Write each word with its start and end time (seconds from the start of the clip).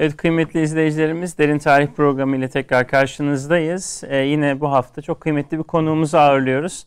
Evet 0.00 0.16
kıymetli 0.16 0.62
izleyicilerimiz 0.62 1.38
Derin 1.38 1.58
Tarih 1.58 1.86
Programı 1.86 2.36
ile 2.36 2.48
tekrar 2.48 2.88
karşınızdayız. 2.88 4.02
Ee, 4.08 4.16
yine 4.16 4.60
bu 4.60 4.72
hafta 4.72 5.02
çok 5.02 5.20
kıymetli 5.20 5.58
bir 5.58 5.62
konuğumuzu 5.62 6.16
ağırlıyoruz. 6.16 6.86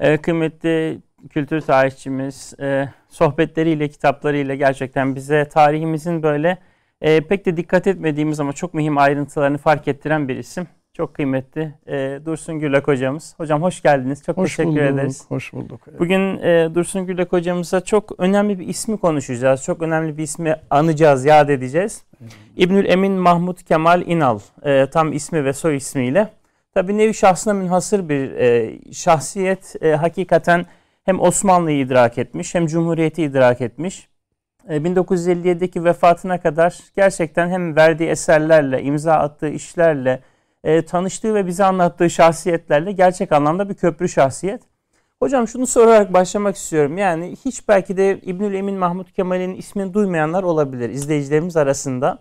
Ee, 0.00 0.16
kıymetli 0.16 1.00
kültür 1.30 1.60
tarihçimiz 1.60 2.54
e, 2.60 2.88
sohbetleriyle, 3.08 3.88
kitaplarıyla 3.88 4.54
gerçekten 4.54 5.14
bize 5.14 5.48
tarihimizin 5.48 6.22
böyle 6.22 6.58
e, 7.00 7.20
pek 7.20 7.46
de 7.46 7.56
dikkat 7.56 7.86
etmediğimiz 7.86 8.40
ama 8.40 8.52
çok 8.52 8.74
mühim 8.74 8.98
ayrıntılarını 8.98 9.58
fark 9.58 9.88
ettiren 9.88 10.28
bir 10.28 10.36
isim. 10.36 10.68
Çok 10.96 11.14
kıymetli 11.14 11.74
e, 11.86 12.20
Dursun 12.24 12.58
Gürlek 12.58 12.88
hocamız. 12.88 13.34
Hocam 13.36 13.62
hoş 13.62 13.82
geldiniz. 13.82 14.22
Çok 14.22 14.36
hoş 14.36 14.56
teşekkür 14.56 14.70
bulduk, 14.70 14.82
ederiz. 14.82 15.24
Hoş 15.28 15.52
bulduk. 15.52 15.80
Evet. 15.88 16.00
Bugün 16.00 16.38
e, 16.38 16.74
Dursun 16.74 17.06
Gürlek 17.06 17.32
hocamıza 17.32 17.80
çok 17.80 18.12
önemli 18.18 18.58
bir 18.58 18.68
ismi 18.68 18.96
konuşacağız. 18.96 19.62
Çok 19.62 19.82
önemli 19.82 20.18
bir 20.18 20.22
ismi 20.22 20.56
anacağız, 20.70 21.24
yad 21.24 21.48
edeceğiz. 21.48 22.02
Evet. 22.22 22.32
İbnül 22.56 22.84
Emin 22.84 23.12
Mahmut 23.12 23.64
Kemal 23.64 24.02
İnal 24.02 24.38
e, 24.64 24.86
tam 24.90 25.12
ismi 25.12 25.44
ve 25.44 25.52
soy 25.52 25.76
ismiyle. 25.76 26.28
Tabi 26.74 26.98
nevi 26.98 27.14
şahsına 27.14 27.54
münhasır 27.54 28.08
bir 28.08 28.30
e, 28.30 28.78
şahsiyet. 28.92 29.76
E, 29.82 29.94
hakikaten 29.94 30.66
hem 31.04 31.20
Osmanlı'yı 31.20 31.78
idrak 31.78 32.18
etmiş 32.18 32.54
hem 32.54 32.66
Cumhuriyeti 32.66 33.22
idrak 33.22 33.60
etmiş. 33.60 34.08
1957'deki 34.68 35.78
e, 35.78 35.84
vefatına 35.84 36.40
kadar 36.40 36.78
gerçekten 36.96 37.48
hem 37.48 37.76
verdiği 37.76 38.08
eserlerle, 38.08 38.82
imza 38.82 39.14
attığı 39.14 39.48
işlerle, 39.48 40.20
e, 40.66 40.82
tanıştığı 40.82 41.34
ve 41.34 41.46
bize 41.46 41.64
anlattığı 41.64 42.10
şahsiyetlerle 42.10 42.92
gerçek 42.92 43.32
anlamda 43.32 43.68
bir 43.68 43.74
köprü 43.74 44.08
şahsiyet. 44.08 44.62
Hocam 45.18 45.48
şunu 45.48 45.66
sorarak 45.66 46.12
başlamak 46.12 46.56
istiyorum. 46.56 46.98
Yani 46.98 47.36
hiç 47.44 47.68
belki 47.68 47.96
de 47.96 48.20
İbnül 48.22 48.54
Emin 48.54 48.74
Mahmut 48.74 49.12
Kemal'in 49.12 49.54
ismini 49.54 49.94
duymayanlar 49.94 50.42
olabilir 50.42 50.90
izleyicilerimiz 50.90 51.56
arasında. 51.56 52.18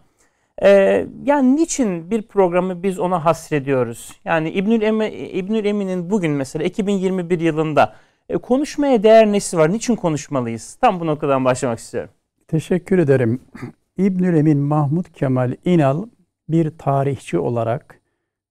Ee, 0.64 1.08
yani 1.24 1.56
niçin 1.56 2.12
bir 2.12 2.22
programı 2.22 2.84
biz 2.84 3.00
ona 3.00 3.26
hasrediyoruz? 3.26 4.20
Yani 4.26 4.50
İbnül, 4.50 4.82
Emi, 4.82 5.08
İbnül 5.10 5.66
Emin'in 5.66 6.10
bugün 6.10 6.32
mesela 6.32 6.66
2021 6.66 7.40
yılında 7.40 7.96
e, 8.30 8.38
konuşmaya 8.38 9.04
değer 9.04 9.32
nesi 9.32 9.58
var? 9.58 9.72
Niçin 9.72 9.96
konuşmalıyız? 9.96 10.76
Tam 10.82 11.00
bu 11.00 11.06
noktadan 11.06 11.46
başlamak 11.46 11.80
istiyorum. 11.80 12.10
Teşekkür 12.48 12.98
ederim. 12.98 13.42
İbnül 13.98 14.38
Emin 14.38 14.58
Mahmut 14.58 15.12
Kemal 15.14 15.56
İnal 15.66 16.06
bir 16.50 16.78
tarihçi 16.78 17.40
olarak 17.40 18.05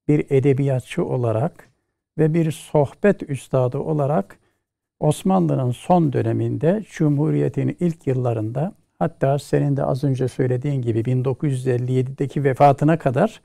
bir 0.08 0.26
edebiyatçı 0.30 1.04
olarak 1.04 1.68
ve 2.18 2.34
bir 2.34 2.52
sohbet 2.52 3.30
üstadı 3.30 3.78
olarak 3.78 4.38
Osmanlı'nın 5.00 5.70
son 5.70 6.12
döneminde 6.12 6.84
Cumhuriyet'in 6.90 7.76
ilk 7.80 8.06
yıllarında 8.06 8.72
hatta 8.98 9.38
senin 9.38 9.76
de 9.76 9.84
az 9.84 10.04
önce 10.04 10.28
söylediğin 10.28 10.82
gibi 10.82 11.00
1957'deki 11.00 12.44
vefatına 12.44 12.98
kadar 12.98 13.40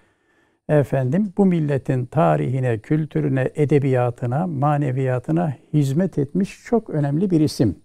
efendim 0.69 1.33
bu 1.37 1.45
milletin 1.45 2.05
tarihine, 2.05 2.79
kültürüne, 2.79 3.51
edebiyatına, 3.55 4.47
maneviyatına 4.47 5.53
hizmet 5.73 6.17
etmiş 6.17 6.63
çok 6.65 6.89
önemli 6.89 7.31
bir 7.31 7.41
isim. 7.41 7.75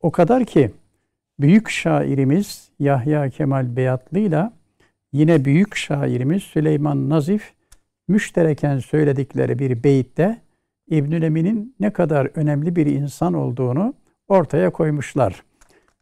O 0.00 0.10
kadar 0.10 0.44
ki 0.44 0.70
büyük 1.38 1.68
şairimiz 1.68 2.68
Yahya 2.78 3.30
Kemal 3.30 3.76
Beyatlı 3.76 4.18
ile 4.18 4.50
Yine 5.12 5.44
büyük 5.44 5.76
şairimiz 5.76 6.42
Süleyman 6.42 7.10
Nazif 7.10 7.52
müştereken 8.08 8.78
söyledikleri 8.78 9.58
bir 9.58 9.84
beyitte 9.84 10.40
İbnül 10.88 11.22
Emin'in 11.22 11.74
ne 11.80 11.92
kadar 11.92 12.30
önemli 12.34 12.76
bir 12.76 12.86
insan 12.86 13.34
olduğunu 13.34 13.94
ortaya 14.28 14.70
koymuşlar. 14.70 15.42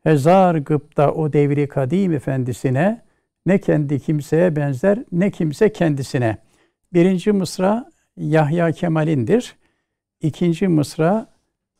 Hezar 0.03 0.55
gıpta 0.55 1.13
o 1.13 1.33
devri 1.33 1.69
kadim 1.69 2.13
efendisine 2.13 3.03
ne 3.47 3.59
kendi 3.59 4.01
kimseye 4.01 4.57
benzer 4.57 4.99
ne 5.13 5.31
kimse 5.31 5.73
kendisine. 5.73 6.39
Birinci 6.93 7.33
mısra 7.33 7.91
Yahya 8.17 8.73
Kemal'indir. 8.73 9.57
İkinci 10.21 10.69
mısra 10.69 11.27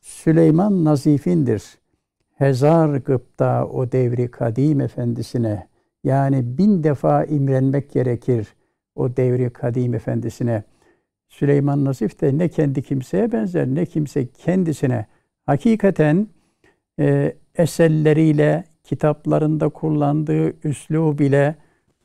Süleyman 0.01 0.85
Nazif'indir. 0.85 1.63
Hezar 2.35 2.97
gıpta 2.97 3.67
o 3.67 3.93
devri 3.93 4.31
kadim 4.31 4.81
efendisine 4.81 5.69
yani 6.05 6.59
bin 6.59 6.85
defa 6.85 7.25
imrenmek 7.25 7.93
gerekir 7.93 8.49
o 8.95 9.17
devri 9.17 9.51
kadim 9.51 9.95
efendisine. 9.95 10.63
Süleyman 11.29 11.85
Nazif 11.85 12.21
de 12.21 12.39
ne 12.39 12.49
kendi 12.49 12.83
kimseye 12.83 13.33
benzer 13.33 13.67
ne 13.67 13.87
kimse 13.87 14.27
kendisine. 14.27 15.07
Hakikaten 15.47 16.29
e, 16.99 17.37
eserleriyle, 17.55 18.65
kitaplarında 18.85 19.69
kullandığı 19.69 20.67
üslub 20.69 21.21
ile, 21.21 21.55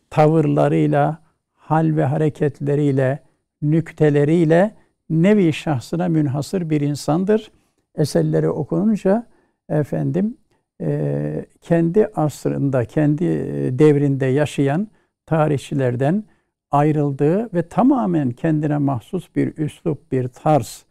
tavırlarıyla, 0.10 1.22
hal 1.54 1.96
ve 1.96 2.06
hareketleriyle, 2.06 3.20
nükteleriyle 3.62 4.76
nevi 5.10 5.54
şahsına 5.54 6.08
münhasır 6.08 6.70
bir 6.70 6.81
insandır. 6.81 7.52
Eserleri 7.96 8.50
okununca 8.50 9.28
efendim 9.70 10.38
e, 10.81 11.45
kendi 11.62 12.07
asrında, 12.16 12.85
kendi 12.85 13.25
e, 13.25 13.79
devrinde 13.79 14.25
yaşayan 14.25 14.88
tarihçilerden 15.25 16.23
ayrıldığı 16.72 17.53
ve 17.53 17.67
tamamen 17.67 18.31
kendine 18.31 18.78
mahsus 18.78 19.35
bir 19.35 19.57
üslup, 19.57 20.12
bir 20.12 20.28
tarz 20.28 20.85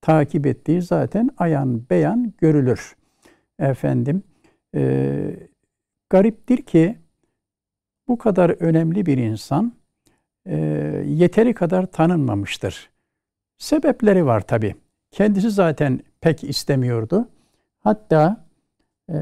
takip 0.00 0.46
ettiği 0.46 0.82
zaten 0.82 1.30
ayan 1.38 1.82
beyan 1.90 2.32
görülür. 2.38 2.96
Efendim, 3.58 4.22
e, 4.74 5.36
gariptir 6.10 6.62
ki 6.62 6.98
bu 8.08 8.18
kadar 8.18 8.50
önemli 8.50 9.06
bir 9.06 9.18
insan 9.18 9.72
e, 10.46 10.56
yeteri 11.06 11.54
kadar 11.54 11.86
tanınmamıştır. 11.86 12.90
Sebepleri 13.58 14.26
var 14.26 14.40
tabi. 14.40 14.74
Kendisi 15.10 15.50
zaten 15.50 16.00
pek 16.20 16.44
istemiyordu. 16.44 17.28
Hatta 17.80 18.43
e, 19.12 19.16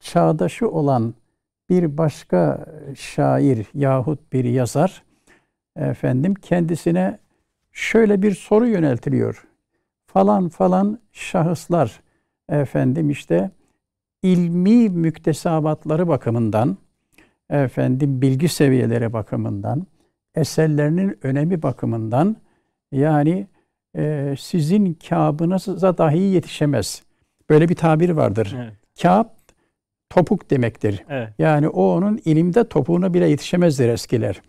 çağdaşı 0.00 0.68
olan 0.70 1.14
bir 1.70 1.98
başka 1.98 2.66
şair 2.96 3.66
yahut 3.74 4.32
bir 4.32 4.44
yazar 4.44 5.02
efendim 5.76 6.34
kendisine 6.34 7.18
şöyle 7.72 8.22
bir 8.22 8.34
soru 8.34 8.66
yöneltiliyor. 8.66 9.44
Falan 10.06 10.48
falan 10.48 10.98
şahıslar 11.12 12.00
efendim 12.48 13.10
işte 13.10 13.50
ilmi 14.22 14.88
müktesabatları 14.88 16.08
bakımından 16.08 16.76
efendim 17.50 18.22
bilgi 18.22 18.48
seviyeleri 18.48 19.12
bakımından 19.12 19.86
eserlerinin 20.34 21.18
önemi 21.22 21.62
bakımından 21.62 22.36
yani 22.92 23.46
e, 23.96 24.34
sizin 24.38 24.94
kabınıza 25.08 25.98
dahi 25.98 26.18
yetişemez. 26.18 27.02
Böyle 27.50 27.68
bir 27.68 27.74
tabir 27.74 28.10
vardır. 28.10 28.56
Evet. 28.58 28.74
Kağıt 29.02 29.30
topuk 30.10 30.50
demektir. 30.50 31.04
Evet. 31.08 31.28
Yani 31.38 31.68
o 31.68 31.82
onun 31.82 32.20
ilimde 32.24 32.68
topuğuna 32.68 33.14
bile 33.14 33.28
yetişemezdir 33.28 33.88
eskiler. 33.88 34.42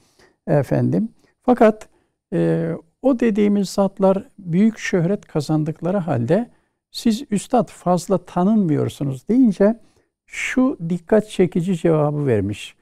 Efendim. 0.47 1.09
Fakat 1.41 1.89
e, 2.33 2.71
o 3.01 3.19
dediğimiz 3.19 3.69
zatlar 3.69 4.23
büyük 4.39 4.79
şöhret 4.79 5.25
kazandıkları 5.25 5.97
halde 5.97 6.49
siz 6.91 7.23
üstad 7.31 7.69
fazla 7.69 8.17
tanınmıyorsunuz 8.17 9.27
deyince 9.27 9.79
şu 10.25 10.77
dikkat 10.89 11.29
çekici 11.29 11.77
cevabı 11.77 12.25
vermiş. 12.25 12.75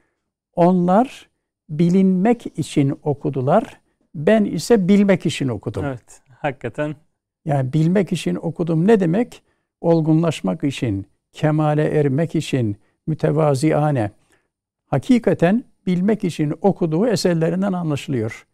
Onlar 0.54 1.28
bilinmek 1.70 2.58
için 2.58 2.98
okudular. 3.02 3.80
Ben 4.14 4.44
ise 4.44 4.88
bilmek 4.88 5.26
için 5.26 5.48
okudum. 5.48 5.84
Evet, 5.84 6.22
hakikaten. 6.38 6.96
Yani 7.44 7.72
bilmek 7.72 8.12
için 8.12 8.34
okudum 8.34 8.86
ne 8.86 9.00
demek? 9.00 9.42
Olgunlaşmak 9.80 10.64
için, 10.64 11.06
kemale 11.38 11.84
ermek 11.84 12.34
için 12.34 12.76
mütevaziane 13.06 14.10
hakikaten 14.86 15.64
bilmek 15.86 16.24
için 16.24 16.54
okuduğu 16.60 17.06
eserlerinden 17.06 17.72
anlaşılıyor. 17.72 18.46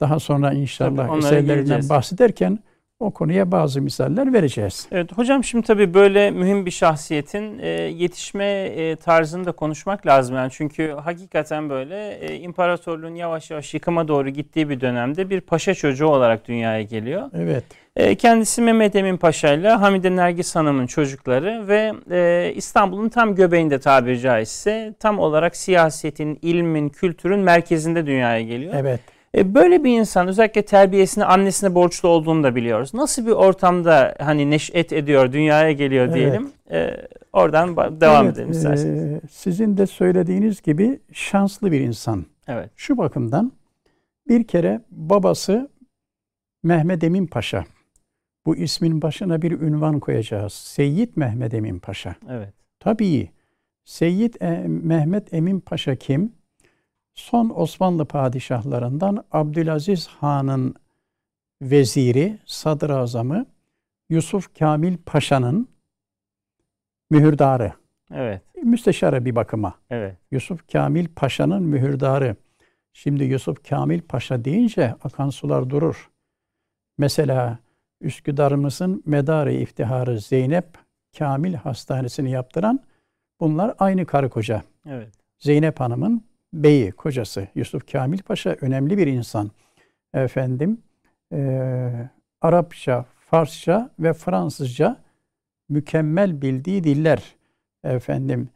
Daha 0.00 0.20
sonra 0.20 0.52
inşallah 0.52 1.08
tabii 1.08 1.18
eserlerinden 1.18 1.54
geleceğiz. 1.56 1.90
bahsederken 1.90 2.58
o 3.00 3.10
konuya 3.10 3.52
bazı 3.52 3.82
misaller 3.82 4.32
vereceğiz. 4.32 4.88
Evet 4.92 5.12
hocam 5.12 5.44
şimdi 5.44 5.66
tabii 5.66 5.94
böyle 5.94 6.30
mühim 6.30 6.66
bir 6.66 6.70
şahsiyetin 6.70 7.58
e, 7.58 7.68
yetişme 7.68 8.44
e, 8.44 8.96
tarzını 8.96 9.44
da 9.44 9.52
konuşmak 9.52 10.06
lazım. 10.06 10.36
Yani 10.36 10.50
çünkü 10.52 10.94
hakikaten 11.04 11.70
böyle 11.70 12.14
e, 12.14 12.36
imparatorluğun 12.36 13.14
yavaş 13.14 13.50
yavaş 13.50 13.74
yıkıma 13.74 14.08
doğru 14.08 14.28
gittiği 14.28 14.68
bir 14.68 14.80
dönemde 14.80 15.30
bir 15.30 15.40
paşa 15.40 15.74
çocuğu 15.74 16.06
olarak 16.06 16.48
dünyaya 16.48 16.82
geliyor. 16.82 17.30
Evet. 17.34 17.64
E, 17.96 18.14
kendisi 18.14 18.62
Mehmet 18.62 18.96
Emin 18.96 19.16
Paşa 19.16 19.52
ile 19.52 19.68
Hamide 19.68 20.16
Nergis 20.16 20.56
Hanım'ın 20.56 20.86
çocukları 20.86 21.68
ve 21.68 21.92
e, 22.10 22.52
İstanbul'un 22.54 23.08
tam 23.08 23.34
göbeğinde 23.34 23.80
tabiri 23.80 24.20
caizse 24.20 24.94
tam 25.00 25.18
olarak 25.18 25.56
siyasetin, 25.56 26.38
ilmin, 26.42 26.88
kültürün 26.88 27.40
merkezinde 27.40 28.06
dünyaya 28.06 28.42
geliyor. 28.42 28.74
Evet. 28.76 29.15
E, 29.36 29.54
böyle 29.54 29.84
bir 29.84 29.98
insan 29.98 30.28
özellikle 30.28 30.62
terbiyesine 30.62 31.24
annesine 31.24 31.74
borçlu 31.74 32.08
olduğunu 32.08 32.42
da 32.42 32.54
biliyoruz. 32.54 32.94
Nasıl 32.94 33.26
bir 33.26 33.32
ortamda 33.32 34.14
hani 34.18 34.50
neşet 34.50 34.92
ediyor, 34.92 35.32
dünyaya 35.32 35.72
geliyor 35.72 36.14
diyelim. 36.14 36.50
Evet. 36.68 36.98
E, 36.98 37.08
oradan 37.32 37.76
devam 38.00 38.26
evet, 38.26 38.34
edelim 38.34 38.50
isterseniz. 38.50 39.02
E, 39.02 39.20
sizin 39.30 39.76
de 39.76 39.86
söylediğiniz 39.86 40.62
gibi 40.62 41.00
şanslı 41.12 41.72
bir 41.72 41.80
insan. 41.80 42.26
Evet. 42.48 42.70
Şu 42.76 42.98
bakımdan 42.98 43.52
bir 44.28 44.44
kere 44.44 44.80
babası 44.90 45.70
Mehmet 46.62 47.04
Emin 47.04 47.26
Paşa. 47.26 47.64
Bu 48.46 48.56
ismin 48.56 49.02
başına 49.02 49.42
bir 49.42 49.60
ünvan 49.60 50.00
koyacağız. 50.00 50.52
Seyyid 50.52 51.08
Mehmet 51.16 51.54
Emin 51.54 51.78
Paşa. 51.78 52.14
Evet. 52.30 52.54
Tabii. 52.80 53.30
Seyyid 53.84 54.34
e, 54.40 54.64
Mehmet 54.68 55.34
Emin 55.34 55.60
Paşa 55.60 55.94
kim? 55.94 56.32
Son 57.16 57.52
Osmanlı 57.54 58.04
padişahlarından 58.04 59.24
Abdülaziz 59.32 60.06
Han'ın 60.06 60.74
veziri, 61.62 62.38
sadrazamı 62.46 63.46
Yusuf 64.08 64.58
Kamil 64.58 64.96
Paşa'nın 65.06 65.68
mühürdarı. 67.10 67.72
Evet. 68.10 68.42
Müsteşarı 68.62 69.24
bir 69.24 69.36
bakıma. 69.36 69.74
Evet. 69.90 70.16
Yusuf 70.30 70.72
Kamil 70.72 71.08
Paşa'nın 71.16 71.62
mühürdarı. 71.62 72.36
Şimdi 72.92 73.24
Yusuf 73.24 73.68
Kamil 73.68 74.00
Paşa 74.00 74.44
deyince 74.44 74.94
akan 75.04 75.30
sular 75.30 75.70
durur. 75.70 76.10
Mesela 76.98 77.58
Üsküdar'ımızın 78.00 79.02
medarı 79.06 79.52
iftiharı 79.52 80.20
Zeynep 80.20 80.66
Kamil 81.18 81.54
Hastanesi'ni 81.54 82.30
yaptıran 82.30 82.80
bunlar 83.40 83.74
aynı 83.78 84.06
karı 84.06 84.30
koca. 84.30 84.62
Evet. 84.88 85.12
Zeynep 85.38 85.80
Hanım'ın 85.80 86.24
beyi, 86.52 86.92
kocası 86.92 87.48
Yusuf 87.54 87.92
Kamil 87.92 88.22
Paşa 88.22 88.56
önemli 88.60 88.98
bir 88.98 89.06
insan. 89.06 89.50
Efendim 90.14 90.78
e, 91.32 92.10
Arapça, 92.40 93.04
Farsça 93.20 93.90
ve 93.98 94.12
Fransızca 94.12 94.96
mükemmel 95.68 96.42
bildiği 96.42 96.84
diller. 96.84 97.34
Efendim 97.84 98.48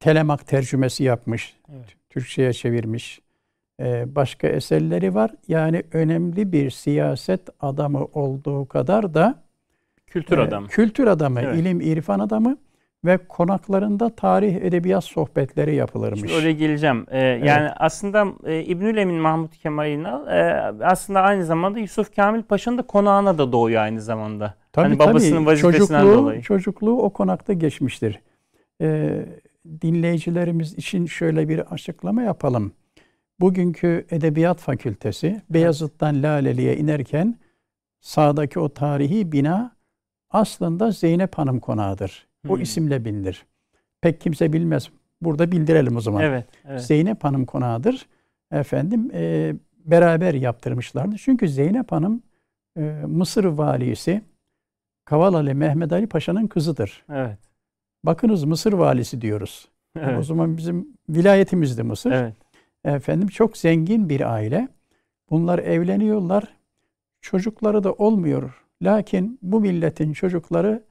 Telemak 0.00 0.46
tercümesi 0.46 1.04
yapmış. 1.04 1.56
Evet. 1.74 1.96
Türkçe'ye 2.10 2.52
çevirmiş. 2.52 3.20
Ee, 3.80 4.04
başka 4.14 4.48
eserleri 4.48 5.14
var. 5.14 5.30
Yani 5.48 5.82
önemli 5.92 6.52
bir 6.52 6.70
siyaset 6.70 7.40
adamı 7.60 8.04
olduğu 8.04 8.68
kadar 8.68 9.14
da 9.14 9.42
kültür 10.06 10.38
e, 10.38 10.42
adamı. 10.42 10.68
Kültür 10.68 11.06
adamı, 11.06 11.40
evet. 11.40 11.56
ilim, 11.58 11.80
irfan 11.80 12.18
adamı 12.18 12.58
ve 13.04 13.18
konaklarında 13.28 14.10
tarih, 14.10 14.54
edebiyat 14.54 15.04
sohbetleri 15.04 15.74
yapılırmış. 15.74 16.20
Şimdi 16.20 16.32
oraya 16.32 16.52
geleceğim. 16.52 17.06
Ee, 17.10 17.18
evet. 17.18 17.44
Yani 17.44 17.70
aslında 17.70 18.26
e, 18.44 18.64
İbnül 18.64 18.96
Emin 18.96 19.20
Mahmut 19.20 19.56
Kemal 19.56 19.90
İnal 19.90 20.26
e, 20.26 20.62
aslında 20.84 21.20
aynı 21.20 21.44
zamanda 21.44 21.78
Yusuf 21.78 22.16
Kamil 22.16 22.42
Paşa'nın 22.42 22.78
da 22.78 22.82
konağına 22.82 23.38
da 23.38 23.52
doğuyor 23.52 23.82
aynı 23.82 24.00
zamanda. 24.00 24.54
Tabii, 24.72 24.86
hani 24.88 24.98
babasının 24.98 25.36
tabii. 25.36 25.46
vazifesinden 25.46 26.00
çocukluğu, 26.00 26.22
dolayı. 26.22 26.42
Çocukluğu 26.42 27.02
o 27.02 27.10
konakta 27.10 27.52
geçmiştir. 27.52 28.20
Ee, 28.80 29.26
dinleyicilerimiz 29.82 30.74
için 30.74 31.06
şöyle 31.06 31.48
bir 31.48 31.58
açıklama 31.58 32.22
yapalım. 32.22 32.72
Bugünkü 33.40 34.06
Edebiyat 34.10 34.58
Fakültesi 34.58 35.42
Beyazıt'tan 35.50 36.22
Laleli'ye 36.22 36.76
inerken 36.76 37.38
sağdaki 38.00 38.60
o 38.60 38.68
tarihi 38.68 39.32
bina 39.32 39.76
aslında 40.30 40.90
Zeynep 40.90 41.38
Hanım 41.38 41.60
konağıdır. 41.60 42.26
O 42.48 42.54
hmm. 42.54 42.62
isimle 42.62 43.04
bilinir. 43.04 43.46
Pek 44.00 44.20
kimse 44.20 44.52
bilmez. 44.52 44.90
Burada 45.20 45.52
bildirelim 45.52 45.96
o 45.96 46.00
zaman. 46.00 46.22
Evet, 46.22 46.46
evet. 46.68 46.82
Zeynep 46.82 47.24
Hanım 47.24 47.46
konağıdır. 47.46 48.06
Efendim 48.52 49.10
e, 49.14 49.54
beraber 49.84 50.34
yaptırmışlardı. 50.34 51.16
Çünkü 51.18 51.48
Zeynep 51.48 51.92
Hanım 51.92 52.22
e, 52.76 52.80
Mısır 53.06 53.44
valisi 53.44 54.22
Kavalali 55.04 55.54
Mehmet 55.54 55.92
Ali 55.92 56.06
Paşa'nın 56.06 56.46
kızıdır. 56.46 57.04
Evet. 57.12 57.38
Bakınız 58.04 58.44
Mısır 58.44 58.72
valisi 58.72 59.20
diyoruz. 59.20 59.68
Evet. 59.98 60.18
O 60.18 60.22
zaman 60.22 60.56
bizim 60.56 60.88
vilayetimizde 61.08 61.82
Mısır. 61.82 62.12
Evet. 62.12 62.34
Efendim 62.84 63.28
çok 63.28 63.56
zengin 63.56 64.08
bir 64.08 64.32
aile. 64.32 64.68
Bunlar 65.30 65.58
evleniyorlar. 65.58 66.44
Çocukları 67.20 67.84
da 67.84 67.92
olmuyor. 67.92 68.64
Lakin 68.82 69.38
bu 69.42 69.60
milletin 69.60 70.12
çocukları 70.12 70.82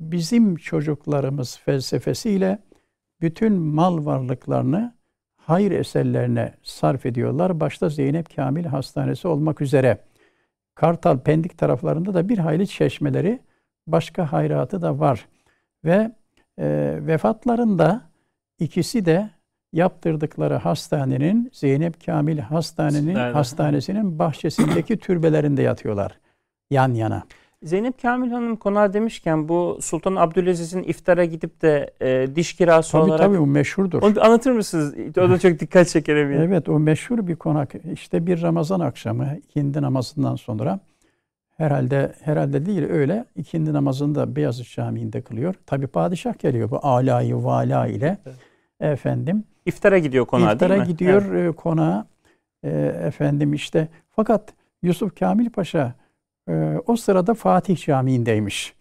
bizim 0.00 0.56
çocuklarımız 0.56 1.58
felsefesiyle 1.58 2.58
bütün 3.20 3.52
mal 3.52 4.04
varlıklarını 4.04 4.94
hayır 5.36 5.70
eserlerine 5.70 6.54
sarf 6.62 7.06
ediyorlar. 7.06 7.60
Başta 7.60 7.88
Zeynep 7.88 8.36
Kamil 8.36 8.64
Hastanesi 8.64 9.28
olmak 9.28 9.60
üzere. 9.60 9.98
Kartal, 10.74 11.18
Pendik 11.18 11.58
taraflarında 11.58 12.14
da 12.14 12.28
bir 12.28 12.38
hayli 12.38 12.68
çeşmeleri, 12.68 13.40
başka 13.86 14.32
hayratı 14.32 14.82
da 14.82 14.98
var. 14.98 15.28
Ve 15.84 16.12
e, 16.58 16.98
vefatlarında 17.00 18.02
ikisi 18.58 19.04
de 19.04 19.30
yaptırdıkları 19.72 20.54
hastanenin 20.54 21.50
Zeynep 21.52 22.06
Kamil 22.06 22.38
Hastanenin 22.38 23.14
hastanesinin 23.14 24.18
bahçesindeki 24.18 24.98
türbelerinde 24.98 25.62
yatıyorlar 25.62 26.18
yan 26.70 26.94
yana. 26.94 27.22
Zeynep 27.62 28.02
Kamil 28.02 28.30
Hanım 28.30 28.56
konağı 28.56 28.92
demişken 28.92 29.48
bu 29.48 29.78
Sultan 29.80 30.16
Abdülaziz'in 30.16 30.82
iftara 30.82 31.24
gidip 31.24 31.62
de 31.62 31.90
e, 32.00 32.36
diş 32.36 32.52
kirası 32.56 32.92
tabii, 32.92 33.02
olarak... 33.02 33.18
Tabii 33.18 33.34
tabii 33.34 33.42
o 33.42 33.46
meşhurdur. 33.46 34.02
Onu 34.02 34.24
anlatır 34.24 34.50
mısınız? 34.50 34.94
O 35.18 35.30
da 35.30 35.38
çok 35.38 35.60
dikkat 35.60 35.88
çeker 35.88 36.16
eminim. 36.16 36.42
evet 36.42 36.68
o 36.68 36.78
meşhur 36.78 37.26
bir 37.26 37.36
konak. 37.36 37.72
İşte 37.92 38.26
bir 38.26 38.42
Ramazan 38.42 38.80
akşamı 38.80 39.36
ikindi 39.36 39.82
namazından 39.82 40.36
sonra 40.36 40.80
herhalde 41.56 42.12
herhalde 42.20 42.66
değil 42.66 42.82
öyle 42.90 43.24
ikindi 43.36 43.72
namazında 43.72 44.36
Beyazıt 44.36 44.76
Camii'nde 44.76 45.20
kılıyor. 45.20 45.54
Tabi 45.66 45.86
padişah 45.86 46.38
geliyor 46.38 46.70
bu 46.70 46.86
alayı 46.86 47.44
vala 47.44 47.86
ile. 47.86 48.18
Evet. 48.26 48.36
Efendim 48.80 49.44
İftara 49.66 49.98
gidiyor 49.98 50.26
konağa 50.26 50.52
İftara 50.52 50.70
değil 50.70 50.80
mi? 50.80 50.86
gidiyor 50.86 51.22
evet. 51.32 51.52
E, 51.52 51.56
konağa. 51.56 52.06
E, 52.62 52.70
efendim 53.06 53.54
işte 53.54 53.88
fakat 54.10 54.54
Yusuf 54.82 55.18
Kamil 55.18 55.50
Paşa 55.50 55.94
e, 56.48 56.78
o 56.86 56.96
sırada 56.96 57.34
Fatih 57.34 57.86
Camii'ndeymiş. 57.86 58.74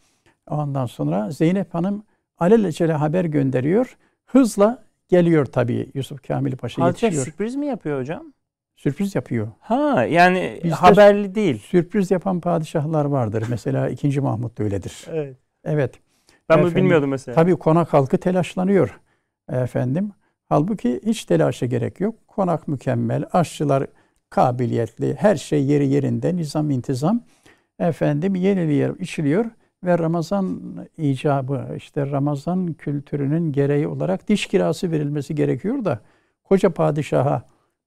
Ondan 0.50 0.86
sonra 0.86 1.31
Zeynep 1.31 1.74
Hanım 1.74 2.04
alelacele 2.38 2.94
haber 2.94 3.25
gönderiyor. 3.25 3.98
Hızla 4.25 4.84
geliyor 5.10 5.46
tabii 5.46 5.92
Yusuf 5.94 6.28
Kamil 6.28 6.56
Paşa 6.56 6.81
Padişah 6.81 7.04
yetişiyor. 7.04 7.25
sürpriz 7.25 7.56
mi 7.56 7.66
yapıyor 7.66 8.00
hocam? 8.00 8.34
Sürpriz 8.75 9.16
yapıyor. 9.16 9.48
Ha 9.60 10.06
yani 10.06 10.60
Bizde 10.63 10.75
haberli 10.75 11.36
değil. 11.36 11.58
Sürpriz 11.58 12.12
yapan 12.12 12.40
padişahlar 12.40 13.06
vardır. 13.06 13.44
Mesela 13.50 13.90
2. 13.90 14.21
Mahmut 14.21 14.57
da 14.57 14.64
öyledir. 14.64 15.06
Evet. 15.12 15.38
Evet. 15.64 16.00
Ben 16.50 16.56
Efendim, 16.56 16.71
bunu 16.76 16.83
bilmiyordum 16.83 17.09
mesela. 17.09 17.35
Tabii 17.35 17.56
konak 17.56 17.94
halkı 17.94 18.18
telaşlanıyor. 18.18 19.00
Efendim 19.50 20.12
Halbuki 20.52 21.02
hiç 21.06 21.26
telaşa 21.26 21.66
gerek 21.66 22.00
yok. 22.00 22.16
Konak 22.28 22.68
mükemmel, 22.68 23.26
aşçılar 23.33 23.88
kabiliyetli, 24.30 25.16
her 25.19 25.35
şey 25.35 25.66
yeri 25.66 25.88
yerinde, 25.88 26.35
nizam 26.35 26.69
intizam. 26.69 27.24
Efendim 27.81 28.35
yeniliyor, 28.35 29.00
içiliyor 29.00 29.45
ve 29.83 29.97
Ramazan 29.97 30.61
icabı, 30.97 31.68
işte 31.78 32.11
Ramazan 32.11 32.73
kültürünün 32.73 33.52
gereği 33.52 33.88
olarak 33.88 34.28
diş 34.28 34.45
kirası 34.47 34.92
verilmesi 34.92 35.35
gerekiyor 35.35 35.85
da 35.85 36.00
koca 36.44 36.69
padişaha 36.69 37.44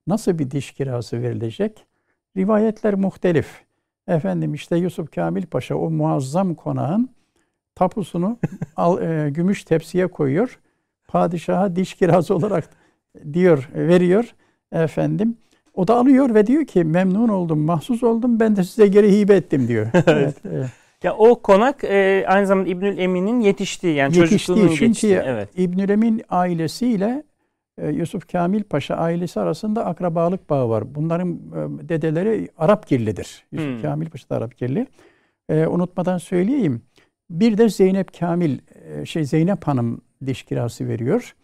nasıl 0.07 0.39
bir 0.39 0.51
diş 0.51 0.73
kirası 0.73 1.23
verilecek? 1.23 1.87
Rivayetler 2.37 2.95
muhtelif. 2.95 3.65
Efendim 4.09 4.55
işte 4.55 4.77
Yusuf 4.77 5.15
Kamil 5.15 5.47
Paşa 5.47 5.75
o 5.75 5.91
muazzam 5.91 6.55
konağın 6.55 7.11
tapusunu 7.75 8.39
al, 8.77 9.03
e, 9.03 9.31
gümüş 9.31 9.65
tepsiye 9.65 10.07
koyuyor 10.07 10.59
padişaha 11.09 11.77
diş 11.77 11.95
kirası 11.95 12.35
olarak 12.35 12.71
diyor, 13.33 13.69
veriyor 13.75 14.35
efendim. 14.73 15.37
O 15.75 15.89
da 15.89 15.97
alıyor 15.97 16.35
ve 16.35 16.47
diyor 16.47 16.65
ki 16.65 16.85
memnun 16.85 17.29
oldum, 17.29 17.59
mahsus 17.59 18.03
oldum. 18.03 18.41
Ben 18.41 18.57
de 18.57 18.65
size 18.65 18.87
geri 18.87 19.19
hibe 19.19 19.35
ettim 19.35 19.69
diyor. 19.69 19.87
evet. 20.07 20.35
evet. 20.53 20.71
Ya 21.03 21.15
o 21.15 21.43
konak 21.43 21.85
e, 21.85 22.25
aynı 22.29 22.47
zamanda 22.47 22.69
İbnül 22.69 22.99
Emin'in 22.99 23.41
yetiştiği 23.41 23.95
yani 23.95 24.17
yetiştiği, 24.17 24.39
çocukluğunun 24.39 24.69
çünkü 24.69 24.87
geçtiği. 24.87 25.21
Evet. 25.25 25.49
İbnül 25.57 25.89
Emin 25.89 26.23
ailesiyle 26.31 27.23
e, 27.79 27.89
Yusuf 27.89 28.33
Kamil 28.33 28.63
Paşa 28.63 28.95
ailesi 28.95 29.41
arasında 29.41 29.85
akrabalık 29.87 30.51
bağı 30.51 30.69
var. 30.69 30.95
Bunların 30.95 31.33
e, 31.33 31.89
dedeleri 31.89 32.49
Arap 32.59 32.87
kirlidir. 32.87 33.45
Yusuf 33.53 33.69
hmm. 33.69 33.83
Kamil 33.83 34.11
Paşa 34.11 34.29
da 34.31 34.37
Arap 34.37 34.57
kirli. 34.57 34.87
E, 35.49 35.67
unutmadan 35.67 36.19
söyleyeyim. 36.19 36.83
Bir 37.31 37.59
de 37.59 37.69
Zeynep 37.69 38.19
Kamil, 38.19 38.59
e, 38.85 39.07
şey 39.07 39.25
Zeynep 39.25 39.65
Hanım 39.65 40.01
diş 40.27 40.43
kirası 40.43 40.89
veriyor. 40.89 41.35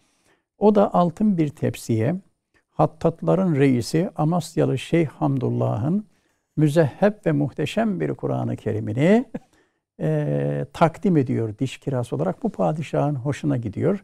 O 0.57 0.75
da 0.75 0.93
altın 0.93 1.37
bir 1.37 1.49
tepsiye 1.49 2.15
hattatların 2.71 3.55
reisi 3.55 4.09
Amasyalı 4.15 4.77
Şeyh 4.77 5.07
Hamdullah'ın 5.07 6.05
müzehheb 6.57 7.13
ve 7.25 7.31
muhteşem 7.31 7.99
bir 7.99 8.13
Kur'an-ı 8.13 8.55
Kerim'ini 8.55 9.25
e, 9.99 10.65
takdim 10.73 11.17
ediyor 11.17 11.57
diş 11.59 11.77
kirası 11.77 12.15
olarak. 12.15 12.43
Bu 12.43 12.49
padişahın 12.49 13.15
hoşuna 13.15 13.57
gidiyor. 13.57 14.03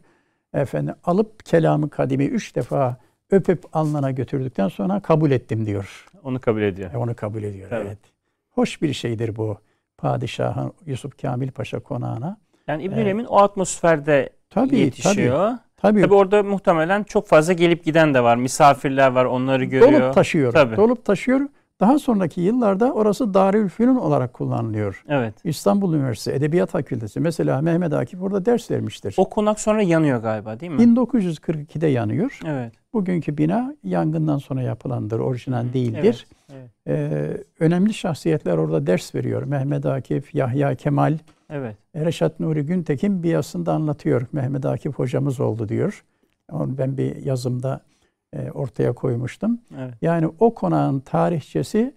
Efendim 0.54 0.94
alıp 1.04 1.44
kelamı 1.44 1.90
kadimi 1.90 2.24
üç 2.24 2.56
defa 2.56 2.96
öpüp 3.30 3.76
alnına 3.76 4.10
götürdükten 4.10 4.68
sonra 4.68 5.00
kabul 5.00 5.30
ettim 5.30 5.66
diyor. 5.66 6.06
Onu 6.24 6.40
kabul 6.40 6.62
ediyor. 6.62 6.92
E, 6.94 6.96
onu 6.96 7.14
kabul 7.14 7.42
ediyor. 7.42 7.70
Tabii. 7.70 7.86
Evet. 7.86 7.98
Hoş 8.50 8.82
bir 8.82 8.92
şeydir 8.92 9.36
bu 9.36 9.58
padişahın 9.98 10.72
Yusuf 10.86 11.22
Kamil 11.22 11.50
Paşa 11.50 11.80
konağına. 11.80 12.38
Yani 12.66 12.82
İbnül 12.82 12.96
Evet. 12.98 13.06
Emin 13.08 13.24
o 13.24 13.36
atmosferde 13.38 14.30
Tabii 14.50 14.78
yetişiyor. 14.78 15.48
tabii. 15.48 15.58
Tabii. 15.82 16.02
Tabii 16.02 16.14
orada 16.14 16.42
muhtemelen 16.42 17.02
çok 17.02 17.26
fazla 17.26 17.52
gelip 17.52 17.84
giden 17.84 18.14
de 18.14 18.22
var. 18.22 18.36
Misafirler 18.36 19.10
var, 19.10 19.24
onları 19.24 19.64
görüyor. 19.64 20.02
Dolup 20.02 20.14
taşıyor. 20.14 20.52
Tabii. 20.52 20.76
Dolup 20.76 21.04
taşıyor. 21.04 21.40
Daha 21.80 21.98
sonraki 21.98 22.40
yıllarda 22.40 22.92
orası 22.92 23.34
Darülfünun 23.34 23.96
olarak 23.96 24.32
kullanılıyor. 24.32 25.04
Evet. 25.08 25.34
İstanbul 25.44 25.94
Üniversitesi 25.94 26.36
Edebiyat 26.36 26.70
Fakültesi 26.70 27.20
mesela 27.20 27.60
Mehmet 27.60 27.92
Akif 27.92 28.22
orada 28.22 28.44
ders 28.44 28.70
vermiştir. 28.70 29.14
O 29.16 29.28
konak 29.28 29.60
sonra 29.60 29.82
yanıyor 29.82 30.22
galiba 30.22 30.60
değil 30.60 30.72
mi? 30.72 30.82
1942'de 30.82 31.86
yanıyor. 31.86 32.40
Evet. 32.46 32.72
Bugünkü 32.92 33.38
bina 33.38 33.74
yangından 33.84 34.38
sonra 34.38 34.62
yapılandır, 34.62 35.18
orijinal 35.18 35.64
Hı, 35.64 35.72
değildir. 35.72 36.26
Evet. 36.52 36.70
Ee, 36.86 37.36
önemli 37.60 37.94
şahsiyetler 37.94 38.56
orada 38.56 38.86
ders 38.86 39.14
veriyor. 39.14 39.42
Mehmet 39.42 39.86
Akif, 39.86 40.34
Yahya 40.34 40.74
Kemal, 40.74 41.18
Evet. 41.50 41.76
Reşat 41.96 42.40
Nuri 42.40 42.66
Güntekin 42.66 43.22
bir 43.22 43.30
yazısında 43.30 43.72
anlatıyor. 43.72 44.26
Mehmet 44.32 44.66
Akif 44.66 44.94
hocamız 44.94 45.40
oldu 45.40 45.68
diyor. 45.68 46.04
Onu 46.52 46.78
ben 46.78 46.96
bir 46.96 47.16
yazımda 47.16 47.80
e, 48.32 48.50
ortaya 48.50 48.92
koymuştum. 48.92 49.60
Evet. 49.78 49.94
Yani 50.02 50.30
o 50.40 50.54
konağın 50.54 51.00
tarihçesi 51.00 51.94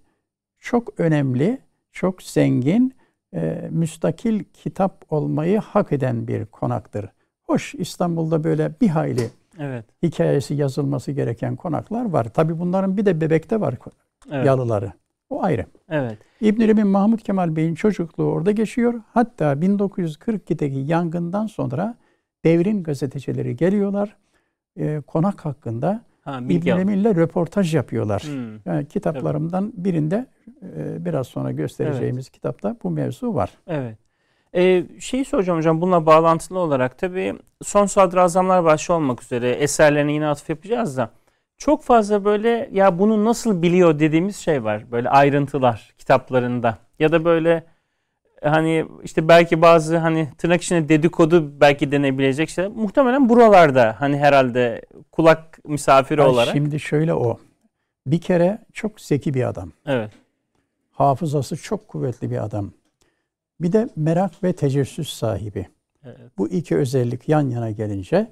çok 0.60 1.00
önemli, 1.00 1.62
çok 1.91 2.24
zengin, 2.24 2.93
e, 3.36 3.67
müstakil 3.72 4.43
kitap 4.53 5.05
olmayı 5.10 5.60
hak 5.60 5.91
eden 5.91 6.27
bir 6.27 6.46
konaktır. 6.46 7.10
Hoş 7.43 7.75
İstanbul'da 7.75 8.43
böyle 8.43 8.72
bir 8.81 8.88
hayli 8.88 9.29
Evet. 9.60 9.86
hikayesi 10.03 10.53
yazılması 10.53 11.12
gereken 11.12 11.55
konaklar 11.55 12.05
var. 12.05 12.24
Tabii 12.34 12.60
bunların 12.60 12.98
bir 12.98 13.05
de 13.05 13.22
Bebek'te 13.22 13.62
var 13.62 13.75
Evet. 14.31 14.46
yalıları. 14.46 14.91
O 15.29 15.43
ayrı. 15.43 15.65
Evet. 15.89 16.17
İbn 16.41 16.62
Emin 16.62 16.88
Mahmut 16.88 17.24
Kemal 17.24 17.55
Bey'in 17.55 17.75
çocukluğu 17.75 18.24
orada 18.31 18.51
geçiyor. 18.51 18.93
Hatta 19.13 19.53
1942'deki 19.53 20.79
yangından 20.79 21.48
sonra 21.48 21.95
devrin 22.45 22.83
gazetecileri 22.83 23.55
geliyorlar. 23.55 24.15
E, 24.79 25.01
konak 25.07 25.45
hakkında 25.45 26.01
Ha, 26.21 26.38
İbn 26.39 26.50
bilgi 26.50 26.74
al- 26.74 26.79
Emin'le 26.79 27.15
röportaj 27.15 27.75
yapıyorlar. 27.75 28.21
Hmm. 28.21 28.60
Yani 28.65 28.88
kitaplarımdan 28.88 29.74
birinde 29.75 30.25
e, 30.62 31.05
biraz 31.05 31.27
sonra 31.27 31.51
göstereceğimiz 31.51 32.29
kitapta 32.29 32.75
bu 32.83 32.89
mevzu 32.89 33.33
var. 33.33 33.50
Evet. 33.67 33.98
Ee, 34.55 34.83
şeyi 35.00 35.25
soracağım 35.25 35.60
hocam 35.60 35.81
bununla 35.81 36.05
bağlantılı 36.05 36.60
olarak 36.60 36.98
tabii 36.98 37.33
son 37.63 37.86
sadrazamlar 37.86 38.63
başta 38.63 38.93
olmak 38.93 39.24
üzere 39.24 39.50
eserlerine 39.50 40.13
yine 40.13 40.27
atıf 40.27 40.50
yapacağız 40.50 40.98
da 40.98 41.10
çok 41.62 41.84
fazla 41.84 42.25
böyle 42.25 42.70
ya 42.72 43.00
bunu 43.00 43.25
nasıl 43.25 43.62
biliyor 43.62 44.00
dediğimiz 44.00 44.38
şey 44.38 44.63
var. 44.63 44.91
Böyle 44.91 45.10
ayrıntılar 45.10 45.94
kitaplarında 45.98 46.77
ya 47.00 47.12
da 47.12 47.25
böyle 47.25 47.63
hani 48.44 48.86
işte 49.03 49.27
belki 49.27 49.62
bazı 49.62 49.98
hani 49.98 50.30
tırnak 50.38 50.62
içinde 50.62 50.89
dedikodu 50.89 51.62
belki 51.62 51.91
denebilecek 51.91 52.50
şey 52.50 52.68
muhtemelen 52.68 53.30
buralarda 53.30 53.96
hani 54.00 54.18
herhalde 54.18 54.82
kulak 55.12 55.65
misafiri 55.65 56.22
Ay, 56.22 56.27
olarak. 56.27 56.53
Şimdi 56.53 56.80
şöyle 56.80 57.13
o. 57.13 57.39
Bir 58.08 58.22
kere 58.22 58.58
çok 58.74 59.01
zeki 59.01 59.34
bir 59.34 59.48
adam. 59.48 59.72
Evet. 59.86 60.12
Hafızası 60.91 61.58
çok 61.58 61.88
kuvvetli 61.88 62.32
bir 62.32 62.44
adam. 62.44 62.72
Bir 63.60 63.72
de 63.72 63.89
merak 63.96 64.44
ve 64.44 64.53
tecessüs 64.53 65.13
sahibi. 65.13 65.68
Evet. 66.06 66.32
Bu 66.38 66.50
iki 66.50 66.75
özellik 66.75 67.30
yan 67.30 67.50
yana 67.50 67.72
gelince 67.72 68.27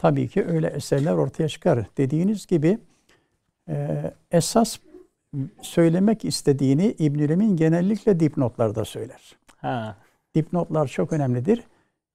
tabii 0.00 0.28
ki 0.28 0.44
öyle 0.46 0.66
eserler 0.66 1.12
ortaya 1.12 1.48
çıkar. 1.48 1.86
Dediğiniz 1.96 2.46
gibi 2.46 2.78
e, 3.68 4.02
esas 4.30 4.78
söylemek 5.62 6.24
istediğini 6.24 6.94
İbnül 6.98 7.30
Emin 7.30 7.56
genellikle 7.56 8.20
dipnotlarda 8.20 8.84
söyler. 8.84 9.36
Ha. 9.56 9.96
Dipnotlar 10.34 10.88
çok 10.88 11.12
önemlidir. 11.12 11.64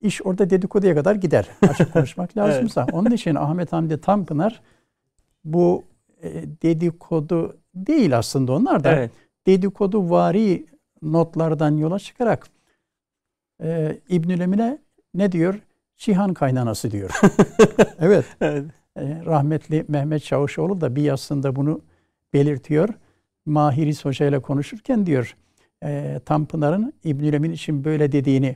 İş 0.01 0.25
orada 0.25 0.49
dedikoduya 0.49 0.95
kadar 0.95 1.15
gider. 1.15 1.49
Açık 1.69 1.93
konuşmak 1.93 2.37
lazımsa. 2.37 2.87
Onun 2.91 3.11
için 3.11 3.35
Ahmet 3.35 3.73
Hamdi 3.73 4.01
Tanpınar 4.01 4.61
bu 5.43 5.83
e, 6.23 6.43
dedikodu 6.63 7.57
değil 7.75 8.17
aslında 8.17 8.53
onlar 8.53 8.83
da 8.83 8.91
Evet. 8.91 9.11
dedikodu 9.47 10.09
vari 10.09 10.65
notlardan 11.01 11.77
yola 11.77 11.99
çıkarak 11.99 12.47
e, 13.63 13.99
İbnül 14.09 14.39
Emin'e 14.39 14.77
ne 15.13 15.31
diyor? 15.31 15.59
Cihan 15.97 16.33
kaynanası 16.33 16.91
diyor. 16.91 17.19
evet. 17.99 18.25
Evet. 18.41 18.65
e, 18.97 19.01
rahmetli 19.25 19.85
Mehmet 19.87 20.23
Çavuşoğlu 20.23 20.81
da 20.81 20.95
bir 20.95 21.01
yazısında 21.01 21.55
bunu 21.55 21.81
belirtiyor. 22.33 22.89
Mahiris 23.45 24.05
Hoca 24.05 24.25
ile 24.25 24.39
konuşurken 24.39 25.05
diyor 25.05 25.35
e, 25.83 26.19
Tanpınar'ın 26.25 26.93
İbnül 27.03 27.33
Emin 27.33 27.51
için 27.51 27.83
böyle 27.83 28.11
dediğini 28.11 28.55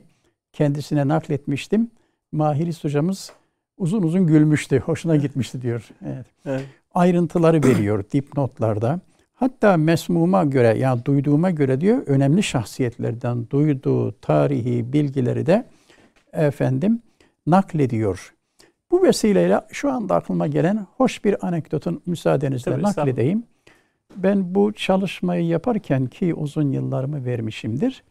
kendisine 0.52 1.08
nakletmiştim. 1.08 1.90
Mahiris 2.32 2.84
hocamız 2.84 3.32
uzun 3.78 4.02
uzun 4.02 4.26
gülmüştü. 4.26 4.78
Hoşuna 4.78 5.16
gitmişti 5.16 5.62
diyor. 5.62 5.88
Evet 6.06 6.26
Evet. 6.46 6.64
ayrıntıları 6.94 7.64
veriyor 7.64 8.04
dipnotlarda. 8.12 9.00
Hatta 9.34 9.76
mesmuma 9.76 10.44
göre 10.44 10.78
yani 10.78 11.04
duyduğuma 11.04 11.50
göre 11.50 11.80
diyor 11.80 12.02
önemli 12.06 12.42
şahsiyetlerden 12.42 13.50
duyduğu 13.50 14.12
tarihi 14.12 14.92
bilgileri 14.92 15.46
de 15.46 15.66
efendim 16.32 17.02
naklediyor. 17.46 18.34
Bu 18.90 19.02
vesileyle 19.02 19.60
şu 19.72 19.92
anda 19.92 20.14
aklıma 20.14 20.46
gelen 20.46 20.86
hoş 20.96 21.24
bir 21.24 21.46
anekdotun 21.46 22.02
müsaadenizle 22.06 22.70
Tabii, 22.70 22.82
nakledeyim. 22.82 23.42
Ben 24.16 24.54
bu 24.54 24.72
çalışmayı 24.72 25.46
yaparken 25.46 26.06
ki 26.06 26.34
uzun 26.34 26.72
yıllarımı 26.72 27.24
vermişimdir. 27.24 28.02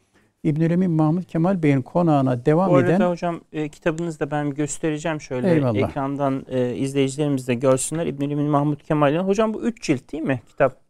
İbnül 0.43 0.71
Emin 0.71 0.91
Mahmut 0.91 1.25
Kemal 1.25 1.63
Bey'in 1.63 1.81
konağına 1.81 2.45
devam 2.45 2.69
Bu 2.69 2.75
arada 2.75 2.91
eden 2.91 3.09
hocam 3.09 3.41
e, 3.53 3.69
kitabınızı 3.69 4.19
da 4.19 4.31
ben 4.31 4.50
göstereceğim 4.53 5.21
şöyle 5.21 5.51
Eyvallah. 5.51 5.89
ekrandan 5.89 6.45
e, 6.50 6.75
izleyicilerimiz 6.75 7.48
de 7.48 7.53
görsünler. 7.53 8.05
İbnül 8.05 8.31
Emin 8.31 8.45
Mahmut 8.45 8.83
Kemal'in. 8.83 9.19
Hocam 9.19 9.53
bu 9.53 9.62
3 9.62 9.83
cilt 9.83 10.12
değil 10.12 10.24
mi 10.24 10.41
kitap? 10.48 10.88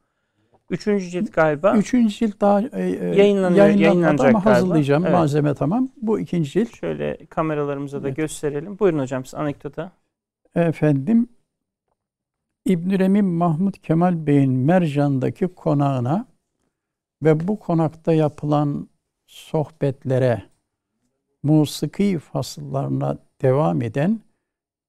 Üçüncü 0.70 1.10
cilt 1.10 1.34
galiba. 1.34 1.76
Üçüncü 1.78 2.16
cilt 2.16 2.42
daha 2.42 2.62
e, 2.62 2.68
e, 2.74 3.06
Yayınlanıyor- 3.16 3.68
yayınlanacak 3.80 4.30
ama 4.30 4.40
galiba. 4.40 4.46
hazırlayacağım. 4.46 5.04
Evet. 5.04 5.14
Malzeme 5.14 5.54
tamam. 5.54 5.90
Bu 6.02 6.20
ikinci 6.20 6.52
cilt. 6.52 6.76
Şöyle 6.76 7.18
kameralarımıza 7.26 8.04
da 8.04 8.08
Evet. 8.08 8.18
gösterelim. 8.18 8.80
Buyurun 8.80 9.00
hocam 9.00 9.26
siz 9.26 9.36
anekdota. 9.36 9.92
Efendim 10.56 11.28
İbnül 12.66 13.00
Emin 13.00 13.26
Mahmut 13.26 13.82
Kemal 13.82 14.28
Bey'in 14.28 14.52
Mercan'daki 14.54 15.48
konağına 15.48 16.26
ve 17.24 17.48
bu 17.48 17.60
konakta 17.60 18.14
yapılan 18.14 18.90
sohbetlere, 19.28 20.44
musiki 21.44 22.20
fasıllarına 22.20 23.18
devam 23.42 23.82
eden 23.82 24.20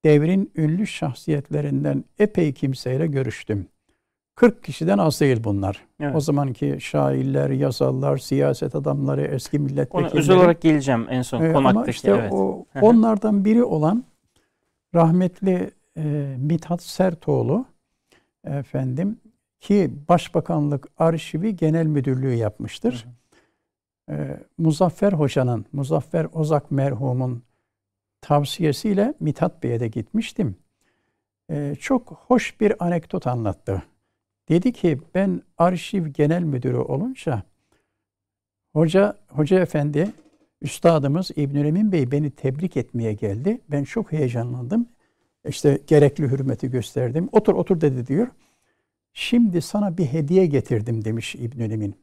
devrin 0.04 0.52
ünlü 0.56 0.86
şahsiyetlerinden 0.86 2.04
epey 2.18 2.52
kimseyle 2.52 3.06
görüştüm. 3.06 3.66
40 4.40 4.64
kişiden 4.64 4.98
az 4.98 5.20
değil 5.20 5.44
bunlar. 5.44 5.84
Evet. 6.00 6.16
O 6.16 6.20
zamanki 6.20 6.76
şairler, 6.80 7.50
yazarlar, 7.50 8.18
siyaset 8.18 8.74
adamları, 8.74 9.22
eski 9.22 9.56
Ona 9.56 9.64
milletvekilleri. 9.64 10.18
özel 10.18 10.36
olarak 10.36 10.60
geleceğim 10.60 11.06
en 11.10 11.22
son 11.22 11.42
Ee, 11.42 11.52
konaktaki. 11.52 11.78
Ama 11.78 11.86
işte 11.86 12.10
evet. 12.10 12.32
o, 12.32 12.64
onlardan 12.80 13.44
biri 13.44 13.64
olan 13.64 14.04
rahmetli 14.94 15.70
e, 15.96 16.34
Mithat 16.38 16.82
Sertoğlu 16.82 17.64
efendim 18.44 19.20
ki 19.60 19.90
Başbakanlık 20.08 20.88
Arşivi 20.98 21.56
Genel 21.56 21.86
Müdürlüğü 21.86 22.34
yapmıştır. 22.34 23.06
E, 24.10 24.40
Muzaffer 24.58 25.12
Hoca'nın, 25.12 25.66
Muzaffer 25.72 26.26
Ozak 26.32 26.70
merhumun 26.70 27.42
tavsiyesiyle 28.20 29.14
Mithat 29.20 29.62
Bey'e 29.62 29.80
de 29.80 29.88
gitmiştim. 29.88 30.56
E, 31.50 31.74
çok 31.80 32.24
hoş 32.26 32.60
bir 32.60 32.84
anekdot 32.84 33.26
anlattı. 33.26 33.82
Dedi 34.50 34.72
ki 34.72 34.98
ben 35.14 35.42
arşiv 35.58 36.06
genel 36.06 36.42
müdürü 36.42 36.76
olunca 36.76 37.42
hoca 38.72 39.16
hoca 39.28 39.60
efendi 39.60 40.10
üstadımız 40.62 41.30
İbnül 41.36 41.64
Emin 41.64 41.92
Bey 41.92 42.10
beni 42.10 42.30
tebrik 42.30 42.76
etmeye 42.76 43.12
geldi. 43.12 43.60
Ben 43.68 43.84
çok 43.84 44.12
heyecanlandım. 44.12 44.88
İşte 45.48 45.80
gerekli 45.86 46.24
hürmeti 46.30 46.70
gösterdim. 46.70 47.28
Otur 47.32 47.54
otur 47.54 47.80
dedi 47.80 48.06
diyor. 48.06 48.28
Şimdi 49.12 49.62
sana 49.62 49.98
bir 49.98 50.06
hediye 50.06 50.46
getirdim 50.46 51.04
demiş 51.04 51.34
İbnül 51.34 51.70
Emin. 51.70 51.94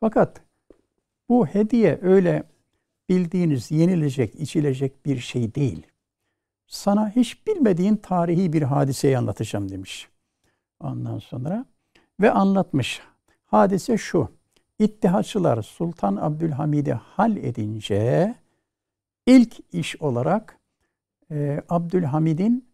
Fakat 0.00 0.42
bu 1.28 1.46
hediye 1.46 1.98
öyle 2.02 2.42
bildiğiniz 3.08 3.70
yenilecek, 3.70 4.34
içilecek 4.34 5.06
bir 5.06 5.18
şey 5.18 5.54
değil. 5.54 5.86
Sana 6.66 7.10
hiç 7.10 7.46
bilmediğin 7.46 7.96
tarihi 7.96 8.52
bir 8.52 8.62
hadiseyi 8.62 9.18
anlatacağım 9.18 9.68
demiş. 9.68 10.08
Ondan 10.80 11.18
sonra 11.18 11.66
ve 12.20 12.30
anlatmış. 12.30 13.00
Hadise 13.44 13.98
şu. 13.98 14.28
İttihatçılar 14.78 15.62
Sultan 15.62 16.16
Abdülhamid'i 16.16 16.92
hal 16.92 17.36
edince 17.36 18.34
ilk 19.26 19.56
iş 19.72 20.02
olarak 20.02 20.58
e, 21.30 21.62
Abdülhamid'in 21.68 22.68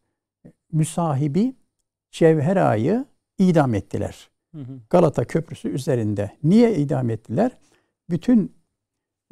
müsahibi 0.73 1.55
Cevher 2.11 2.57
Ağa'yı 2.57 3.05
idam 3.38 3.75
ettiler. 3.75 4.31
Hı 4.55 4.61
hı. 4.61 4.81
Galata 4.91 5.25
Köprüsü 5.25 5.69
üzerinde. 5.69 6.31
Niye 6.43 6.75
idam 6.76 7.11
ettiler? 7.11 7.50
Bütün 8.11 8.53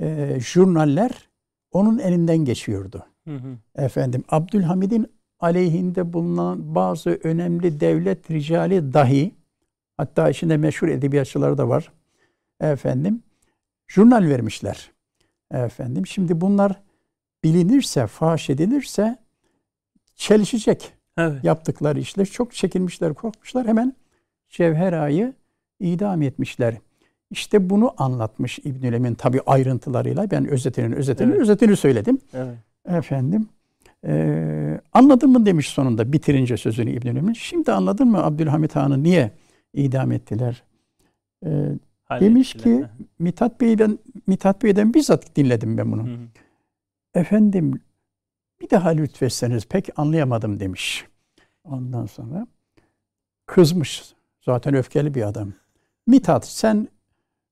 e, 0.00 0.38
jurnaller 0.40 1.28
onun 1.72 1.98
elinden 1.98 2.38
geçiyordu. 2.38 3.06
Hı 3.28 3.36
hı. 3.36 3.56
Efendim 3.74 4.24
Abdülhamid'in 4.28 5.06
aleyhinde 5.40 6.12
bulunan 6.12 6.74
bazı 6.74 7.10
önemli 7.10 7.80
devlet 7.80 8.30
ricali 8.30 8.92
dahi 8.92 9.34
hatta 9.96 10.30
içinde 10.30 10.56
meşhur 10.56 10.88
edebiyatçılar 10.88 11.58
da 11.58 11.68
var. 11.68 11.92
Efendim 12.60 13.22
jurnal 13.88 14.28
vermişler. 14.28 14.90
Efendim 15.50 16.06
şimdi 16.06 16.40
bunlar 16.40 16.80
bilinirse, 17.44 18.06
faş 18.06 18.50
edilirse 18.50 19.18
çelişecek 20.14 20.92
Evet. 21.18 21.44
yaptıkları 21.44 22.00
işler. 22.00 22.24
Çok 22.24 22.52
çekinmişler, 22.54 23.14
korkmuşlar. 23.14 23.66
Hemen 23.66 23.94
Cevher 24.48 24.92
Ağa'yı 24.92 25.32
idam 25.80 26.22
etmişler. 26.22 26.74
İşte 27.30 27.70
bunu 27.70 27.94
anlatmış 27.98 28.58
İbnül 28.58 28.92
Emin 28.92 29.14
tabi 29.14 29.40
ayrıntılarıyla. 29.46 30.30
Ben 30.30 30.46
özetinin 30.48 30.92
özetini 30.92 31.30
Evet. 31.30 31.40
özetini 31.40 31.76
söyledim. 31.76 32.18
Evet. 32.34 32.54
Efendim 32.88 33.48
eee, 34.06 34.80
anladın 34.92 35.30
mı 35.30 35.46
demiş 35.46 35.68
sonunda 35.68 36.12
bitirince 36.12 36.56
sözünü 36.56 36.90
İbnül 36.90 37.16
Emin. 37.16 37.32
Şimdi 37.32 37.72
anladın 37.72 38.08
mı 38.08 38.24
Abdülhamit 38.24 38.76
Han'ı 38.76 39.02
niye 39.02 39.30
idam 39.74 40.12
ettiler? 40.12 40.62
Eee, 41.44 41.78
demiş 42.10 42.52
ki 42.52 42.84
Mithat 43.18 43.60
Bey'den 43.60 43.98
Mithat 44.26 44.62
Bey'den 44.62 44.94
bizzat 44.94 45.36
dinledim 45.36 45.78
ben 45.78 45.92
bunu. 45.92 46.06
Hı 46.06 46.10
hı. 46.10 46.18
Efendim 47.14 47.80
bir 48.60 48.70
daha 48.70 48.88
lütfetseniz 48.88 49.66
pek 49.66 49.98
anlayamadım 49.98 50.60
demiş. 50.60 51.06
Ondan 51.64 52.06
sonra 52.06 52.46
kızmış. 53.46 54.14
Zaten 54.40 54.74
öfkeli 54.74 55.14
bir 55.14 55.22
adam. 55.22 55.52
Mithat 56.06 56.46
sen 56.46 56.88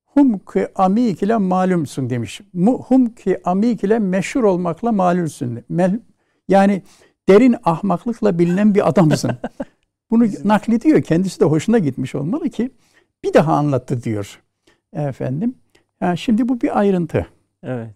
hum 0.04 0.38
ki 0.38 0.68
amik 0.74 1.22
ile 1.22 1.36
malumsun 1.36 2.10
demiş. 2.10 2.40
Hum 2.88 3.14
ki 3.14 3.38
amik 3.44 3.84
ile 3.84 3.98
meşhur 3.98 4.44
olmakla 4.44 4.92
malumsun. 4.92 5.62
Yani 6.48 6.82
derin 7.28 7.56
ahmaklıkla 7.64 8.38
bilinen 8.38 8.74
bir 8.74 8.88
adamsın. 8.88 9.30
Bunu 10.12 10.24
naklediyor. 10.44 11.02
Kendisi 11.02 11.40
de 11.40 11.44
hoşuna 11.44 11.78
gitmiş 11.78 12.14
olmalı 12.14 12.50
ki 12.50 12.70
bir 13.24 13.34
daha 13.34 13.54
anlattı 13.54 14.02
diyor. 14.02 14.42
Efendim. 14.92 15.54
Yani 16.00 16.18
şimdi 16.18 16.48
bu 16.48 16.60
bir 16.60 16.78
ayrıntı 16.78 17.26
Evet. 17.62 17.90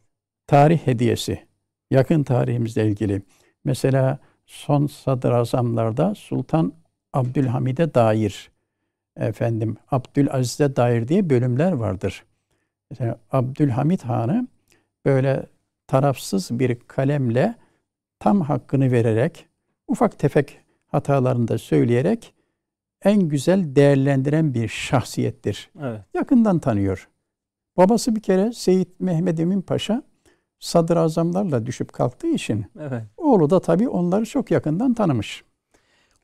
tarih 0.47 0.79
hediyesi. 0.87 1.47
Yakın 1.91 2.23
tarihimizle 2.23 2.87
ilgili. 2.87 3.23
Mesela 3.65 4.19
son 4.47 4.87
sadrazamlarda 4.87 6.15
Sultan 6.15 6.73
Abdülhamid'e 7.13 7.95
dair 7.95 8.51
efendim 9.17 9.77
Abdülaziz'e 9.91 10.77
dair 10.77 11.09
diye 11.09 11.31
bölümler 11.31 11.73
vardır. 11.73 12.25
Mesela 12.91 13.19
Abdülhamid 13.33 14.01
Han'ı 14.01 14.49
böyle 15.05 15.47
tarafsız 15.87 16.59
bir 16.59 16.77
kalemle 16.87 17.55
tam 18.19 18.41
hakkını 18.41 18.93
vererek 18.93 19.47
ufak 19.89 20.19
tefek 20.19 20.59
hatalarını 20.87 21.49
da 21.49 21.59
söyleyerek 21.59 22.35
en 23.03 23.21
güzel 23.21 23.77
değerlendiren 23.77 24.55
bir 24.55 24.69
şahsiyettir 24.69 25.71
Evet. 25.83 26.01
yakından 26.15 26.59
tanıyor. 26.59 27.09
Babası 27.77 28.17
bir 28.17 28.21
kere 28.23 28.53
Seyit 28.53 29.01
Mehmet 29.01 29.41
Emin 29.41 29.61
Paşa 29.63 30.03
sadrazamlarla 30.59 31.67
düşüp 31.67 31.93
kalktığı 31.93 32.27
için 32.29 32.67
Evet. 32.81 33.03
oğlu 33.17 33.51
da 33.51 33.61
tabii 33.61 33.89
onları 33.89 34.25
çok 34.27 34.51
yakından 34.51 34.95
tanımış. 34.95 35.45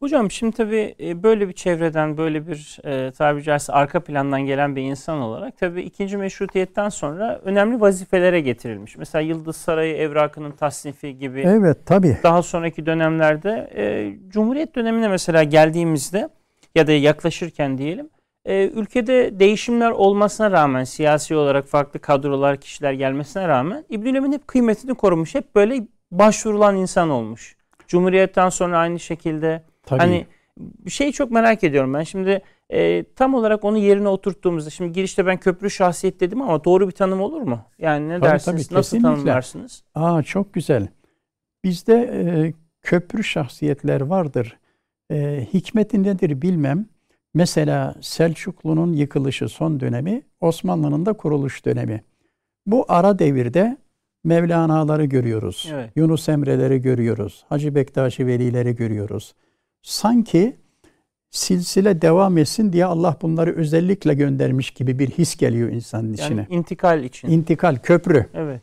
Hocam 0.03 0.31
şimdi 0.31 0.57
tabii 0.57 0.95
e, 1.01 1.23
böyle 1.23 1.49
bir 1.49 1.53
çevreden, 1.53 2.17
böyle 2.17 2.47
bir 2.47 2.79
e, 2.85 3.11
tabiri 3.11 3.43
caizse 3.43 3.73
arka 3.73 4.01
plandan 4.01 4.41
gelen 4.41 4.77
bir 4.77 4.83
insan 4.83 5.21
olarak 5.21 5.59
tabii 5.59 5.83
ikinci 5.83 6.17
meşrutiyetten 6.17 6.89
sonra 6.89 7.41
önemli 7.45 7.81
vazifelere 7.81 8.41
getirilmiş. 8.41 8.97
Mesela 8.97 9.23
Yıldız 9.23 9.57
Sarayı 9.57 9.95
evrakının 9.97 10.51
tasnifi 10.51 11.19
gibi 11.19 11.41
Evet 11.41 11.79
tabii. 11.87 12.19
daha 12.23 12.43
sonraki 12.43 12.87
dönemlerde 12.87 13.71
e, 13.77 14.15
Cumhuriyet 14.29 14.75
dönemine 14.75 15.09
mesela 15.09 15.43
geldiğimizde 15.43 16.29
ya 16.75 16.87
da 16.87 16.93
yaklaşırken 16.93 17.79
diyelim 17.79 18.11
e, 18.45 18.69
ülkede 18.69 19.41
değişimler 19.41 19.91
olmasına 19.91 20.51
rağmen 20.51 20.85
siyasi 20.85 21.37
olarak 21.37 21.67
farklı 21.67 22.01
kadrolar, 22.01 22.57
kişiler 22.57 22.93
gelmesine 22.93 23.49
rağmen 23.49 23.85
İbnül 23.89 24.15
Emin 24.15 24.33
hep 24.33 24.49
kıymetini 24.49 24.95
korumuş. 24.95 25.35
Hep 25.35 25.55
böyle 25.55 25.87
başvurulan 26.11 26.77
insan 26.77 27.11
olmuş. 27.11 27.57
Cumhuriyetten 27.89 28.49
sonra 28.49 28.79
aynı 28.79 29.01
şekilde 29.01 29.63
tabii. 29.83 30.01
Hani 30.01 30.27
şeyi 30.89 31.13
çok 31.13 31.31
merak 31.31 31.65
ediyorum 31.65 31.95
ben. 31.95 32.03
Şimdi 32.03 32.43
e, 32.71 33.05
tam 33.17 33.35
olarak 33.35 33.65
onu 33.65 33.79
yerine 33.79 34.09
oturttuğumuzda 34.09 34.71
şimdi 34.71 34.93
girişte 34.93 35.27
ben 35.27 35.37
köprü 35.37 35.71
şahsiyet 35.71 36.21
dedim 36.21 36.43
ama 36.43 36.65
doğru 36.65 36.87
bir 36.87 36.93
tanım 36.93 37.21
olur 37.21 37.43
mu? 37.43 37.61
Yani 37.79 38.09
ne 38.09 38.21
Tabii, 38.21 38.31
dersiniz? 38.31 38.69
tabii, 38.69 38.79
Nasıl 38.79 38.97
kesinlikle. 38.97 39.15
tanımlarsınız? 39.15 39.83
Aa 39.95 40.23
çok 40.23 40.53
güzel. 40.55 40.89
Bizde 41.65 41.95
e, 41.95 42.53
köprü 42.83 43.25
şahsiyetler 43.25 44.01
vardır. 44.01 44.59
E, 45.11 45.47
hikmeti 45.55 46.03
nedir 46.03 46.43
bilmem. 46.43 46.87
Mesela 47.35 47.95
Selçuklu'nun 48.01 48.93
yıkılışı 48.93 49.49
son 49.49 49.81
dönemi, 49.81 50.23
Osmanlı'nın 50.41 51.07
da 51.07 51.13
kuruluş 51.13 51.65
dönemi. 51.65 52.03
Bu 52.67 52.85
ara 52.89 53.19
devirde 53.19 53.77
Mevlana'ları 54.25 55.05
görüyoruz. 55.05 55.69
Evet. 55.73 55.91
Yunus 55.97 56.29
Emre'leri 56.29 56.83
görüyoruz. 56.83 57.45
Hacı 57.49 57.75
Bektaşi 57.75 58.27
Velileri 58.27 58.75
görüyoruz. 58.75 59.35
Sanki 59.83 60.57
silsile 61.31 62.03
devam 62.03 62.39
etsin 62.39 62.73
diye 62.73 62.85
Allah 62.85 63.17
bunları 63.23 63.57
özellikle 63.57 64.15
göndermiş 64.15 64.71
gibi 64.71 64.99
bir 64.99 65.11
his 65.11 65.37
geliyor 65.37 65.69
insanın 65.69 66.13
içine. 66.13 66.41
Yani 66.41 66.47
intikal 66.51 67.05
için. 67.05 67.29
İntikal, 67.29 67.77
köprü. 67.77 68.27
evet. 68.35 68.63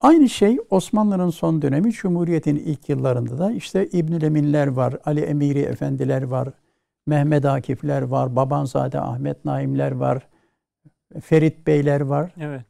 Aynı 0.00 0.28
şey 0.28 0.58
Osmanlı'nın 0.70 1.30
son 1.30 1.62
dönemi, 1.62 1.92
Cumhuriyet'in 1.92 2.56
ilk 2.56 2.88
yıllarında 2.88 3.38
da 3.38 3.52
işte 3.52 3.88
İbnül 3.88 4.22
Eminler 4.22 4.66
var, 4.66 4.96
Ali 5.04 5.20
Emiri 5.20 5.60
Efendiler 5.60 6.22
var, 6.22 6.48
Mehmet 7.06 7.44
Akifler 7.44 8.02
var, 8.02 8.36
Babanzade 8.36 9.00
Ahmet 9.00 9.44
Naimler 9.44 9.92
var, 9.92 10.26
Ferit 11.20 11.66
Beyler 11.66 12.00
var. 12.00 12.34
Evet. 12.40 12.64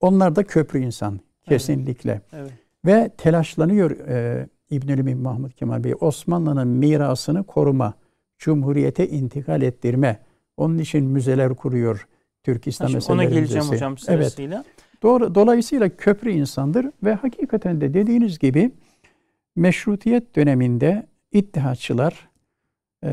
Onlar 0.00 0.36
da 0.36 0.44
köprü 0.44 0.78
insan 0.78 1.20
kesinlikle. 1.48 2.20
Evet. 2.32 2.52
Ve 2.86 3.10
telaşlanıyor 3.16 3.90
e, 3.90 4.46
İbnül 4.70 4.98
Emin 4.98 5.18
Mahmud 5.18 5.50
Kemal 5.50 5.84
Bey 5.84 5.94
Osmanlı'nın 6.00 6.68
mirasını 6.68 7.44
koruma, 7.44 7.94
Cumhuriyete 8.38 9.08
intikal 9.08 9.62
ettirme. 9.62 10.20
Onun 10.56 10.78
için 10.78 11.04
müzeler 11.04 11.54
kuruyor. 11.54 12.08
Türk 12.42 12.66
İslam 12.66 12.88
Şimdi 12.90 13.04
ona 13.08 13.22
Eserleri 13.24 13.34
geleceğim 13.38 13.64
Müzesi. 13.64 13.74
hocam 13.74 13.92
Evet. 13.92 14.00
sırasıyla. 14.00 14.64
Doğru, 15.02 15.34
dolayısıyla 15.34 15.96
köprü 15.96 16.30
insandır 16.30 16.86
ve 17.04 17.14
hakikaten 17.14 17.80
de 17.80 17.94
dediğiniz 17.94 18.38
gibi 18.38 18.70
meşrutiyet 19.56 20.36
döneminde 20.36 21.06
ittihatçılar 21.32 22.28
e, 23.04 23.10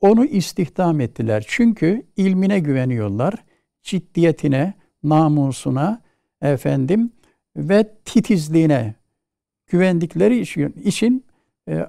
onu 0.00 0.24
istihdam 0.24 1.00
ettiler. 1.00 1.44
Çünkü 1.48 2.02
ilmine 2.16 2.58
güveniyorlar, 2.58 3.34
ciddiyetine, 3.82 4.74
namusuna, 5.02 6.02
efendim 6.42 7.12
ve 7.56 7.94
titizliğine 8.04 8.94
güvendikleri 9.68 10.38
için, 10.40 10.74
için 10.84 11.24
e, 11.68 11.86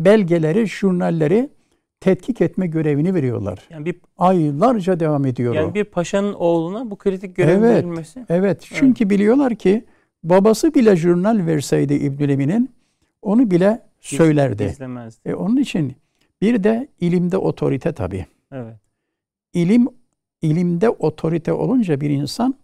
belgeleri, 0.00 0.66
jurnalleri 0.66 1.50
tetkik 2.00 2.40
etme 2.40 2.66
görevini 2.66 3.14
veriyorlar. 3.14 3.58
Yani 3.70 3.84
bir 3.84 3.96
Aylarca 4.18 5.00
devam 5.00 5.26
ediyor 5.26 5.52
o. 5.52 5.56
yani 5.56 5.74
bir 5.74 5.84
paşanın 5.84 6.32
oğluna 6.32 6.90
bu 6.90 6.96
kritik 6.96 7.36
görev 7.36 7.58
Evet. 7.62 7.76
verilmesi. 7.76 8.24
Evet 8.28 8.60
çünkü 8.74 9.10
biliyorlar 9.10 9.54
ki 9.54 9.84
babası 10.24 10.74
bile 10.74 10.96
jurnal 10.96 11.46
verseydi 11.46 11.94
İbnül 11.94 12.28
Emin'in 12.28 12.70
onu 13.22 13.50
bile 13.50 13.82
söylerdi. 14.00 14.64
İzlemezdi. 14.64 15.28
E, 15.28 15.34
onun 15.34 15.56
için 15.56 15.94
bir 16.42 16.64
de 16.64 16.88
ilimde 17.00 17.36
otorite 17.36 17.92
tabii. 17.92 18.26
Evet. 18.52 18.76
İlim 19.54 19.88
ilimde 20.42 20.90
otorite 20.90 21.52
olunca 21.52 22.00
bir 22.00 22.10
insan 22.10 22.54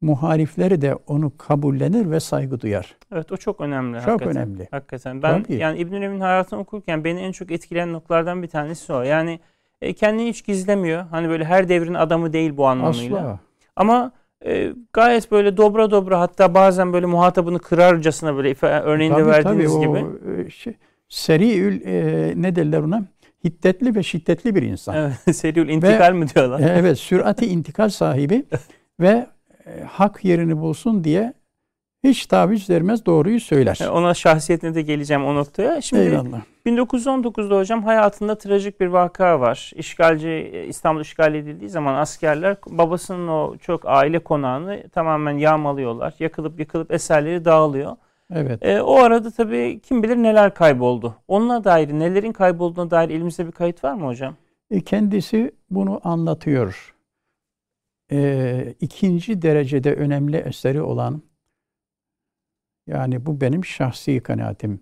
muhalifleri 0.00 0.80
de 0.80 0.94
onu 0.94 1.36
kabullenir 1.36 2.10
ve 2.10 2.20
saygı 2.20 2.60
duyar. 2.60 2.96
Evet 3.12 3.32
o 3.32 3.36
çok 3.36 3.60
önemli. 3.60 3.98
Çok 3.98 4.06
hakikaten. 4.06 4.36
önemli. 4.36 4.68
Hakikaten. 4.70 5.22
Ben 5.22 5.42
Tabii. 5.42 5.54
yani 5.54 5.78
İbnül 5.78 6.02
Emin'in 6.02 6.20
hayatını 6.20 6.60
okurken 6.60 7.04
beni 7.04 7.20
en 7.20 7.32
çok 7.32 7.50
etkileyen 7.50 7.92
noktalardan 7.92 8.42
bir 8.42 8.48
tanesi 8.48 8.92
o. 8.92 9.02
Yani 9.02 9.40
e, 9.82 9.92
kendini 9.92 10.28
hiç 10.28 10.44
gizlemiyor. 10.44 11.04
Hani 11.10 11.28
böyle 11.28 11.44
her 11.44 11.68
devrin 11.68 11.94
adamı 11.94 12.32
değil 12.32 12.56
bu 12.56 12.66
anlamıyla. 12.66 13.18
Asla. 13.18 13.38
Ama 13.76 14.12
e, 14.46 14.72
gayet 14.92 15.30
böyle 15.30 15.56
dobra 15.56 15.90
dobra 15.90 16.20
hatta 16.20 16.54
bazen 16.54 16.92
böyle 16.92 17.06
muhatabını 17.06 17.58
kırarcasına 17.58 18.36
böyle 18.36 18.54
örneğinde 18.62 19.16
Tabii, 19.16 19.26
verdiğiniz 19.26 19.72
tabii, 19.72 19.86
gibi. 19.86 19.98
O, 19.98 20.40
e, 20.40 20.50
şey, 20.50 20.74
seriül 21.08 21.80
e, 21.86 22.32
ne 22.36 22.56
derler 22.56 22.78
ona? 22.80 23.04
Hiddetli 23.44 23.94
ve 23.94 24.02
şiddetli 24.02 24.54
bir 24.54 24.62
insan. 24.62 24.96
Evet, 24.96 25.36
seriül 25.36 25.68
intikal 25.68 26.12
mi 26.12 26.28
diyorlar? 26.28 26.60
Evet, 26.60 26.98
sürati 26.98 27.46
intikal 27.46 27.88
sahibi 27.88 28.44
ve 29.00 29.26
e, 29.68 29.84
hak 29.84 30.24
yerini 30.24 30.60
bulsun 30.60 31.04
diye 31.04 31.34
Hiç 32.04 32.26
taviz 32.26 32.70
vermez, 32.70 33.06
doğruyu 33.06 33.40
söyler. 33.40 33.78
E, 33.82 33.88
Ona 33.88 34.14
şahsiyetine 34.14 34.74
de 34.74 34.82
geleceğim 34.82 35.24
o 35.24 35.34
noktaya. 35.34 35.80
Şimdi 35.80 36.02
Eyvallah. 36.02 36.40
1919'da 36.66 37.58
hocam 37.58 37.84
hayatında 37.84 38.38
trajik 38.38 38.80
bir 38.80 38.86
vaka 38.86 39.40
var. 39.40 39.72
İşgalci 39.76 40.28
e, 40.28 40.66
İstanbul 40.66 41.00
işgal 41.00 41.34
edildiği 41.34 41.70
zaman 41.70 41.94
askerler 41.94 42.56
babasının 42.66 43.28
o 43.28 43.56
çok 43.56 43.82
aile 43.84 44.18
konağını 44.18 44.88
tamamen 44.88 45.38
yağmalıyorlar. 45.38 46.14
Yakılıp 46.18 46.60
yıkılıp 46.60 46.92
eserleri 46.92 47.44
dağılıyor. 47.44 47.96
Evet. 48.34 48.66
E, 48.66 48.82
o 48.82 48.96
arada 48.96 49.30
tabii 49.30 49.80
kim 49.80 50.02
bilir 50.02 50.16
neler 50.16 50.54
kayboldu. 50.54 51.14
Onunla 51.28 51.64
dair 51.64 51.88
nelerin 51.88 52.32
kaybolduğuna 52.32 52.90
dair 52.90 53.10
elimizde 53.10 53.46
bir 53.46 53.52
kayıt 53.52 53.84
var 53.84 53.94
mı 53.94 54.06
hocam? 54.06 54.34
E, 54.70 54.80
kendisi 54.80 55.52
bunu 55.70 56.00
anlatıyor. 56.04 56.94
E, 58.12 58.74
ikinci 58.80 59.42
derecede 59.42 59.94
önemli 59.94 60.36
eseri 60.36 60.82
olan, 60.82 61.22
yani 62.86 63.26
bu 63.26 63.40
benim 63.40 63.64
şahsi 63.64 64.20
kanaatim. 64.20 64.80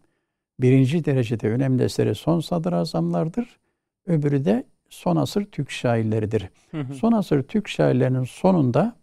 Birinci 0.60 1.04
derecede 1.04 1.50
önemli 1.50 1.82
eseri 1.82 2.14
son 2.14 2.40
sadrazamlardır. 2.40 3.58
Öbürü 4.06 4.44
de 4.44 4.64
son 4.88 5.16
asır 5.16 5.44
Türk 5.44 5.70
şairleridir. 5.70 6.50
Hı 6.70 6.80
hı. 6.80 6.94
Son 6.94 7.12
asır 7.12 7.42
Türk 7.42 7.68
şairlerinin 7.68 8.24
sonunda 8.24 8.96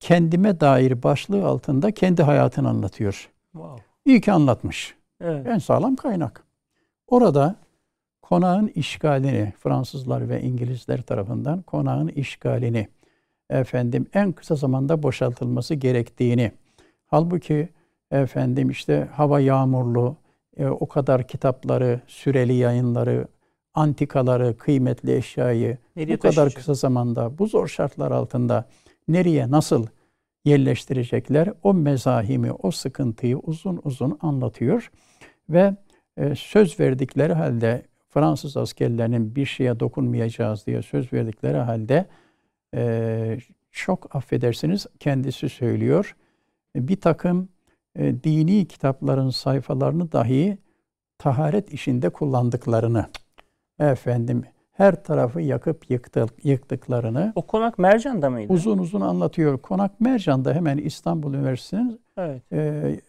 kendime 0.00 0.60
dair 0.60 1.02
başlığı 1.02 1.46
altında 1.46 1.90
kendi 1.90 2.22
hayatını 2.22 2.68
anlatıyor. 2.68 3.30
Wow. 3.52 3.84
İyi 4.04 4.20
ki 4.20 4.32
anlatmış. 4.32 4.94
Evet. 5.20 5.46
En 5.46 5.58
sağlam 5.58 5.96
kaynak. 5.96 6.44
Orada 7.06 7.56
konağın 8.22 8.68
işgalini 8.68 9.52
Fransızlar 9.58 10.28
ve 10.28 10.42
İngilizler 10.42 11.02
tarafından 11.02 11.62
konağın 11.62 12.08
işgalini 12.08 12.88
efendim 13.52 14.06
en 14.14 14.32
kısa 14.32 14.54
zamanda 14.54 15.02
boşaltılması 15.02 15.74
gerektiğini 15.74 16.52
halbuki 17.06 17.68
efendim 18.10 18.70
işte 18.70 19.08
hava 19.12 19.40
yağmurlu 19.40 20.16
e, 20.56 20.66
o 20.66 20.88
kadar 20.88 21.28
kitapları, 21.28 22.00
süreli 22.06 22.54
yayınları, 22.54 23.28
antikaları, 23.74 24.56
kıymetli 24.56 25.16
eşyayı 25.16 25.78
Nereye 25.96 26.16
bu 26.16 26.20
kadar 26.20 26.32
taşıyacak? 26.34 26.56
kısa 26.56 26.74
zamanda 26.74 27.38
bu 27.38 27.46
zor 27.46 27.68
şartlar 27.68 28.10
altında 28.10 28.68
nereye 29.08 29.50
nasıl 29.50 29.86
yerleştirecekler 30.44 31.52
o 31.62 31.74
mezahimi, 31.74 32.52
o 32.52 32.70
sıkıntıyı 32.70 33.38
uzun 33.38 33.80
uzun 33.84 34.18
anlatıyor 34.20 34.90
ve 35.48 35.76
e, 36.16 36.34
söz 36.34 36.80
verdikleri 36.80 37.32
halde 37.32 37.82
Fransız 38.08 38.56
askerlerinin 38.56 39.36
bir 39.36 39.46
şeye 39.46 39.80
dokunmayacağız 39.80 40.66
diye 40.66 40.82
söz 40.82 41.12
verdikleri 41.12 41.56
halde 41.56 42.06
e, 42.74 43.38
çok 43.70 44.16
affedersiniz 44.16 44.86
kendisi 45.00 45.48
söylüyor. 45.48 46.16
Bir 46.76 46.96
takım 46.96 47.48
e, 47.96 48.22
dini 48.24 48.66
kitapların 48.68 49.30
sayfalarını 49.30 50.12
dahi 50.12 50.58
taharet 51.18 51.72
işinde 51.72 52.10
kullandıklarını 52.10 53.06
efendim 53.78 54.42
her 54.72 55.04
tarafı 55.04 55.40
yakıp 55.40 55.90
yıktık, 55.90 56.44
yıktıklarını 56.44 57.32
O 57.34 57.42
konak 57.42 57.78
Mercan'da 57.78 58.30
mıydı? 58.30 58.52
uzun 58.52 58.78
uzun 58.78 59.00
anlatıyor. 59.00 59.58
Konak 59.58 60.00
Mercan'da 60.00 60.54
hemen 60.54 60.78
İstanbul 60.78 61.34
Üniversitesi'nin 61.34 62.00
Evet. 62.16 62.42
e, 62.52 63.00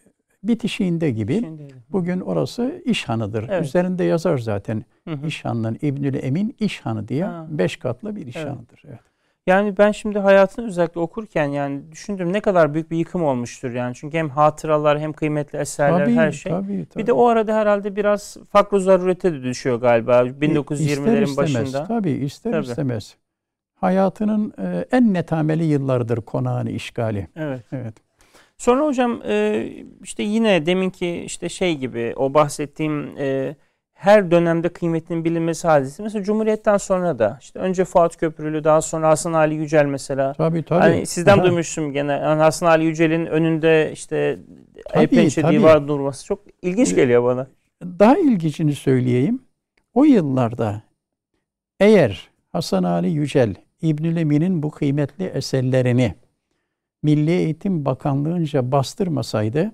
bitişiğinde 0.42 1.10
gibi. 1.10 1.40
Şimdi, 1.40 1.68
Bugün 1.92 2.20
orası 2.20 2.82
İşhanı'dır. 2.84 3.46
Evet. 3.50 3.64
Üzerinde 3.66 4.04
yazar 4.04 4.38
zaten. 4.38 4.84
Hı 5.08 5.14
hı. 5.14 5.26
İşhan'ın 5.26 5.78
İbnül 5.82 6.14
Emin 6.24 6.56
İşhanı 6.60 7.08
diye 7.08 7.24
Ha. 7.24 7.46
beş 7.50 7.76
katlı 7.76 8.16
bir 8.16 8.26
işhanıdır. 8.26 8.82
Evet. 8.88 9.00
Yani 9.46 9.78
ben 9.78 9.92
şimdi 9.92 10.18
hayatını 10.18 10.66
özellikle 10.66 11.00
okurken 11.00 11.46
yani 11.46 11.92
düşündüm 11.92 12.32
ne 12.32 12.40
kadar 12.40 12.74
büyük 12.74 12.90
bir 12.90 12.96
yıkım 12.96 13.24
olmuştur 13.24 13.70
yani. 13.70 13.94
Çünkü 13.94 14.18
hem 14.18 14.28
hatıralar 14.28 15.00
hem 15.00 15.12
kıymetli 15.12 15.58
eserler 15.58 16.04
Tabii, 16.04 16.14
her 16.14 16.32
şey. 16.32 16.52
tabii, 16.52 16.86
tabii. 16.86 17.02
Bir 17.02 17.06
de 17.06 17.12
o 17.12 17.26
arada 17.26 17.54
herhalde 17.54 17.96
biraz 17.96 18.36
fakr 18.50 18.76
zarurete 18.76 19.32
de 19.32 19.42
düşüyor 19.42 19.80
galiba 19.80 20.22
İster 20.22 20.48
1920'lerin 20.48 21.22
istemez, 21.22 21.36
başında. 21.36 21.84
Tabii 21.84 22.10
ister 22.10 22.52
Tabii. 22.52 22.66
istemez. 22.66 23.16
Hayatının 23.74 24.54
e, 24.58 24.84
en 24.92 25.14
netameli 25.14 25.64
yıllardır 25.64 26.20
konağın 26.20 26.66
işgali. 26.66 27.28
Evet. 27.36 27.64
Evet. 27.72 27.94
Sonra 28.58 28.86
hocam 28.86 29.22
e, 29.26 29.66
işte 30.02 30.22
yine 30.22 30.66
deminki 30.66 31.16
işte 31.16 31.48
şey 31.48 31.76
gibi 31.76 32.12
o 32.16 32.34
bahsettiğim 32.34 33.18
e, 33.18 33.56
her 34.04 34.30
dönemde 34.30 34.68
kıymetinin 34.68 35.24
bilinmesi 35.24 35.68
hadisi. 35.68 36.02
Mesela 36.02 36.24
Cumhuriyet'ten 36.24 36.76
sonra 36.76 37.18
da 37.18 37.38
işte 37.40 37.58
önce 37.58 37.84
Fuat 37.84 38.16
Köprülü 38.16 38.64
daha 38.64 38.82
sonra 38.82 39.08
Hasan 39.08 39.32
Ali 39.32 39.54
Yücel 39.54 39.84
mesela. 39.84 40.32
Tabii 40.32 40.62
tabii. 40.62 40.80
Hani 40.80 41.06
sizden 41.06 41.38
Aha. 41.38 41.44
duymuştum 41.44 41.92
gene 41.92 42.12
yani 42.12 42.42
Hasan 42.42 42.66
Ali 42.66 42.84
Yücel'in 42.84 43.26
önünde 43.26 43.90
işte 43.92 44.38
tabii. 44.92 45.52
divar 45.52 45.88
durması 45.88 46.26
çok 46.26 46.40
ilginç 46.62 46.94
geliyor 46.94 47.24
bana. 47.24 47.46
Daha 47.82 48.18
ilginçini 48.18 48.74
söyleyeyim. 48.74 49.42
O 49.94 50.04
yıllarda 50.04 50.82
eğer 51.80 52.30
Hasan 52.52 52.82
Ali 52.82 53.10
Yücel, 53.10 53.54
İbnül 53.82 54.16
Emin'in 54.16 54.62
bu 54.62 54.70
kıymetli 54.70 55.24
eserlerini 55.24 56.14
Milli 57.02 57.30
Eğitim 57.30 57.84
Bakanlığı'nca 57.84 58.72
bastırmasaydı 58.72 59.72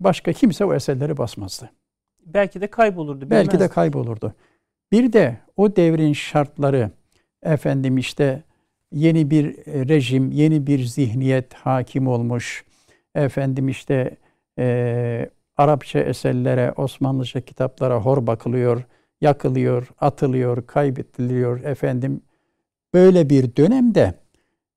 başka 0.00 0.32
kimse 0.32 0.64
o 0.64 0.74
eserleri 0.74 1.16
basmazdı. 1.16 1.70
Belki 2.26 2.60
de 2.60 2.66
kaybolurdu. 2.66 3.30
Belki 3.30 3.60
de 3.60 3.68
kaybolurdu. 3.68 4.34
Bir 4.92 5.12
de 5.12 5.36
o 5.56 5.76
devrin 5.76 6.12
şartları 6.12 6.90
efendim 7.42 7.98
işte 7.98 8.42
yeni 8.92 9.30
bir 9.30 9.44
e, 9.66 9.88
rejim, 9.88 10.30
yeni 10.30 10.66
bir 10.66 10.84
zihniyet 10.84 11.54
hakim 11.54 12.06
olmuş. 12.06 12.64
Efendim 13.14 13.68
işte 13.68 14.16
e, 14.58 15.30
Arapça 15.56 15.98
eserlere, 15.98 16.72
Osmanlıca 16.76 17.40
kitaplara 17.40 18.00
hor 18.00 18.26
bakılıyor, 18.26 18.82
yakılıyor, 19.20 19.88
atılıyor, 20.00 20.66
kaybediliyor 20.66 21.64
efendim. 21.64 22.20
Böyle 22.94 23.30
bir 23.30 23.56
dönemde 23.56 24.14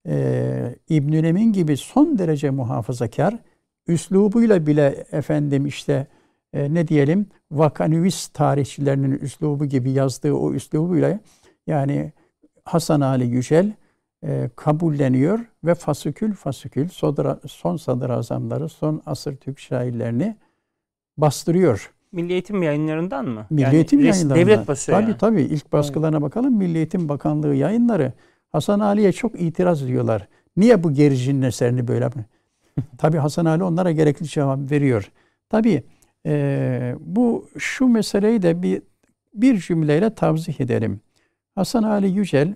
e, 0.07 0.75
İbnül 0.89 1.23
Emin 1.23 1.53
gibi 1.53 1.77
son 1.77 2.17
derece 2.17 2.49
muhafazakar, 2.49 3.35
üslubuyla 3.87 4.67
bile 4.67 5.05
efendim 5.11 5.65
işte 5.65 6.07
e, 6.53 6.73
ne 6.73 6.87
diyelim 6.87 7.27
vakanüvis 7.51 8.27
tarihçilerinin 8.27 9.11
üslubu 9.11 9.65
gibi 9.65 9.91
yazdığı 9.91 10.33
o 10.33 10.53
üslubuyla 10.53 11.19
yani 11.67 12.13
Hasan 12.65 13.01
Ali 13.01 13.27
Yücel 13.27 13.73
e, 14.23 14.49
kabulleniyor 14.55 15.39
ve 15.63 15.75
fasükül 15.75 16.33
fasükül 16.33 16.87
sodra- 16.89 17.47
son 17.47 17.77
sadrazamları, 17.77 18.69
son 18.69 19.01
asır 19.05 19.35
Türk 19.35 19.59
şairlerini 19.59 20.35
bastırıyor. 21.17 21.91
Milli 22.11 22.33
Eğitim 22.33 22.63
yayınlarından 22.63 23.25
mı? 23.25 23.45
Milli 23.49 23.61
Yani 23.61 23.75
Eğitim 23.75 23.99
yayınlarından. 23.99 24.35
Devlet 24.35 24.67
basıyor 24.67 24.97
Tabii 24.99 25.09
yani. 25.09 25.17
tabii 25.19 25.41
ilk 25.41 25.71
baskılarına 25.73 26.21
bakalım 26.21 26.57
Milli 26.57 26.77
Eğitim 26.77 27.09
Bakanlığı 27.09 27.55
yayınları 27.55 28.13
Hasan 28.49 28.79
Ali'ye 28.79 29.11
çok 29.11 29.41
itiraz 29.41 29.83
ediyorlar. 29.83 30.27
Niye 30.57 30.83
bu 30.83 30.91
gericinin 30.93 31.41
eserini 31.41 31.87
böyle 31.87 32.03
yapıyor? 32.03 32.25
tabii 32.97 33.17
Hasan 33.17 33.45
Ali 33.45 33.63
onlara 33.63 33.91
gerekli 33.91 34.27
cevap 34.27 34.71
veriyor. 34.71 35.11
Tabii 35.49 35.83
e, 36.25 36.95
bu 36.99 37.49
şu 37.57 37.87
meseleyi 37.87 38.41
de 38.41 38.63
bir 38.63 38.81
bir 39.33 39.57
cümleyle 39.57 40.15
tavzih 40.15 40.61
edelim. 40.61 41.01
Hasan 41.55 41.83
Ali 41.83 42.09
Yücel 42.09 42.55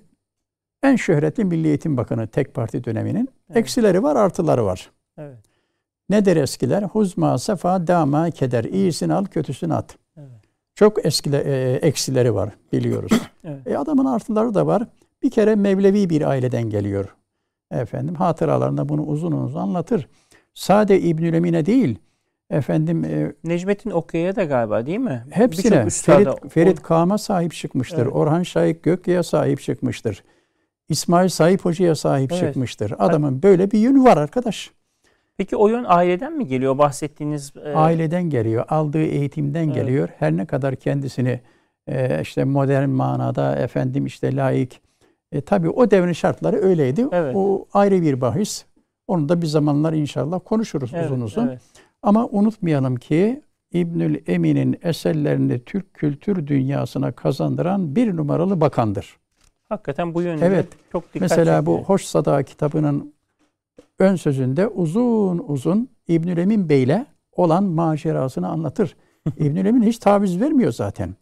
en 0.84 0.96
şöhretli 0.96 1.46
Milli 1.46 1.68
Eğitim 1.68 1.98
Bakanı 1.98 2.28
tek 2.28 2.54
parti 2.54 2.84
döneminin. 2.84 3.30
Evet. 3.50 3.58
Eksileri 3.58 4.04
var, 4.04 4.16
artıları 4.16 4.66
var. 4.66 4.92
Evet. 5.18 5.38
Nedir 6.10 6.36
eskiler? 6.36 6.84
Huzma, 6.84 7.38
sefa, 7.38 7.88
dama, 7.88 8.32
keder. 8.32 8.64
İyisini 8.64 9.14
al, 9.14 9.26
kötüsünü 9.26 9.74
at. 9.74 9.98
Evet. 10.18 10.30
Çok 10.76 11.06
eskile, 11.06 11.38
e, 11.38 11.74
eksileri 11.76 12.36
var 12.36 12.50
biliyoruz. 12.74 13.12
Evet. 13.46 13.68
E, 13.68 13.78
adamın 13.78 14.06
artıları 14.06 14.54
da 14.54 14.68
var. 14.68 14.88
Bir 15.24 15.32
kere 15.32 15.56
Mevlevi 15.56 16.10
bir 16.10 16.22
aileden 16.22 16.70
geliyor. 16.70 17.16
Efendim 17.72 18.16
hatıralarında 18.16 18.90
bunu 18.90 19.02
uzun 19.02 19.32
uzun 19.32 19.60
anlatır. 19.60 20.08
Sade 20.54 21.02
İbnül 21.02 21.34
Emine 21.34 21.66
değil. 21.66 22.00
Efendim 22.58 23.04
e, 23.06 23.34
Necmettin 23.44 23.90
Okya'ya 23.92 24.36
da 24.36 24.44
galiba 24.44 24.86
değil 24.86 25.00
mi? 25.00 25.24
hepsine 25.32 25.90
Ferit, 25.90 26.54
Ferit 26.54 26.82
Kam'a 26.82 27.18
sahip 27.18 27.54
çıkmıştır. 27.54 27.98
Evet. 28.04 28.14
Orhan 28.16 28.44
Şahik 28.44 28.84
Gökya'ya 28.84 29.24
sahip 29.24 29.62
çıkmıştır. 29.62 30.24
İsmail 30.90 31.30
Sahip 31.30 31.66
Hoca'ya 31.66 31.96
sahip 31.96 32.32
Evet. 32.32 32.42
çıkmıştır. 32.44 32.94
Adamın 33.00 33.44
böyle 33.44 33.72
bir 33.72 33.80
yönü 33.80 34.04
var 34.04 34.18
arkadaş. 34.18 34.72
Peki 35.38 35.56
o 35.56 35.68
yön 35.68 35.86
aileden 35.88 36.34
mi 36.34 36.48
geliyor 36.48 36.78
bahsettiğiniz? 36.78 37.54
e, 37.66 37.74
Aileden 37.74 38.24
geliyor, 38.30 38.66
aldığı 38.70 39.04
eğitimden 39.04 39.64
Evet. 39.66 39.76
geliyor. 39.76 40.10
Her 40.20 40.38
ne 40.38 40.46
kadar 40.46 40.76
kendisini 40.76 41.40
e, 41.88 42.22
işte 42.22 42.44
modern 42.44 42.90
manada 42.90 43.56
efendim 43.56 44.06
işte 44.06 44.36
laik 44.36 44.82
e, 45.32 45.42
tabii 45.42 45.70
o 45.70 45.92
devrin 45.92 46.14
şartları 46.14 46.56
öyleydi. 46.56 47.08
Evet. 47.12 47.36
O 47.36 47.66
ayrı 47.74 48.02
bir 48.02 48.22
bahis. 48.22 48.66
Onu 49.08 49.30
da 49.30 49.42
bir 49.42 49.48
zamanlar 49.48 49.94
inşallah 49.94 50.40
konuşuruz 50.46 50.92
evet, 50.94 51.06
uzun 51.06 51.22
uzun. 51.22 51.48
evet. 51.48 51.62
Ama 52.04 52.28
unutmayalım 52.28 52.96
ki 52.96 53.42
İbnül 53.72 54.20
Emin'in 54.28 54.80
eserlerini 54.84 55.64
Türk 55.64 55.94
kültür 55.94 56.48
dünyasına 56.48 57.12
kazandıran 57.12 57.96
bir 57.96 58.18
numaralı 58.18 58.62
bakandır. 58.62 59.18
Hakikaten 59.70 60.14
bu 60.14 60.22
yönde 60.22 60.46
Evet. 60.46 60.68
çok 60.92 61.14
dikkat 61.14 61.22
Mesela 61.22 61.66
bu. 61.66 61.84
Hoş 61.84 62.06
Sada 62.06 62.44
kitabının 62.44 63.14
ön 64.00 64.16
sözünde 64.16 64.68
uzun 64.68 65.44
uzun 65.48 65.90
İbnül 66.08 66.38
Emin 66.38 66.70
Bey'le 66.70 67.06
olan 67.32 67.64
macerasını 67.64 68.48
anlatır. 68.48 68.96
İbnül 69.38 69.66
Emin 69.66 69.84
hiç 69.84 69.98
taviz 69.98 70.42
vermiyor 70.42 70.72
zaten. 70.72 71.16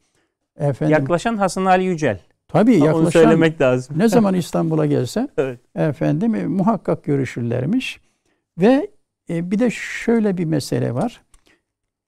Efendim, 0.60 0.92
yaklaşan 0.92 1.38
Hasan 1.38 1.66
Ali 1.66 1.84
Yücel. 1.84 2.20
Tabii 2.48 2.74
yaklaşan. 2.74 3.02
Onu 3.02 3.12
söylemek 3.12 3.62
lazım. 3.62 4.00
ne 4.00 4.08
zaman 4.08 4.34
İstanbul'a 4.44 4.86
gelse 4.86 5.28
evet. 5.38 5.60
efendim 5.76 6.36
e, 6.36 6.48
muhakkak 6.48 7.04
görüşürlermiş. 7.04 8.02
Ve 8.58 8.92
e, 9.30 9.52
bir 9.52 9.60
de 9.60 9.70
şöyle 9.72 10.38
bir 10.38 10.46
mesele 10.46 10.94
var. 10.94 11.22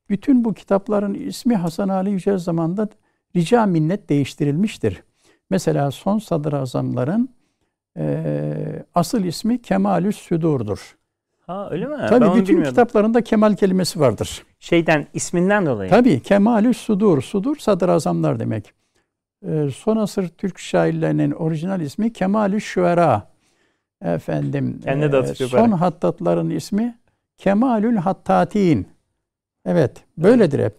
Bütün 0.09 0.43
bu 0.43 0.53
kitapların 0.53 1.13
ismi 1.13 1.55
Hasan 1.55 1.89
Ali 1.89 2.09
Yücel 2.09 2.37
zamanında 2.37 2.89
rica 3.35 3.65
minnet 3.65 4.09
değiştirilmiştir. 4.09 5.03
Mesela 5.49 5.91
son 5.91 6.19
sadrazamların 6.19 7.29
e, 7.97 8.55
asıl 8.95 9.23
ismi 9.23 9.61
Kemalü 9.61 10.13
Südur'dur. 10.13 10.95
Ha 11.47 11.67
öyle 11.71 11.85
mi? 11.87 11.95
Tabii 12.09 12.25
ben 12.25 12.35
bütün 12.35 12.63
kitaplarında 12.63 13.21
Kemal 13.21 13.55
kelimesi 13.55 13.99
vardır. 13.99 14.43
Şeyden 14.59 15.07
isminden 15.13 15.65
dolayı. 15.65 15.89
Tabii 15.89 16.19
Kemalü 16.19 16.73
Sudur. 16.73 17.21
Sudur 17.21 17.55
sadrazamlar 17.57 18.39
demek. 18.39 18.73
Ee, 19.47 19.69
son 19.75 19.97
asır 19.97 20.27
Türk 20.27 20.59
şairlerinin 20.59 21.31
orijinal 21.31 21.81
ismi 21.81 22.13
Kemalü 22.13 22.61
Şuera. 22.61 23.33
Efendim. 24.01 24.79
Kendine 24.83 25.11
de 25.11 25.17
e, 25.17 25.35
son 25.35 25.71
hattatların 25.71 26.49
ismi 26.49 26.97
Kemalül 27.43 27.95
Hattatin. 27.95 28.87
Evet, 29.65 30.03
böyledir 30.17 30.63
hep. 30.63 30.75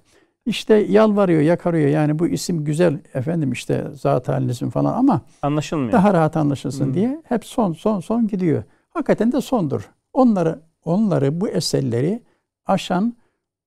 İşte 0.47 0.75
yalvarıyor, 0.75 1.43
yakarıyor. 1.43 1.89
Yani 1.89 2.19
bu 2.19 2.27
isim 2.27 2.65
güzel 2.65 2.99
efendim 3.15 3.53
işte 3.53 3.85
zat 3.93 4.29
halinizin 4.29 4.71
falan 4.71 4.99
ama 4.99 5.21
anlaşılmıyor. 5.43 5.93
Daha 5.93 6.15
rahat 6.15 6.37
anlaşılsın 6.37 6.87
hmm. 6.87 6.95
diye 6.95 7.23
hep 7.29 7.45
son 7.45 7.73
son 7.73 8.01
son 8.01 8.29
gidiyor. 8.29 8.63
Hakikaten 8.91 9.33
de 9.33 9.41
sondur. 9.41 9.91
Onları 10.13 10.61
onları 10.85 11.41
bu 11.41 11.49
eserleri 11.49 12.23
aşan 12.67 13.15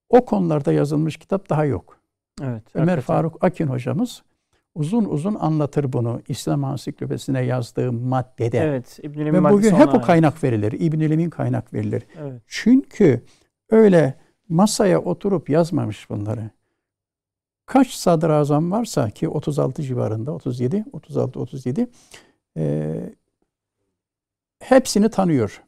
o 0.10 0.26
konularda 0.26 0.74
yazılmış 0.74 1.18
kitap 1.18 1.50
daha 1.50 1.66
yok. 1.66 1.98
Evet. 2.42 2.64
Ömer 2.74 2.88
hakikaten. 2.88 3.02
Faruk 3.02 3.44
Akin 3.44 3.68
hocamız 3.68 4.24
uzun 4.78 5.06
uzun 5.06 5.36
anlatır 5.36 5.94
bunu 5.94 6.22
İslam 6.28 6.64
Ansiklopedisine 6.64 7.46
yazdığı 7.46 7.92
maddede. 7.92 8.60
Evet. 8.60 9.00
İbn 9.04 9.20
Ve 9.20 9.44
bugün 9.44 9.76
hep 9.76 9.94
o 9.94 10.02
kaynak 10.02 10.44
verilir. 10.44 10.72
İbn 10.72 11.30
kaynak 11.30 11.74
verilir. 11.74 12.04
Evet. 12.22 12.42
Çünkü 12.48 13.22
öyle 13.70 14.14
masaya 14.50 15.00
oturup 15.00 15.50
yazmamış 15.50 16.10
bunları. 16.10 16.50
Kaç 17.66 17.92
sadrazam 17.92 18.72
varsa 18.72 19.10
ki 19.10 19.30
36 19.30 19.84
civarında 19.84 20.32
37 20.32 20.86
36 20.94 21.40
37 21.40 21.88
e, 22.58 22.96
hepsini 24.60 25.10
tanıyor. 25.10 25.64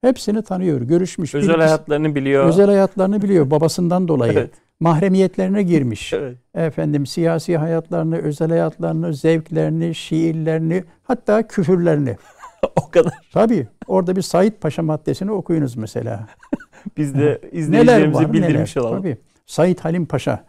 Hepsini 0.00 0.42
tanıyor, 0.42 0.80
görüşmüş. 0.80 1.34
Özel 1.34 1.48
bilgisi, 1.48 1.66
hayatlarını 1.66 2.14
biliyor. 2.14 2.44
Özel 2.44 2.66
hayatlarını 2.66 3.22
biliyor 3.22 3.50
babasından 3.50 4.08
dolayı. 4.08 4.32
evet. 4.38 4.50
Mahremiyetlerine 4.82 5.62
girmiş. 5.62 6.12
evet. 6.12 6.36
Efendim 6.54 7.06
siyasi 7.06 7.56
hayatlarını, 7.56 8.18
özel 8.18 8.48
hayatlarını, 8.48 9.14
zevklerini, 9.14 9.94
şiirlerini, 9.94 10.84
hatta 11.02 11.46
küfürlerini. 11.46 12.16
o 12.82 12.90
kadar. 12.90 13.12
Tabii. 13.32 13.68
Orada 13.86 14.16
bir 14.16 14.22
Said 14.22 14.52
Paşa 14.52 14.82
maddesini 14.82 15.30
okuyunuz 15.30 15.76
mesela. 15.76 16.26
Biz 16.96 17.14
de 17.14 17.40
izleyicilerimize 17.52 18.32
bildirmiş 18.32 18.76
neler. 18.76 18.86
olalım. 18.86 19.02
Tabii. 19.02 19.16
Said 19.46 19.78
Halim 19.78 20.06
Paşa, 20.06 20.44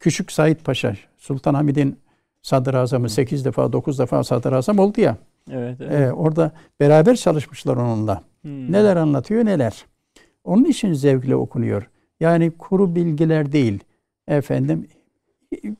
Küçük 0.00 0.32
Said 0.32 0.60
Paşa, 0.60 0.94
Sultan 1.18 1.54
Hamid'in 1.54 1.98
sadrazamı 2.42 3.08
8 3.08 3.44
defa 3.44 3.72
9 3.72 3.98
defa 3.98 4.24
sadrazam 4.24 4.78
oldu 4.78 5.00
ya. 5.00 5.16
Evet, 5.50 5.76
evet. 5.80 5.92
Ee, 5.92 6.12
orada 6.12 6.52
beraber 6.80 7.16
çalışmışlar 7.16 7.76
onunla. 7.76 8.22
Hmm. 8.42 8.72
Neler 8.72 8.96
anlatıyor 8.96 9.44
neler. 9.44 9.84
Onun 10.44 10.64
için 10.64 10.92
zevkle 10.92 11.36
okunuyor. 11.36 11.88
Yani 12.24 12.50
kuru 12.50 12.94
bilgiler 12.94 13.52
değil. 13.52 13.78
Efendim 14.28 14.88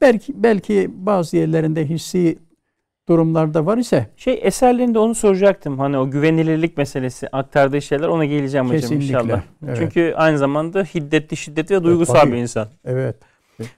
belki 0.01 0.43
belki 0.43 0.91
bazı 0.95 1.37
yerlerinde 1.37 1.89
hissi 1.89 2.39
durumlarda 3.09 3.67
var 3.67 3.79
ise 3.79 4.07
şey 4.17 4.41
eserlerinde 4.43 4.99
onu 4.99 5.15
soracaktım. 5.15 5.79
Hani 5.79 5.99
o 5.99 6.11
güvenilirlik 6.11 6.77
meselesi 6.77 7.29
aktardığı 7.29 7.83
şeyler 7.83 8.09
ona 8.09 8.25
geleceğim 8.25 8.67
hocam 8.67 8.81
Kesinlikle, 8.81 9.07
inşallah. 9.07 9.43
Evet. 9.67 9.77
Çünkü 9.81 10.15
aynı 10.17 10.39
zamanda 10.39 10.83
hiddetli 10.83 11.37
şiddetli 11.37 11.75
ve 11.75 11.85
duygusal 11.85 12.17
evet, 12.17 12.33
bir 12.33 12.39
insan. 12.39 12.69
Evet. 12.85 13.17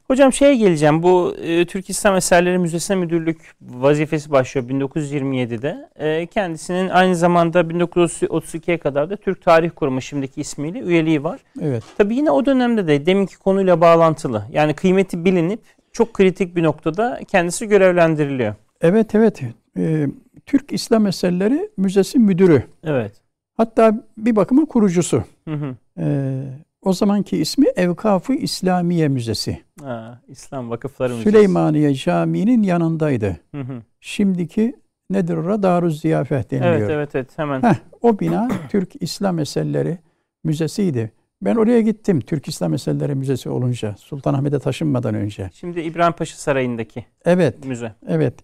Hocam 0.06 0.32
şeye 0.32 0.56
geleceğim. 0.56 1.02
Bu 1.02 1.34
e, 1.42 1.66
Türk 1.66 1.90
İslam 1.90 2.16
Eserleri 2.16 2.58
Müzesi'ne 2.58 2.96
müdürlük 2.96 3.40
vazifesi 3.60 4.30
başlıyor 4.30 4.68
1927'de. 4.68 5.88
E, 5.96 6.26
kendisinin 6.26 6.88
aynı 6.88 7.16
zamanda 7.16 7.60
1932'ye 7.60 8.78
kadar 8.78 9.10
da 9.10 9.16
Türk 9.16 9.42
Tarih 9.42 9.70
Kurumu 9.76 10.00
şimdiki 10.00 10.40
ismiyle 10.40 10.78
üyeliği 10.78 11.24
var. 11.24 11.40
Evet. 11.60 11.82
Tabii 11.98 12.16
yine 12.16 12.30
o 12.30 12.46
dönemde 12.46 12.86
de 12.86 13.06
deminki 13.06 13.38
konuyla 13.38 13.80
bağlantılı. 13.80 14.44
Yani 14.52 14.74
kıymeti 14.74 15.24
bilinip 15.24 15.60
çok 15.92 16.14
kritik 16.14 16.56
bir 16.56 16.62
noktada 16.62 17.20
kendisi 17.28 17.68
görevlendiriliyor. 17.68 18.54
Evet 18.80 19.14
evet. 19.14 19.42
Ee, 19.78 20.06
Türk 20.46 20.72
İslam 20.72 21.06
Eserleri 21.06 21.70
Müzesi 21.76 22.18
müdürü. 22.18 22.62
Evet. 22.84 23.12
Hatta 23.56 24.04
bir 24.18 24.36
bakıma 24.36 24.64
kurucusu. 24.64 25.24
Hı 25.48 25.54
hı. 25.54 25.76
Ee, 25.98 26.42
o 26.86 26.92
zamanki 26.92 27.36
ismi 27.36 27.66
Evkafı 27.76 28.34
İslamiye 28.34 29.08
Müzesi. 29.08 29.58
Ha, 29.82 30.20
İslam 30.28 30.70
Vakıfları 30.70 31.12
Müzesi. 31.12 31.30
Süleymaniye 31.30 31.94
Camii'nin 31.94 32.62
yanındaydı. 32.62 33.36
Hı 33.54 33.60
hı. 33.60 33.82
Şimdiki 34.00 34.76
nedir 35.10 35.36
orada? 35.36 35.62
Daruz 35.62 36.00
Ziyafet 36.00 36.50
deniliyor. 36.50 36.74
Evet 36.74 36.90
evet 36.90 37.14
evet 37.14 37.38
hemen. 37.38 37.62
Heh, 37.62 37.74
o 38.02 38.18
bina 38.18 38.48
Türk 38.68 39.02
İslam 39.02 39.38
Eserleri 39.38 39.98
Müzesi'ydi. 40.44 41.12
Ben 41.42 41.56
oraya 41.56 41.80
gittim 41.80 42.20
Türk 42.20 42.48
İslam 42.48 42.74
Eserleri 42.74 43.14
Müzesi 43.14 43.48
olunca. 43.48 43.96
Sultanahmet'e 43.98 44.58
taşınmadan 44.58 45.14
önce. 45.14 45.50
Şimdi 45.54 45.80
İbrahim 45.80 46.12
Paşa 46.12 46.36
Sarayı'ndaki 46.36 47.04
evet, 47.24 47.64
müze. 47.64 47.92
Evet. 48.08 48.34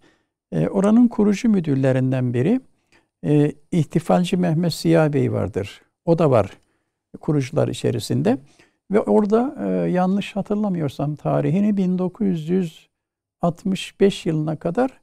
E, 0.52 0.68
oranın 0.68 1.08
kurucu 1.08 1.48
müdürlerinden 1.48 2.34
biri 2.34 2.60
e, 3.26 3.52
İhtifalci 3.72 4.36
Mehmet 4.36 4.74
Siyah 4.74 5.12
Bey 5.12 5.32
vardır. 5.32 5.82
O 6.04 6.18
da 6.18 6.30
var 6.30 6.50
kurucular 7.20 7.68
içerisinde. 7.68 8.38
Ve 8.90 9.00
orada 9.00 9.56
e, 9.60 9.64
yanlış 9.90 10.36
hatırlamıyorsam 10.36 11.16
tarihini 11.16 11.76
1965 11.76 14.26
yılına 14.26 14.56
kadar 14.56 15.00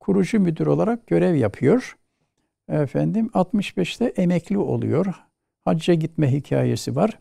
kurucu 0.00 0.40
müdür 0.40 0.66
olarak 0.66 1.06
görev 1.06 1.34
yapıyor. 1.34 1.96
Efendim 2.68 3.30
65'te 3.34 4.04
emekli 4.04 4.58
oluyor. 4.58 5.06
Hacca 5.64 5.94
gitme 5.94 6.32
hikayesi 6.32 6.96
var. 6.96 7.18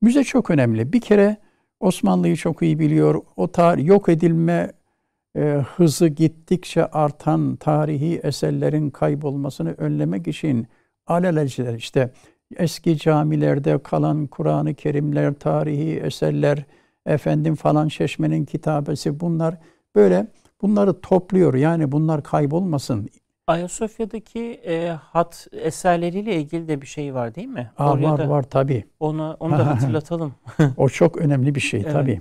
Müze 0.00 0.24
çok 0.24 0.50
önemli. 0.50 0.92
Bir 0.92 1.00
kere 1.00 1.36
Osmanlı'yı 1.80 2.36
çok 2.36 2.62
iyi 2.62 2.78
biliyor. 2.78 3.22
O 3.36 3.52
tarih 3.52 3.86
yok 3.86 4.08
edilme 4.08 4.72
e, 5.36 5.40
hızı 5.76 6.08
gittikçe 6.08 6.86
artan 6.86 7.56
tarihi 7.56 8.20
eserlerin 8.22 8.90
kaybolmasını 8.90 9.72
önlemek 9.72 10.28
için 10.28 10.66
alelacele 11.06 11.76
işte 11.76 12.10
eski 12.56 12.98
camilerde 12.98 13.82
kalan 13.82 14.26
Kur'an-ı 14.26 14.74
Kerimler, 14.74 15.34
tarihi 15.34 16.00
eserler, 16.00 16.64
efendim 17.06 17.54
falan 17.54 17.88
çeşmenin 17.88 18.44
kitabesi 18.44 19.20
bunlar 19.20 19.54
böyle 19.94 20.26
bunları 20.62 21.00
topluyor. 21.00 21.54
Yani 21.54 21.92
bunlar 21.92 22.22
kaybolmasın. 22.22 23.08
Ayasofya'daki 23.46 24.40
e, 24.40 24.88
hat 24.88 25.48
eserleriyle 25.52 26.36
ilgili 26.36 26.68
de 26.68 26.82
bir 26.82 26.86
şey 26.86 27.14
var 27.14 27.34
değil 27.34 27.48
mi? 27.48 27.70
Aa, 27.78 28.02
var 28.02 28.18
da, 28.18 28.28
var 28.28 28.42
tabi. 28.42 28.84
Onu, 29.00 29.36
onu 29.40 29.52
da 29.58 29.66
hatırlatalım. 29.66 30.34
o 30.76 30.88
çok 30.88 31.16
önemli 31.16 31.54
bir 31.54 31.60
şey 31.60 31.80
evet. 31.80 31.92
tabi. 31.92 32.20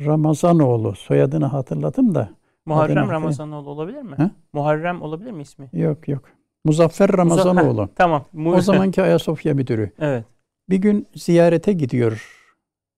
Ramazanoğlu 0.00 0.94
soyadını 0.94 1.46
hatırladım 1.46 2.14
da. 2.14 2.28
Muharrem 2.66 3.10
Ramazanoğlu 3.10 3.70
olabilir 3.70 4.02
mi? 4.02 4.16
Ha? 4.16 4.30
Muharrem 4.52 5.02
olabilir 5.02 5.30
mi 5.30 5.42
ismi? 5.42 5.70
Yok 5.72 6.08
yok. 6.08 6.24
Muzaffer 6.64 7.12
Ramazanoğlu. 7.12 7.88
Tamam. 7.94 8.24
o 8.46 8.60
zamanki 8.60 9.02
Ayasofya 9.02 9.54
müdürü. 9.54 9.90
Evet. 9.98 10.24
Bir 10.70 10.76
gün 10.76 11.06
ziyarete 11.14 11.72
gidiyor. 11.72 12.38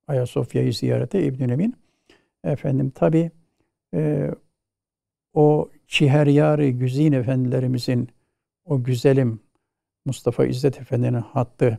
Ayasofya'yı 0.09 0.73
ziyarete 0.73 1.23
İbn 1.23 1.49
Emin. 1.49 1.77
Efendim 2.45 2.91
tabi 2.91 3.31
e, 3.95 4.31
o 5.35 5.69
Çiheryari 5.89 6.79
Güzin 6.79 7.13
Efendilerimizin 7.13 8.09
o 8.65 8.85
güzelim 8.85 9.41
Mustafa 10.07 10.47
İzzet 10.47 10.81
Efendi'nin 10.81 11.21
hattı 11.21 11.79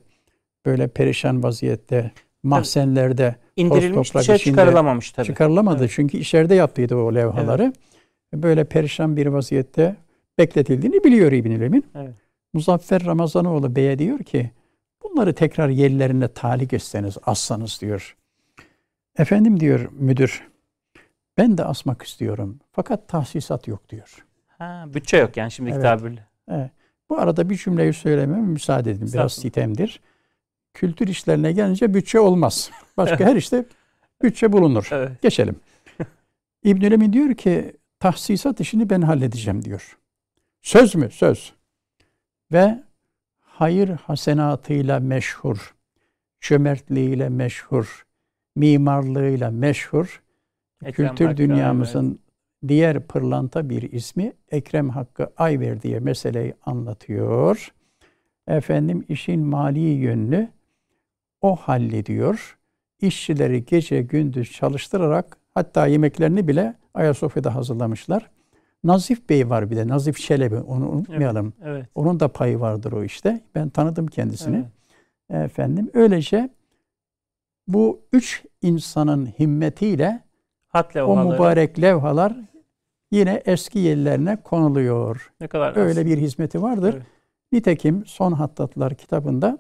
böyle 0.66 0.88
perişan 0.88 1.44
vaziyette 1.44 2.12
mahzenlerde 2.44 3.36
indirilmiş 3.56 4.16
dışarı 4.16 4.38
çıkarılamamış 4.38 5.12
tabii. 5.12 5.26
Çıkarılamadı 5.26 5.80
evet. 5.80 5.92
çünkü 5.96 6.18
içeride 6.18 6.56
yaptıydı 6.56 6.96
o 6.96 7.16
levhaları. 7.16 7.64
Evet. 7.64 8.44
Böyle 8.44 8.64
perişan 8.64 9.18
bir 9.18 9.28
vaziyette 9.28 9.96
bekletildiğini 10.38 11.04
biliyor 11.04 11.32
İbn-i. 11.32 11.82
Evet. 11.96 12.14
Muzaffer 12.54 13.06
Ramazanoğlu 13.06 13.76
Bey'e 13.76 14.00
diyor 14.00 14.20
ki 14.20 14.52
bunları 15.04 15.36
tekrar 15.36 15.70
yerlerine 15.70 16.28
talik 16.28 16.74
etseniz, 16.74 17.18
assanız 17.24 17.82
diyor. 17.82 18.16
Efendim 19.18 19.60
diyor 19.60 19.90
müdür, 19.92 20.48
ben 21.38 21.58
de 21.58 21.66
asmak 21.66 22.02
istiyorum. 22.04 22.60
Fakat 22.72 23.08
tahsisat 23.08 23.68
yok 23.68 23.90
diyor. 23.90 24.26
Ha, 24.48 24.86
bütçe 24.94 25.18
yok 25.18 25.38
yani 25.38 25.52
şimdiki 25.52 25.76
evet. 25.76 25.84
tabirle. 25.84 26.28
Evet. 26.52 26.72
Bu 27.10 27.18
arada 27.18 27.50
bir 27.50 27.56
cümleyi 27.56 27.94
söylememe 27.94 28.42
müsaade 28.42 28.92
edin. 28.92 29.10
Biraz 29.14 29.34
sitemdir. 29.34 30.00
Kültür 30.74 31.08
işlerine 31.08 31.52
gelince 31.52 31.94
bütçe 31.94 32.20
olmaz. 32.20 32.72
Başka 32.98 33.26
her 33.26 33.36
işte 33.36 33.66
bütçe 34.24 34.52
bulunur. 34.52 34.88
Evet. 34.92 35.22
Geçelim. 35.22 35.56
İbnül 36.64 36.92
Emin 36.92 37.14
diyor 37.14 37.34
ki 37.34 37.74
tahsisat 38.00 38.60
işini 38.60 38.90
ben 38.90 39.02
halledeceğim 39.02 39.66
diyor. 39.66 39.98
Söz 40.66 40.96
mü? 40.96 41.10
Söz. 41.12 41.54
Ve 42.52 42.84
hayır 43.40 43.90
hasenatıyla 43.90 45.00
meşhur, 45.00 45.76
cömertliğiyle 46.42 47.30
meşhur, 47.30 48.06
mimarlığıyla 48.56 49.52
meşhur, 49.52 50.24
Ekrem 50.86 51.10
kültür 51.10 51.26
Hakkı, 51.26 51.38
dünyamızın 51.38 52.10
evet. 52.10 52.20
diğer 52.68 53.08
pırlanta 53.08 53.70
bir 53.70 53.92
ismi 53.92 54.34
Ekrem 54.52 54.90
Hakkı 54.90 55.34
Ayver 55.38 55.82
diye 55.82 56.00
meseleyi 56.00 56.54
anlatıyor. 56.66 57.74
Efendim 58.48 59.06
işin 59.10 59.46
mali 59.46 59.80
yönünü 59.80 60.50
o 61.42 61.56
hallediyor. 61.56 62.58
İşçileri 63.02 63.66
gece 63.66 64.02
gündüz 64.02 64.52
çalıştırarak 64.52 65.38
hatta 65.54 65.88
yemeklerini 65.88 66.48
bile 66.48 66.76
Ayasofya'da 66.94 67.56
hazırlamışlar. 67.56 68.35
Nazif 68.86 69.30
Bey 69.30 69.50
var 69.50 69.72
bir 69.72 69.76
de. 69.76 69.88
Nazif 69.88 70.18
Çelebi. 70.18 70.56
Onu 70.56 70.90
unutmayalım. 70.90 71.54
Evet, 71.62 71.68
evet. 71.78 71.90
Onun 71.96 72.20
da 72.20 72.28
payı 72.28 72.60
vardır 72.60 72.92
o 72.92 73.04
işte. 73.04 73.42
Ben 73.56 73.70
tanıdım 73.70 74.08
kendisini. 74.08 74.66
Evet. 75.30 75.46
Efendim 75.46 75.90
öylece 75.94 76.50
bu 77.68 78.02
üç 78.14 78.44
insanın 78.62 79.26
himmetiyle 79.26 80.24
Hat 80.68 80.96
o 80.96 81.32
mübarek 81.32 81.82
levhalar 81.82 82.36
yine 83.12 83.42
eski 83.46 83.80
yerlerine 83.80 84.36
konuluyor. 84.36 85.32
Ne 85.42 85.48
kadar 85.48 85.76
Öyle 85.76 85.90
aslında. 85.92 86.06
bir 86.06 86.18
hizmeti 86.18 86.62
vardır. 86.62 86.94
Evet. 86.94 87.06
Nitekim 87.52 88.06
Son 88.06 88.32
Hattatlar 88.32 88.96
kitabında 88.96 89.58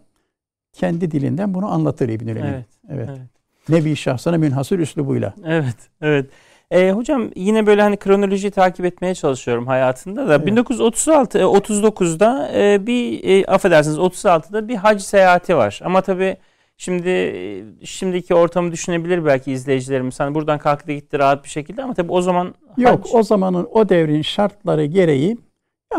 kendi 0.73 1.11
dilinden 1.11 1.53
bunu 1.53 1.71
anlatır 1.71 2.09
İbnül 2.09 2.35
Emin. 2.35 2.49
Evet, 2.49 2.65
evet. 2.89 3.09
evet. 3.09 3.29
Nebi 3.69 3.95
şahsına 3.95 4.37
münhasır 4.37 4.79
üslubuyla. 4.79 5.33
Evet, 5.45 5.89
evet. 6.01 6.29
E, 6.71 6.91
hocam 6.91 7.31
yine 7.35 7.65
böyle 7.65 7.81
hani 7.81 7.97
kronolojiyi 7.97 8.51
takip 8.51 8.85
etmeye 8.85 9.15
çalışıyorum 9.15 9.67
hayatında 9.67 10.27
da. 10.27 10.35
Evet. 10.35 10.47
1936 10.47 11.39
39'da 11.39 12.51
e, 12.53 12.87
bir 12.87 13.23
e, 13.23 13.45
affedersiniz 13.45 13.97
36'da 13.97 14.67
bir 14.67 14.75
hac 14.75 15.01
seyahati 15.01 15.57
var. 15.57 15.79
Ama 15.83 16.01
tabii 16.01 16.37
şimdi 16.77 17.09
e, 17.09 17.63
şimdiki 17.85 18.35
ortamı 18.35 18.71
düşünebilir 18.71 19.25
belki 19.25 19.51
izleyicilerimiz. 19.51 20.19
Hani 20.19 20.35
buradan 20.35 20.57
kalktı 20.57 20.91
gitti 20.91 21.19
rahat 21.19 21.43
bir 21.43 21.49
şekilde 21.49 21.83
ama 21.83 21.93
tabii 21.93 22.11
o 22.11 22.21
zaman 22.21 22.55
Yok, 22.77 23.05
o 23.13 23.23
zamanın 23.23 23.67
o 23.71 23.89
devrin 23.89 24.21
şartları 24.21 24.85
gereği 24.85 25.37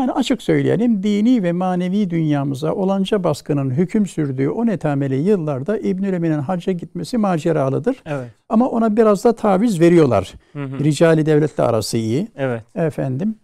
yani 0.00 0.12
açık 0.12 0.42
söyleyelim 0.42 1.02
dini 1.02 1.42
ve 1.42 1.52
manevi 1.52 2.10
dünyamıza 2.10 2.74
olanca 2.74 3.24
baskının 3.24 3.70
hüküm 3.70 4.06
sürdüğü 4.06 4.48
o 4.48 4.66
netameli 4.66 5.14
yıllarda 5.14 5.78
İbnül 5.78 6.12
Emin'in 6.12 6.38
hacca 6.38 6.72
gitmesi 6.72 7.18
maceralıdır. 7.18 8.02
Evet. 8.06 8.30
Ama 8.48 8.68
ona 8.68 8.96
biraz 8.96 9.24
da 9.24 9.34
taviz 9.34 9.80
veriyorlar. 9.80 10.34
Hı 10.52 10.64
hı. 10.64 10.84
Ricali 10.84 11.26
devletle 11.26 11.62
arası 11.62 11.96
iyi. 11.96 12.28
Evet. 12.36 12.62
Efendim. 12.74 13.36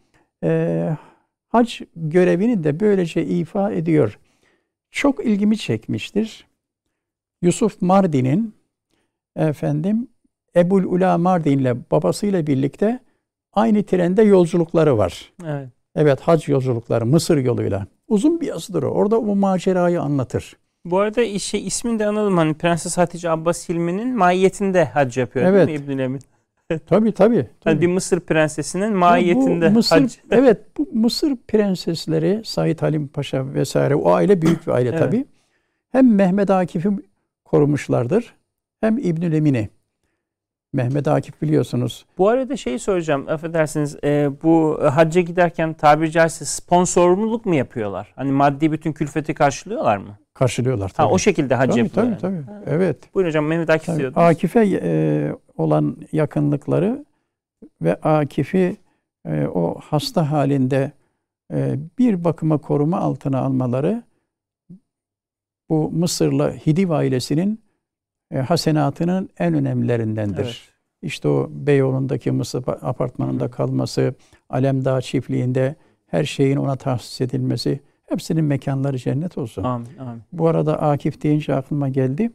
E, 0.44 0.96
hac 1.48 1.80
görevini 1.96 2.64
de 2.64 2.80
böylece 2.80 3.24
ifa 3.24 3.72
ediyor. 3.72 4.18
Çok 4.90 5.26
ilgimi 5.26 5.58
çekmiştir. 5.58 6.46
Yusuf 7.42 7.82
Mardin'in 7.82 8.54
efendim 9.36 10.08
Ebul 10.56 10.84
Ula 10.84 11.18
Mardin 11.18 11.58
ile 11.58 11.76
babasıyla 11.90 12.46
birlikte 12.46 13.00
aynı 13.52 13.82
trende 13.82 14.22
yolculukları 14.22 14.98
var. 14.98 15.32
Evet. 15.46 15.68
Evet 15.96 16.20
hac 16.20 16.48
yolculukları 16.48 17.06
Mısır 17.06 17.36
yoluyla. 17.36 17.86
Uzun 18.08 18.40
bir 18.40 18.46
yazıdır 18.46 18.82
o. 18.82 18.88
Orada 18.88 19.18
o 19.18 19.36
macerayı 19.36 20.00
anlatır. 20.00 20.56
Bu 20.84 20.98
arada 20.98 21.22
işe 21.22 21.58
ismini 21.58 21.98
de 21.98 22.06
analım. 22.06 22.36
Hani 22.36 22.54
Prenses 22.54 22.98
Hatice 22.98 23.30
Abbas 23.30 23.68
Hilmi'nin 23.68 24.16
mahiyetinde 24.16 24.84
hac 24.84 25.18
yapıyor 25.18 25.46
evet. 25.46 25.68
değil 25.68 25.80
mi 25.80 25.84
İbnül 25.84 25.98
Emin? 25.98 26.20
tabii 26.86 27.12
tabii. 27.12 27.48
Hani 27.64 27.80
bir 27.80 27.86
Mısır 27.86 28.20
prensesinin 28.20 28.92
mahiyetinde 28.92 29.70
bu 29.70 29.74
Mısır, 29.74 30.00
hac. 30.00 30.14
Evet 30.30 30.58
bu 30.78 30.88
Mısır 30.92 31.36
prensesleri 31.48 32.42
Said 32.44 32.78
Halim 32.82 33.08
Paşa 33.08 33.54
vesaire 33.54 33.94
o 33.94 34.12
aile 34.12 34.42
büyük 34.42 34.66
bir 34.66 34.72
aile 34.72 34.88
evet. 34.88 34.98
tabii. 34.98 35.24
Hem 35.92 36.14
Mehmet 36.14 36.50
Akif'i 36.50 36.88
korumuşlardır 37.44 38.34
hem 38.80 38.98
İbnül 38.98 39.32
Emin'i. 39.32 39.68
Mehmet 40.72 41.08
Akif 41.08 41.42
biliyorsunuz. 41.42 42.04
Bu 42.18 42.28
arada 42.28 42.56
şeyi 42.56 42.78
soracağım 42.78 43.28
affedersiniz 43.28 43.96
e, 44.04 44.30
bu 44.42 44.80
hacca 44.82 45.20
giderken 45.20 45.74
tabiri 45.74 46.10
caizse 46.10 46.44
sponsorluk 46.44 47.46
mu 47.46 47.54
yapıyorlar? 47.54 48.12
Hani 48.16 48.32
maddi 48.32 48.72
bütün 48.72 48.92
külfeti 48.92 49.34
karşılıyorlar 49.34 49.96
mı? 49.96 50.18
Karşılıyorlar 50.34 50.88
tabii. 50.88 51.06
Ha, 51.06 51.12
o 51.12 51.18
şekilde 51.18 51.54
hac 51.54 51.70
tabii, 51.70 51.78
yapıyorlar. 51.78 52.18
Tabii 52.18 52.36
tabii. 52.36 52.52
Ha. 52.52 52.62
Evet. 52.66 53.14
Buyurun 53.14 53.28
hocam 53.28 53.46
Mehmet 53.46 53.70
Akif 53.70 53.86
tabii. 53.86 53.98
diyordunuz. 53.98 54.26
Akif'e 54.26 54.60
e, 54.82 55.32
olan 55.56 55.96
yakınlıkları 56.12 57.04
ve 57.82 57.94
Akif'i 57.94 58.76
e, 59.28 59.46
o 59.46 59.80
hasta 59.80 60.30
halinde 60.30 60.92
e, 61.54 61.76
bir 61.98 62.24
bakıma 62.24 62.58
koruma 62.58 62.98
altına 62.98 63.38
almaları 63.40 64.02
bu 65.68 65.90
Mısırlı 65.90 66.52
Hidiv 66.66 66.90
ailesinin 66.90 67.60
e, 68.32 68.38
hasenatının 68.38 69.30
en 69.38 69.54
önemlilerindendir. 69.54 70.44
Evet. 70.44 70.72
İşte 71.02 71.28
o 71.28 71.48
Beyoğlu'ndaki 71.50 72.30
Mısır 72.30 72.64
apartmanında 72.66 73.50
kalması, 73.50 74.14
Alemdağ 74.50 75.00
çiftliğinde 75.00 75.74
her 76.06 76.24
şeyin 76.24 76.56
ona 76.56 76.76
tahsis 76.76 77.20
edilmesi, 77.20 77.80
hepsinin 78.08 78.44
mekanları 78.44 78.98
cennet 78.98 79.38
olsun. 79.38 79.62
Amin, 79.62 79.96
amin. 79.98 80.22
Bu 80.32 80.48
arada 80.48 80.82
Akif 80.82 81.22
deyince 81.22 81.54
aklıma 81.54 81.88
geldi. 81.88 82.30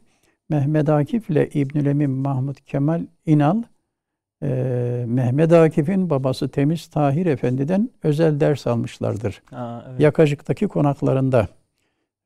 Mehmet 0.50 0.88
Akif 0.88 1.30
ile 1.30 1.48
İbnül 1.48 1.86
Emin 1.86 2.10
Mahmud 2.10 2.56
Kemal 2.66 3.06
İnal, 3.26 3.62
e, 4.42 5.04
Mehmet 5.08 5.52
Akif'in 5.52 6.10
babası 6.10 6.48
Temiz 6.48 6.86
Tahir 6.86 7.26
Efendi'den 7.26 7.90
özel 8.02 8.40
ders 8.40 8.66
almışlardır. 8.66 9.42
Aa, 9.52 9.80
evet. 9.90 10.00
Yakacık'taki 10.00 10.68
konaklarında 10.68 11.48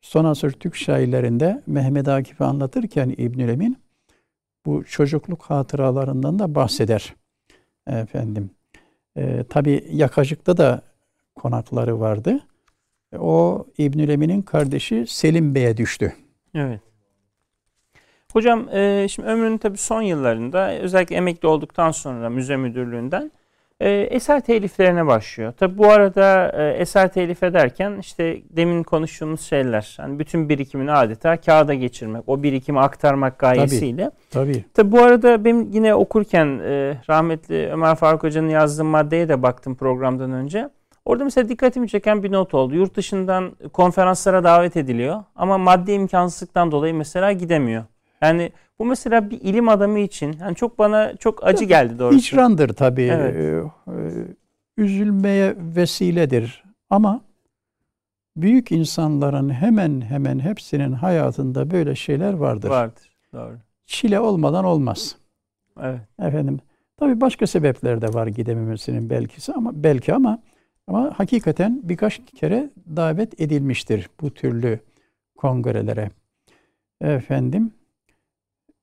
son 0.02 0.24
asır 0.24 0.52
Türk 0.52 0.76
şairlerinde 0.76 1.62
Mehmet 1.66 2.08
Akif'i 2.08 2.44
anlatırken 2.44 3.14
İbnül 3.16 3.48
Emin 3.48 3.78
bu 4.66 4.84
çocukluk 4.84 5.42
hatıralarından 5.42 6.38
da 6.38 6.54
bahseder. 6.54 7.14
Efendim. 7.86 8.50
E, 9.16 9.44
Tabi 9.44 9.84
Yakacık'ta 9.90 10.56
da 10.56 10.82
konakları 11.34 12.00
vardı. 12.00 12.40
O 13.18 13.66
İbnül 13.78 14.08
Emin'in 14.08 14.42
kardeşi 14.42 15.04
Selim 15.08 15.54
Bey'e 15.54 15.76
düştü. 15.76 16.12
Evet. 16.54 16.80
Hocam 18.32 18.68
e, 18.68 19.06
şimdi 19.10 19.28
ömrünün 19.28 19.58
tabi 19.58 19.78
son 19.78 20.02
yıllarında 20.02 20.78
özellikle 20.78 21.16
emekli 21.16 21.48
olduktan 21.48 21.90
sonra 21.90 22.30
müze 22.30 22.56
müdürlüğünden 22.56 23.30
e, 23.82 23.90
eser 23.90 24.40
teliflerine 24.40 25.06
başlıyor. 25.06 25.52
Tabi 25.52 25.78
bu 25.78 25.90
arada 25.90 26.52
e, 26.56 26.70
eser 26.70 27.12
telif 27.12 27.42
ederken 27.42 27.96
işte 28.00 28.42
demin 28.50 28.82
konuştuğumuz 28.82 29.40
şeyler 29.40 29.96
hani 30.00 30.18
bütün 30.18 30.48
birikimini 30.48 30.92
adeta 30.92 31.36
kağıda 31.36 31.74
geçirmek, 31.74 32.22
o 32.26 32.42
birikimi 32.42 32.80
aktarmak 32.80 33.38
gayesiyle. 33.38 34.10
Tabii. 34.30 34.52
Tabii. 34.52 34.64
Tabi 34.74 34.92
bu 34.92 35.02
arada 35.02 35.44
benim 35.44 35.70
yine 35.72 35.94
okurken 35.94 36.60
e, 36.64 36.96
rahmetli 37.08 37.68
Ömer 37.72 37.94
Faruk 37.94 38.22
Hoca'nın 38.22 38.48
yazdığı 38.48 38.84
maddeye 38.84 39.28
de 39.28 39.42
baktım 39.42 39.74
programdan 39.74 40.32
önce. 40.32 40.68
Orada 41.04 41.24
mesela 41.24 41.48
dikkatimi 41.48 41.88
çeken 41.88 42.22
bir 42.22 42.32
not 42.32 42.54
oldu. 42.54 42.74
Yurt 42.74 42.96
dışından 42.96 43.56
konferanslara 43.72 44.44
davet 44.44 44.76
ediliyor 44.76 45.24
ama 45.36 45.58
maddi 45.58 45.92
imkansızlıktan 45.92 46.72
dolayı 46.72 46.94
mesela 46.94 47.32
gidemiyor. 47.32 47.84
Yani 48.22 48.52
bu 48.78 48.84
mesela 48.84 49.30
bir 49.30 49.40
ilim 49.40 49.68
adamı 49.68 49.98
için 49.98 50.36
yani 50.40 50.56
çok 50.56 50.78
bana 50.78 51.16
çok 51.16 51.46
acı 51.46 51.64
geldi 51.64 51.98
doğrusu. 51.98 52.18
Hicrandır 52.18 52.68
tabii. 52.68 53.02
Evet. 53.02 53.64
Üzülmeye 54.76 55.54
vesiledir. 55.58 56.64
Ama 56.90 57.20
büyük 58.36 58.72
insanların 58.72 59.50
hemen 59.50 60.00
hemen 60.00 60.38
hepsinin 60.38 60.92
hayatında 60.92 61.70
böyle 61.70 61.94
şeyler 61.94 62.32
vardır. 62.32 62.70
Vardır. 62.70 63.10
Doğru. 63.32 63.58
Çile 63.86 64.20
olmadan 64.20 64.64
olmaz. 64.64 65.16
Evet. 65.80 66.00
Efendim 66.18 66.60
tabii 66.96 67.20
başka 67.20 67.46
sebepler 67.46 68.02
de 68.02 68.14
var 68.14 68.26
gidememesinin 68.26 69.10
belki 69.10 69.52
ama 69.52 69.70
belki 69.74 70.14
ama 70.14 70.38
ama 70.86 71.12
hakikaten 71.18 71.80
birkaç 71.82 72.20
kere 72.36 72.70
davet 72.96 73.40
edilmiştir 73.40 74.10
bu 74.20 74.30
türlü 74.30 74.80
kongrelere. 75.36 76.10
Efendim 77.00 77.72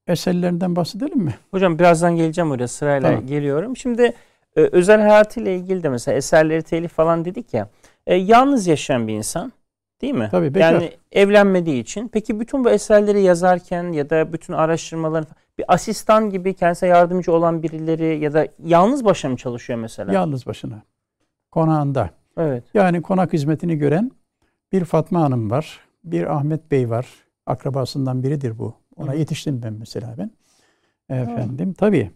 eserlerinden 0.09 0.75
bahsedelim 0.75 1.19
mi? 1.19 1.35
Hocam 1.51 1.79
birazdan 1.79 2.15
geleceğim 2.15 2.51
oraya 2.51 2.67
sırayla 2.67 3.09
tamam. 3.09 3.27
geliyorum. 3.27 3.77
Şimdi 3.77 4.13
e, 4.55 4.61
özel 4.61 5.01
hayatıyla 5.01 5.51
ilgili 5.51 5.83
de 5.83 5.89
mesela 5.89 6.17
eserleri 6.17 6.63
telif 6.63 6.91
falan 6.91 7.25
dedik 7.25 7.53
ya. 7.53 7.69
E, 8.07 8.15
yalnız 8.15 8.67
yaşayan 8.67 9.07
bir 9.07 9.13
insan 9.13 9.51
değil 10.01 10.13
mi? 10.13 10.27
Tabii 10.31 10.53
bekar. 10.53 10.73
Yani 10.73 10.91
evlenmediği 11.11 11.81
için. 11.81 12.07
Peki 12.07 12.39
bütün 12.39 12.63
bu 12.63 12.69
eserleri 12.69 13.21
yazarken 13.21 13.91
ya 13.91 14.09
da 14.09 14.33
bütün 14.33 14.53
araştırmaları 14.53 15.25
bir 15.57 15.65
asistan 15.67 16.29
gibi 16.29 16.53
kendisine 16.53 16.89
yardımcı 16.89 17.33
olan 17.33 17.63
birileri 17.63 18.19
ya 18.19 18.33
da 18.33 18.47
yalnız 18.65 19.05
başına 19.05 19.31
mı 19.31 19.37
çalışıyor 19.37 19.79
mesela? 19.79 20.13
Yalnız 20.13 20.45
başına. 20.45 20.81
Konağında. 21.51 22.09
Evet. 22.37 22.63
Yani 22.73 23.01
konak 23.01 23.33
hizmetini 23.33 23.77
gören 23.77 24.11
Bir 24.71 24.85
Fatma 24.85 25.21
Hanım 25.21 25.51
var. 25.51 25.79
Bir 26.03 26.35
Ahmet 26.35 26.71
Bey 26.71 26.89
var. 26.89 27.07
Akrabasından 27.45 28.23
biridir 28.23 28.59
bu. 28.59 28.73
Ona 28.99 29.13
yetiştim 29.13 29.61
ben 29.63 29.73
mesela 29.73 30.15
ben. 30.17 30.31
Efendim 31.15 31.73
tabii. 31.73 32.11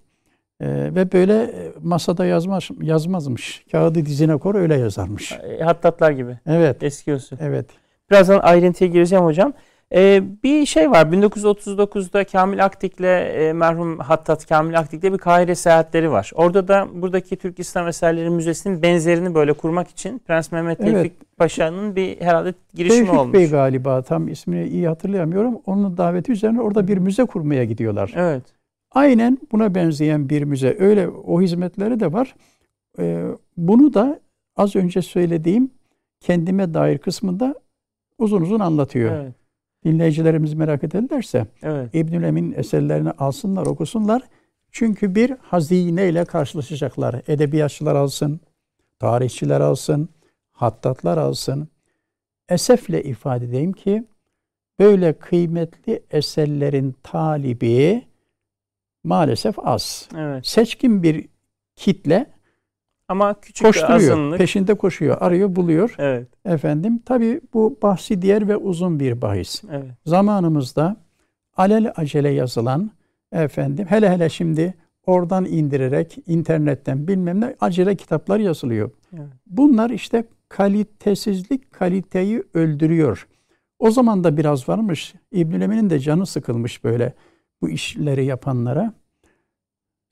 Ee, 0.62 0.96
ve 0.96 1.12
böyle 1.12 1.44
e, 1.44 1.72
masada 1.82 2.26
yazmaz, 2.26 2.70
yazmazmış. 2.82 3.66
Kağıdı 3.72 4.06
dizine 4.06 4.38
kor 4.38 4.56
öyle 4.56 4.76
yazarmış. 4.76 5.32
E, 5.32 5.64
Hattatlar 5.64 6.12
gibi. 6.12 6.40
Evet. 6.46 6.84
Eski 6.84 7.14
usul. 7.14 7.38
Evet. 7.40 7.70
Birazdan 8.12 8.40
ayrıntıya 8.40 8.90
gireceğim 8.90 9.26
hocam. 9.26 9.54
Ee, 9.96 10.24
bir 10.44 10.66
şey 10.66 10.92
var. 10.92 11.06
1939'da 11.06 12.24
Kamil 12.24 12.66
Aktik'le 12.66 13.04
e, 13.04 13.54
merhum 13.54 14.00
Hattat 14.00 14.48
Kamil 14.48 14.80
Aktik'le 14.80 15.04
bir 15.04 15.18
Kahire 15.18 15.56
seyahatleri 15.56 16.12
var. 16.12 16.32
Orada 16.36 16.68
da 16.68 16.88
buradaki 16.94 17.36
Türk 17.36 17.60
İslam 17.60 17.88
Eserleri 17.88 18.30
Müzesi'nin 18.30 18.82
benzerini 18.82 19.36
böyle 19.36 19.54
kurmak 19.54 19.90
için 19.90 20.20
Prens 20.20 20.52
Mehmet 20.52 20.82
Evet. 20.82 20.94
Tevfik 20.94 21.38
Paşa'nın 21.38 21.96
bir 21.96 22.22
herhalde 22.22 22.54
girişimi 22.74 23.00
Tevfik 23.00 23.20
olmuş. 23.20 23.34
Bey 23.34 23.50
galiba 23.50 24.02
tam 24.02 24.28
ismini 24.28 24.68
iyi 24.68 24.88
hatırlayamıyorum. 24.88 25.62
Onun 25.66 25.98
daveti 25.98 26.32
üzerine 26.32 26.62
orada 26.62 26.88
bir 26.88 26.98
müze 26.98 27.26
kurmaya 27.26 27.64
gidiyorlar. 27.64 28.14
Evet. 28.16 28.44
Aynen 28.92 29.38
buna 29.52 29.76
benzeyen 29.76 30.30
bir 30.30 30.44
müze. 30.44 30.78
Öyle 30.80 31.08
o 31.08 31.42
hizmetleri 31.42 32.00
de 32.00 32.14
var. 32.14 32.36
Ee, 33.00 33.24
bunu 33.58 33.94
da 33.94 34.20
az 34.56 34.76
önce 34.76 35.02
söylediğim 35.02 35.72
kendime 36.20 36.74
dair 36.74 36.98
kısmında 36.98 37.56
uzun 38.18 38.42
uzun 38.42 38.60
anlatıyor. 38.60 39.12
Evet. 39.12 39.43
Dinleyicilerimiz 39.86 40.54
merak 40.54 40.84
ederlerse 40.84 41.48
Evet. 41.64 41.96
İbnül 41.96 42.24
Emin 42.24 42.54
eserlerini 42.58 43.12
alsınlar, 43.12 43.66
okusunlar. 43.66 44.22
Çünkü 44.72 45.16
bir 45.16 45.32
hazineyle 45.42 46.26
karşılaşacaklar. 46.26 47.22
Edebiyatçılar 47.28 47.96
alsın, 47.96 48.40
tarihçiler 49.00 49.62
alsın, 49.62 50.10
hattatlar 50.52 51.18
alsın. 51.18 51.68
Esefle 52.50 53.04
ifade 53.04 53.46
edeyim 53.46 53.74
ki 53.74 54.04
böyle 54.80 55.14
kıymetli 55.14 56.04
eserlerin 56.12 56.96
talibi 57.04 58.04
maalesef 59.04 59.56
az. 59.60 60.10
Evet. 60.18 60.48
Seçkin 60.48 61.04
bir 61.04 61.28
kitle 61.76 62.33
Ama 63.14 63.34
küçük 63.42 63.66
koşturuyor, 63.68 63.96
azınlık. 63.96 64.38
peşinde 64.38 64.74
koşuyor, 64.74 65.18
arıyor, 65.20 65.56
buluyor. 65.56 65.96
Evet. 65.98 66.28
Efendim 66.46 67.00
tabii 67.06 67.42
bu 67.54 67.78
bahsi 67.82 68.22
diğer 68.22 68.48
ve 68.48 68.58
uzun 68.58 69.00
bir 69.00 69.22
bahis 69.22 69.64
Evet. 69.72 69.86
zamanımızda 70.06 70.96
alel 71.58 71.94
acele 71.96 72.30
yazılan 72.30 72.92
efendim 73.32 73.86
hele 73.90 74.10
hele 74.10 74.30
şimdi 74.30 74.74
oradan 75.06 75.46
indirerek 75.46 76.18
internetten 76.28 77.08
bilmem 77.08 77.42
ne 77.42 77.56
acele 77.62 77.96
kitaplar 77.96 78.40
yazılıyor. 78.40 78.92
Evet. 79.14 79.28
Bunlar 79.48 79.90
işte 79.90 80.24
kalitesizlik 80.50 81.72
kaliteyi 81.72 82.44
öldürüyor. 82.54 83.28
O 83.80 83.92
zaman 83.92 84.24
da 84.24 84.38
biraz 84.38 84.70
varmış. 84.70 85.14
İbnül 85.32 85.62
Emin'in 85.62 85.90
de 85.90 86.00
canı 86.00 86.26
sıkılmış 86.26 86.84
böyle 86.84 87.14
bu 87.62 87.70
işleri 87.70 88.26
yapanlara. 88.26 88.94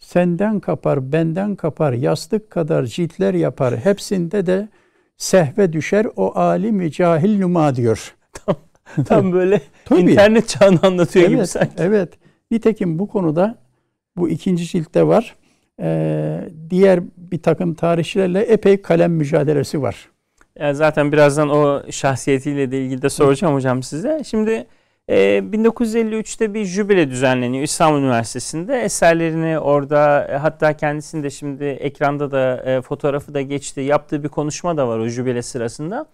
Senden 0.01 0.59
kapar, 0.59 1.11
benden 1.11 1.55
kapar, 1.55 1.93
yastık 1.93 2.49
kadar 2.49 2.83
ciltler 2.85 3.33
yapar. 3.33 3.77
Hepsinde 3.77 4.45
de 4.45 4.69
sehve 5.17 5.73
düşer 5.73 6.07
o 6.15 6.35
alim 6.39 6.89
cahil 6.89 7.39
numa 7.39 7.75
diyor. 7.75 8.15
Tam 9.05 9.33
böyle 9.33 9.61
Tabii. 9.85 10.01
internet 10.01 10.47
çağını 10.49 10.79
anlatıyor 10.83 11.27
gibi 11.27 11.37
Evet, 11.37 11.49
sanki. 11.49 11.71
evet. 11.77 12.13
Nitekim 12.51 12.99
bu 12.99 13.07
konuda 13.07 13.57
bu 14.17 14.29
ikinci 14.29 14.65
ciltte 14.65 15.07
var. 15.07 15.35
Ee, 15.81 16.39
diğer 16.69 16.99
bir 17.17 17.41
takım 17.41 17.73
tarihçilerle 17.73 18.39
epey 18.41 18.81
kalem 18.81 19.11
mücadelesi 19.13 19.81
var. 19.81 20.09
Yani 20.59 20.75
zaten 20.75 21.11
birazdan 21.11 21.49
o 21.49 21.81
şahsiyetiyle 21.91 22.71
de 22.71 22.81
ilgili 22.85 23.01
de 23.01 23.09
soracağım 23.09 23.53
hocam 23.55 23.83
size. 23.83 24.21
Şimdi 24.25 24.67
e, 25.11 25.39
1953'te 25.39 26.53
bir 26.53 26.65
jübile 26.65 27.09
düzenleniyor 27.09 27.63
İstanbul 27.63 27.99
Üniversitesi'nde. 27.99 28.81
Eserlerini 28.81 29.59
orada 29.59 30.27
e, 30.27 30.37
hatta 30.37 30.73
kendisinde 30.73 31.29
şimdi 31.29 31.63
ekranda 31.63 32.31
da 32.31 32.63
e, 32.65 32.81
fotoğrafı 32.81 33.33
da 33.33 33.41
geçti. 33.41 33.81
Yaptığı 33.81 34.23
bir 34.23 34.29
konuşma 34.29 34.77
da 34.77 34.87
var 34.87 34.99
o 34.99 35.07
jübile 35.07 35.41
sırasında. 35.41 36.05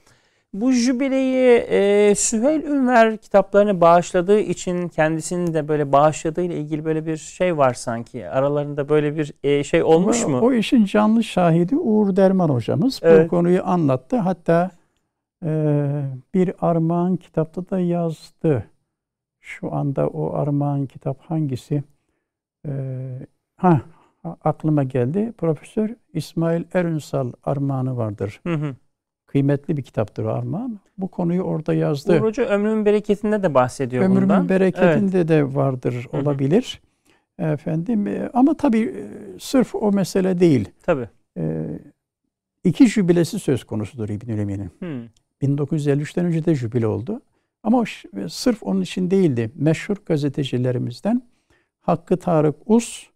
Bu 0.54 0.72
jübileyi 0.72 1.58
e, 1.58 2.16
Süheyl 2.16 2.64
Ünver 2.64 3.18
kitaplarını 3.18 3.82
bağışladığı 3.82 4.40
için 4.40 4.88
kendisinin 4.88 5.54
de 5.54 5.68
böyle 5.68 5.92
bağışladığı 5.92 6.42
ile 6.42 6.58
ilgili 6.58 6.86
böyle 6.86 7.06
bir 7.06 7.18
şey 7.18 7.58
var 7.58 7.74
sanki. 7.74 8.30
Aralarında 8.30 8.90
böyle 8.90 9.18
bir 9.18 9.34
e, 9.44 9.64
şey 9.64 9.84
olmuş 9.84 10.24
Ama 10.24 10.40
mu? 10.40 10.48
O 10.48 10.54
işin 10.54 10.86
canlı 10.86 11.24
şahidi 11.24 11.76
Uğur 11.76 12.16
Derman 12.16 12.50
hocamız. 12.50 13.00
Evet. 13.04 13.26
Bu 13.26 13.30
konuyu 13.30 13.62
anlattı. 13.66 14.18
Hatta 14.18 14.72
e, 15.46 15.52
bir 16.34 16.54
armağan 16.62 17.16
kitapta 17.16 17.70
da 17.70 17.80
yazdı. 17.80 18.66
Şu 19.48 19.74
anda 19.74 20.08
o 20.08 20.34
armağan 20.34 20.86
kitap 20.86 21.22
hangisi? 21.22 21.84
E, 22.68 22.72
ha 23.56 23.82
aklıma 24.44 24.84
geldi. 24.84 25.34
Profesör 25.38 25.90
İsmail 26.14 26.64
Erünsal 26.74 27.32
armağanı 27.44 27.98
vardır. 27.98 28.40
Hı 28.44 28.54
hı. 28.54 28.76
Kıymetli 29.28 29.78
bir 29.78 29.82
kitaptır 29.82 30.26
o 30.26 30.30
armağan. 30.30 30.80
Bu 30.98 31.08
konuyu 31.08 31.42
orada 31.42 31.74
yazdı. 31.74 32.14
Uğur 32.14 32.22
Hoca 32.22 32.46
ömrünün 32.46 32.86
bereketinde 32.86 33.44
de 33.44 33.54
bahsediyor 33.54 34.10
bundan. 34.10 34.24
Ömrümün 34.24 34.50
bereketinde 34.50 35.18
Evet. 35.18 35.30
de 35.30 35.56
vardır 35.56 36.08
Hı 36.12 36.18
hı. 36.18 36.22
olabilir. 36.22 36.82
Efendim 37.40 38.08
e, 38.08 38.30
ama 38.34 38.58
tabii 38.58 38.80
e, 38.82 39.04
sırf 39.40 39.76
o 39.76 39.92
mesele 39.92 40.40
değil. 40.40 40.70
Tabii. 40.84 41.10
E, 41.38 41.66
iki 42.64 42.88
jübilesi 42.88 43.40
söz 43.40 43.64
konusudur 43.64 44.10
İbnül 44.10 44.40
Emin'in. 44.40 44.72
Hı. 44.80 45.08
1953'ten 45.42 46.26
önce 46.26 46.46
de 46.46 46.56
jübile 46.56 46.88
oldu. 46.88 47.22
Ama 47.64 47.84
e, 48.18 48.30
sırf 48.30 48.64
onun 48.64 48.82
için 48.82 49.12
değildi. 49.12 49.52
Meşhur 49.56 49.98
gazetecilerimizden 50.06 51.22
Hakkı 51.82 52.18
Tarık 52.18 52.56
Us 52.66 53.08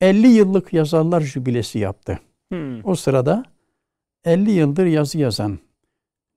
50 0.00 0.26
yıllık 0.26 0.72
yazarlar 0.72 1.20
jübilesi 1.20 1.78
yaptı. 1.78 2.18
Hı. 2.52 2.80
O 2.84 2.94
sırada 2.94 3.44
50 4.24 4.50
yıldır 4.50 4.86
yazı 4.86 5.18
yazan 5.18 5.58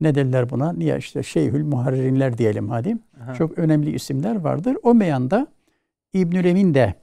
ne 0.02 0.16
derler 0.16 0.50
buna? 0.50 0.74
Niye 0.74 0.98
işte 0.98 1.24
Şeyhül 1.24 1.64
Muharririnler 1.64 2.38
diyelim 2.38 2.70
hadi. 2.70 2.98
Aha. 3.22 3.34
Çok 3.34 3.58
önemli 3.58 3.92
isimler 3.92 4.36
vardır. 4.36 4.78
O 4.84 4.94
meyanda 4.94 5.48
İbnül 6.14 6.46
Emin 6.46 6.74
de 6.74 6.94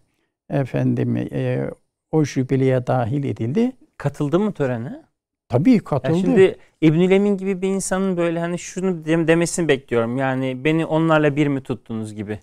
efendim 0.51 1.17
e, 1.17 1.71
o 2.11 2.25
jübileye 2.25 2.87
dahil 2.87 3.25
edildi. 3.25 3.73
Katıldı 3.97 4.41
mı 4.41 4.53
törene? 4.53 5.03
Tabii 5.51 5.79
katıldı. 5.79 6.19
şimdi 6.21 6.57
İbnül 6.81 7.11
Emin 7.11 7.37
gibi 7.37 7.63
bir 7.63 7.69
insanın 7.69 8.17
böyle 8.17 8.41
hani 8.41 8.59
şunu 8.59 9.05
dem- 9.05 9.29
demesini 9.29 9.69
bekliyorum. 9.69 10.17
Yani 10.17 10.65
beni 10.65 10.87
onlarla 10.87 11.37
bir 11.37 11.47
mi 11.47 11.63
tuttunuz 11.63 12.15
gibi. 12.15 12.39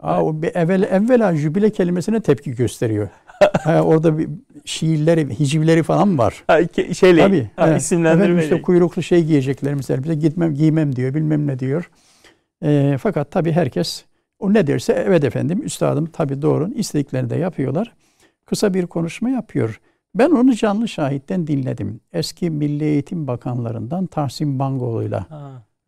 Aa, 0.00 0.24
o 0.24 0.42
bir 0.42 0.54
evvel, 0.56 0.82
evvela 0.82 1.36
jübile 1.36 1.70
kelimesine 1.70 2.20
tepki 2.20 2.54
gösteriyor. 2.54 3.08
ha, 3.64 3.82
orada 3.82 4.18
bir 4.18 4.28
şiirleri, 4.64 5.38
hicivleri 5.40 5.82
falan 5.82 6.18
var. 6.18 6.44
Ha, 6.46 6.60
ke- 6.60 6.94
şeyle 6.94 7.20
Tabii. 7.20 7.50
ha, 7.56 7.72
he. 7.72 7.76
isimlendirmeyle. 7.76 8.42
İşte 8.42 8.62
kuyruklu 8.62 9.02
şey 9.02 9.24
giyecekler 9.24 9.74
mesela. 9.74 10.02
Bize 10.04 10.14
gitmem, 10.14 10.54
giymem 10.54 10.96
diyor, 10.96 11.14
bilmem 11.14 11.46
ne 11.46 11.58
diyor. 11.58 11.90
E, 12.64 12.96
fakat 13.02 13.30
tabii 13.30 13.52
herkes 13.52 14.04
o 14.38 14.54
ne 14.54 14.66
derse 14.66 15.04
evet 15.06 15.24
efendim, 15.24 15.62
üstadım 15.62 16.06
tabii 16.06 16.42
doğru. 16.42 16.70
istediklerini 16.74 17.30
de 17.30 17.36
yapıyorlar. 17.36 17.94
Kısa 18.46 18.74
bir 18.74 18.86
konuşma 18.86 19.30
yapıyor. 19.30 19.80
Ben 20.14 20.30
onu 20.30 20.54
canlı 20.54 20.88
şahitten 20.88 21.46
dinledim. 21.46 22.00
Eski 22.12 22.50
Milli 22.50 22.84
Eğitim 22.84 23.26
Bakanlarından 23.26 24.06
Tahsin 24.06 24.58
Bangoğlu'yla 24.58 25.26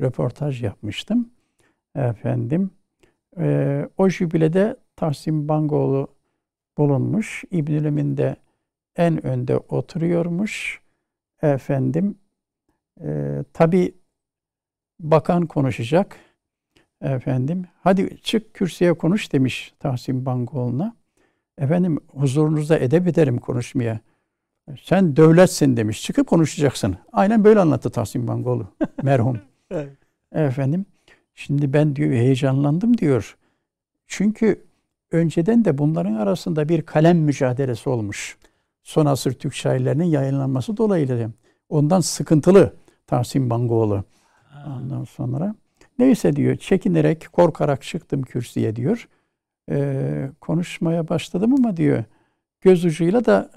röportaj 0.00 0.62
yapmıştım. 0.62 1.30
Efendim 1.96 2.70
e, 3.38 3.88
o 3.96 4.08
jübilede 4.08 4.76
Tahsin 4.96 5.48
Bangoğlu 5.48 6.08
bulunmuş. 6.78 7.44
İbnül 7.50 7.84
Emin 7.84 8.16
de 8.16 8.36
en 8.96 9.26
önde 9.26 9.58
oturuyormuş. 9.58 10.80
Efendim 11.42 12.18
e, 13.00 13.38
tabi 13.52 13.94
bakan 15.00 15.46
konuşacak. 15.46 16.16
Efendim 17.00 17.64
hadi 17.80 18.18
çık 18.22 18.54
kürsüye 18.54 18.94
konuş 18.94 19.32
demiş 19.32 19.74
Tahsin 19.78 20.26
Bangoğlu'na. 20.26 20.96
Efendim 21.58 22.00
huzurunuzda 22.08 22.78
edep 22.78 23.08
ederim 23.08 23.38
konuşmaya. 23.38 24.00
Sen 24.82 25.16
devletsin 25.16 25.76
demiş. 25.76 26.02
Çıkıp 26.02 26.26
konuşacaksın. 26.26 26.96
Aynen 27.12 27.44
böyle 27.44 27.60
anlattı 27.60 27.90
Tahsin 27.90 28.28
Bangoğlu 28.28 28.66
merhum. 29.02 29.40
Evet. 29.70 29.92
Efendim 30.32 30.86
şimdi 31.34 31.72
ben 31.72 31.96
diyor 31.96 32.10
heyecanlandım 32.10 32.98
diyor. 32.98 33.36
Çünkü 34.06 34.64
önceden 35.12 35.64
de 35.64 35.78
bunların 35.78 36.14
arasında 36.14 36.68
bir 36.68 36.82
kalem 36.82 37.18
mücadelesi 37.18 37.88
olmuş. 37.88 38.36
Son 38.82 39.06
asır 39.06 39.32
Türk 39.32 39.54
şairlerinin 39.54 40.04
yayınlanması 40.04 40.76
dolayısıyla 40.76 41.30
ondan 41.68 42.00
sıkıntılı 42.00 42.72
Tahsin 43.06 43.50
Bangoğlu. 43.50 44.04
Ondan 44.66 45.04
sonra 45.04 45.54
neyse 45.98 46.36
diyor 46.36 46.56
çekinerek 46.56 47.28
korkarak 47.32 47.82
çıktım 47.82 48.22
kürsüye 48.22 48.76
diyor. 48.76 49.08
Ee, 49.70 50.30
konuşmaya 50.40 51.08
başladım 51.08 51.54
ama 51.58 51.76
diyor 51.76 52.04
göz 52.60 52.84
ucuyla 52.84 53.24
da 53.24 53.50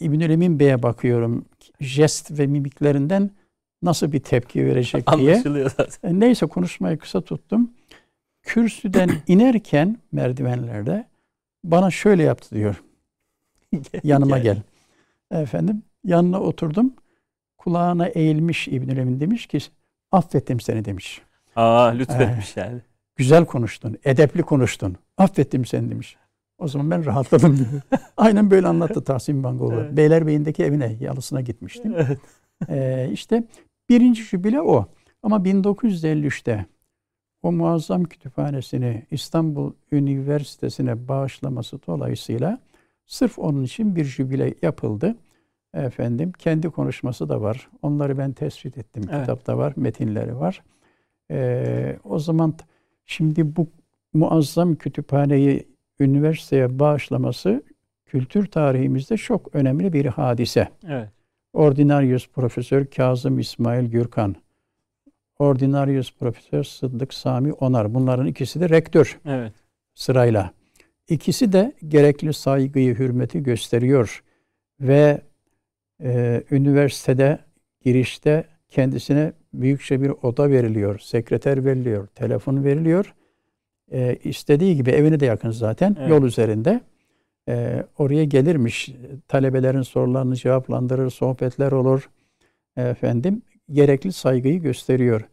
İbnül 0.00 0.30
Emin 0.30 0.58
Bey'e 0.60 0.82
bakıyorum. 0.82 1.44
Jest 1.80 2.38
ve 2.38 2.46
mimiklerinden 2.46 3.30
nasıl 3.82 4.12
bir 4.12 4.20
tepki 4.20 4.66
verecek 4.66 5.12
diye. 5.16 5.32
Anlaşılıyor 5.32 5.70
zaten. 5.76 6.10
E, 6.10 6.20
Neyse 6.20 6.46
konuşmayı 6.46 6.98
kısa 6.98 7.20
tuttum. 7.20 7.70
Kürsüden 8.42 9.10
inerken 9.26 9.98
merdivenlerde 10.12 11.06
bana 11.64 11.90
şöyle 11.90 12.22
yaptı 12.22 12.54
diyor. 12.56 12.82
Yanıma 14.04 14.38
gel. 14.38 14.62
Efendim 15.30 15.82
yanına 16.04 16.40
oturdum. 16.40 16.94
Kulağına 17.58 18.06
eğilmiş 18.06 18.68
İbnül 18.68 18.96
Emin 18.96 19.20
demiş 19.20 19.46
ki 19.46 19.58
affettim 20.12 20.60
seni 20.60 20.84
demiş. 20.84 21.22
Aa 21.56 21.86
lütfetmiş 21.86 22.56
yani. 22.56 22.80
Güzel 23.16 23.44
konuştun, 23.44 23.98
edepli 24.04 24.42
konuştun. 24.42 24.96
Affettim 25.18 25.64
seni 25.64 25.90
demiş. 25.90 26.16
O 26.58 26.68
zaman 26.68 26.90
ben 26.90 27.04
rahatladım 27.04 27.56
diyor. 27.56 27.82
Aynen 28.16 28.50
böyle 28.50 28.66
anlattı 28.66 29.04
Tahsin 29.04 29.42
Bangoğlu. 29.44 29.74
Evet. 29.74 29.96
Beylerbeyi'ndeki 29.96 30.64
evine, 30.64 30.96
yalısına 31.00 31.40
gitmiştim. 31.40 31.94
Evet. 31.96 32.18
Ee, 32.68 33.08
işte 33.12 33.44
birinci 33.88 34.22
jübile 34.22 34.60
o. 34.60 34.86
Ama 35.22 35.36
1953'te 35.36 36.66
o 37.42 37.52
muazzam 37.52 38.04
kütüphanesini 38.04 39.02
İstanbul 39.10 39.72
Üniversitesi'ne 39.92 41.08
bağışlaması 41.08 41.78
dolayısıyla 41.86 42.58
sırf 43.06 43.38
onun 43.38 43.64
için 43.64 43.96
bir 43.96 44.04
jübile 44.04 44.54
yapıldı. 44.62 45.16
Efendim 45.74 46.32
kendi 46.32 46.70
konuşması 46.70 47.28
da 47.28 47.40
var. 47.40 47.68
Onları 47.82 48.18
ben 48.18 48.32
tespit 48.32 48.78
ettim. 48.78 49.02
Evet. 49.10 49.20
Kitapta 49.20 49.58
var, 49.58 49.72
metinleri 49.76 50.36
var. 50.36 50.62
Ee, 51.30 51.98
o 52.04 52.18
zaman 52.18 52.54
şimdi 53.04 53.56
bu 53.56 53.66
muazzam 54.12 54.74
kütüphaneyi 54.74 55.75
üniversiteye 56.00 56.78
bağışlaması 56.78 57.62
kültür 58.06 58.46
tarihimizde 58.46 59.16
çok 59.16 59.54
önemli 59.54 59.92
bir 59.92 60.06
hadise. 60.06 60.68
Evet. 60.88 61.08
Ordinarius 61.52 62.28
Profesör 62.28 62.86
Kazım 62.86 63.38
İsmail 63.38 63.86
Gürkan, 63.86 64.36
Ordinarius 65.38 66.12
Profesör 66.12 66.64
Sıddık 66.64 67.14
Sami 67.14 67.52
Onar. 67.52 67.94
Bunların 67.94 68.26
ikisi 68.26 68.60
de 68.60 68.68
rektör 68.68 69.18
Evet. 69.26 69.52
sırayla. 69.94 70.50
İkisi 71.08 71.52
de 71.52 71.72
gerekli 71.88 72.32
saygıyı, 72.32 72.98
hürmeti 72.98 73.42
gösteriyor 73.42 74.22
ve 74.80 75.20
e, 76.02 76.42
üniversitede 76.50 77.38
girişte 77.84 78.44
kendisine 78.68 79.32
büyükçe 79.54 80.02
bir 80.02 80.12
oda 80.22 80.50
veriliyor, 80.50 80.98
sekreter 80.98 81.64
veriliyor, 81.64 82.06
telefon 82.06 82.64
veriliyor. 82.64 83.14
E, 83.92 84.16
istediği 84.24 84.76
gibi 84.76 84.90
evine 84.90 85.20
de 85.20 85.26
yakın 85.26 85.50
zaten 85.50 85.96
Evet. 85.98 86.10
yol 86.10 86.22
üzerinde. 86.22 86.80
E, 87.48 87.84
oraya 87.98 88.24
gelirmiş, 88.24 88.90
talebelerin 89.28 89.82
sorularını 89.82 90.36
cevaplandırır, 90.36 91.10
sohbetler 91.10 91.72
olur. 91.72 92.10
Efendim 92.76 93.42
gerekli 93.72 94.12
saygıyı 94.12 94.62
gösteriyor 94.62 95.28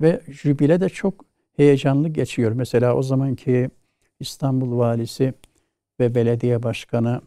ve 0.00 0.20
jübile 0.28 0.80
de 0.80 0.88
çok 0.88 1.24
heyecanlı 1.56 2.08
geçiyor. 2.08 2.52
Mesela 2.52 2.94
o 2.94 3.02
zamanki 3.02 3.70
İstanbul 4.20 4.78
valisi 4.78 5.34
ve 6.00 6.14
belediye 6.14 6.62
başkanı 6.62 7.20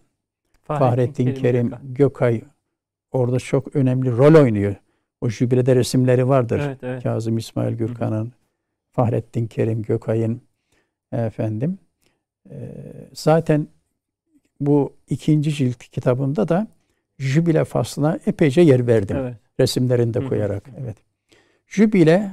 Fahrettin 0.64 1.34
Kerim 1.34 1.70
Gökay. 1.70 1.94
Gökay 1.94 2.42
orada 3.12 3.40
çok 3.40 3.76
önemli 3.76 4.18
rol 4.18 4.36
oynuyor. 4.36 4.76
O 5.22 5.30
jübilede 5.30 5.76
resimleri 5.76 6.28
vardır. 6.28 6.62
Evet, 6.66 6.78
evet. 6.84 7.04
Kazım 7.04 7.38
İsmail 7.38 7.76
Gürkan'ın, 7.76 8.32
Fahrettin 8.92 9.48
Kerim 9.48 9.82
Gökay'ın 9.82 10.42
efendim. 11.12 11.78
Ee, 12.50 12.56
zaten 13.14 13.68
bu 14.60 14.94
ikinci 15.10 15.54
cilt 15.54 15.78
kitabımda 15.78 16.48
da 16.48 16.68
jübile 17.20 17.66
faslına 17.66 18.20
epeyce 18.26 18.62
yer 18.62 18.88
verdim. 18.88 19.18
Evet. 19.18 19.36
Resimlerini 19.60 20.14
de 20.14 20.20
Hı 20.20 20.24
hı. 20.24 20.30
koyarak. 20.30 20.64
Evet. 20.82 20.98
Jübile 21.68 22.32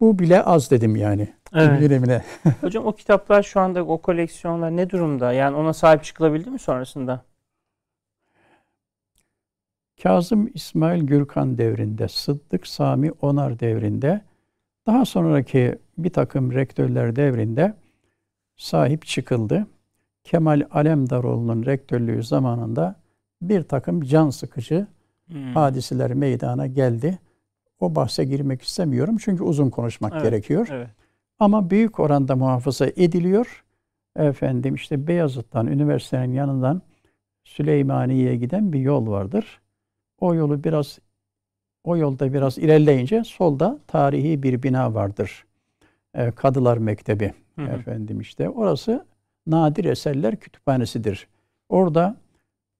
bu 0.00 0.18
bile 0.18 0.42
az 0.42 0.70
dedim 0.70 0.96
yani. 0.96 1.28
Evet. 1.54 2.22
Hocam 2.60 2.86
o 2.86 2.92
kitaplar 2.92 3.42
şu 3.42 3.60
anda 3.60 3.84
o 3.86 3.98
koleksiyonlar 3.98 4.76
ne 4.76 4.90
durumda? 4.90 5.32
Yani 5.32 5.56
ona 5.56 5.72
sahip 5.72 6.04
çıkılabildi 6.04 6.50
mi 6.50 6.58
sonrasında? 6.58 7.24
Kazım 10.02 10.50
İsmail 10.54 11.02
Gürkan 11.02 11.58
devrinde, 11.58 12.08
Sıddık 12.08 12.66
Sami 12.66 13.12
Onar 13.12 13.60
devrinde, 13.60 14.20
daha 14.86 15.04
sonraki 15.04 15.78
bir 15.98 16.10
takım 16.10 16.52
rektörler 16.52 17.16
devrinde 17.16 17.74
sahip 18.56 19.06
çıkıldı. 19.06 19.66
Kemal 20.24 20.62
Alemdaroğlu'nun 20.70 21.66
rektörlüğü 21.66 22.22
zamanında 22.22 22.96
bir 23.42 23.62
takım 23.62 24.02
can 24.02 24.30
sıkıcı 24.30 24.86
Hmm. 25.28 25.54
hadiseler 25.54 26.14
meydana 26.14 26.66
geldi. 26.66 27.18
O 27.80 27.94
bahse 27.94 28.24
girmek 28.24 28.62
istemiyorum 28.62 29.16
çünkü 29.20 29.42
uzun 29.42 29.70
konuşmak 29.70 30.12
Evet, 30.12 30.22
gerekiyor. 30.24 30.68
Evet. 30.70 30.88
Ama 31.38 31.70
büyük 31.70 32.00
oranda 32.00 32.36
muhafaza 32.36 32.86
ediliyor. 32.86 33.64
Efendim 34.16 34.74
işte 34.74 35.06
Beyazıt'tan, 35.06 35.66
üniversitenin 35.66 36.32
yanından 36.32 36.82
Süleymaniye'ye 37.44 38.36
giden 38.36 38.72
bir 38.72 38.80
yol 38.80 39.06
vardır. 39.06 39.60
O 40.20 40.34
yolu 40.34 40.64
biraz, 40.64 40.98
o 41.84 41.96
yolda 41.96 42.32
biraz 42.32 42.58
ilerleyince 42.58 43.24
solda 43.24 43.78
tarihi 43.86 44.42
bir 44.42 44.62
bina 44.62 44.94
vardır. 44.94 45.44
Ee, 46.14 46.30
Kadılar 46.30 46.78
Mektebi. 46.78 47.32
Hı 47.56 47.62
hı. 47.62 47.66
Efendim 47.66 48.20
işte 48.20 48.48
orası 48.48 49.04
Nadir 49.46 49.84
Eserler 49.84 50.36
Kütüphanesi'dir. 50.36 51.26
Orada 51.68 52.16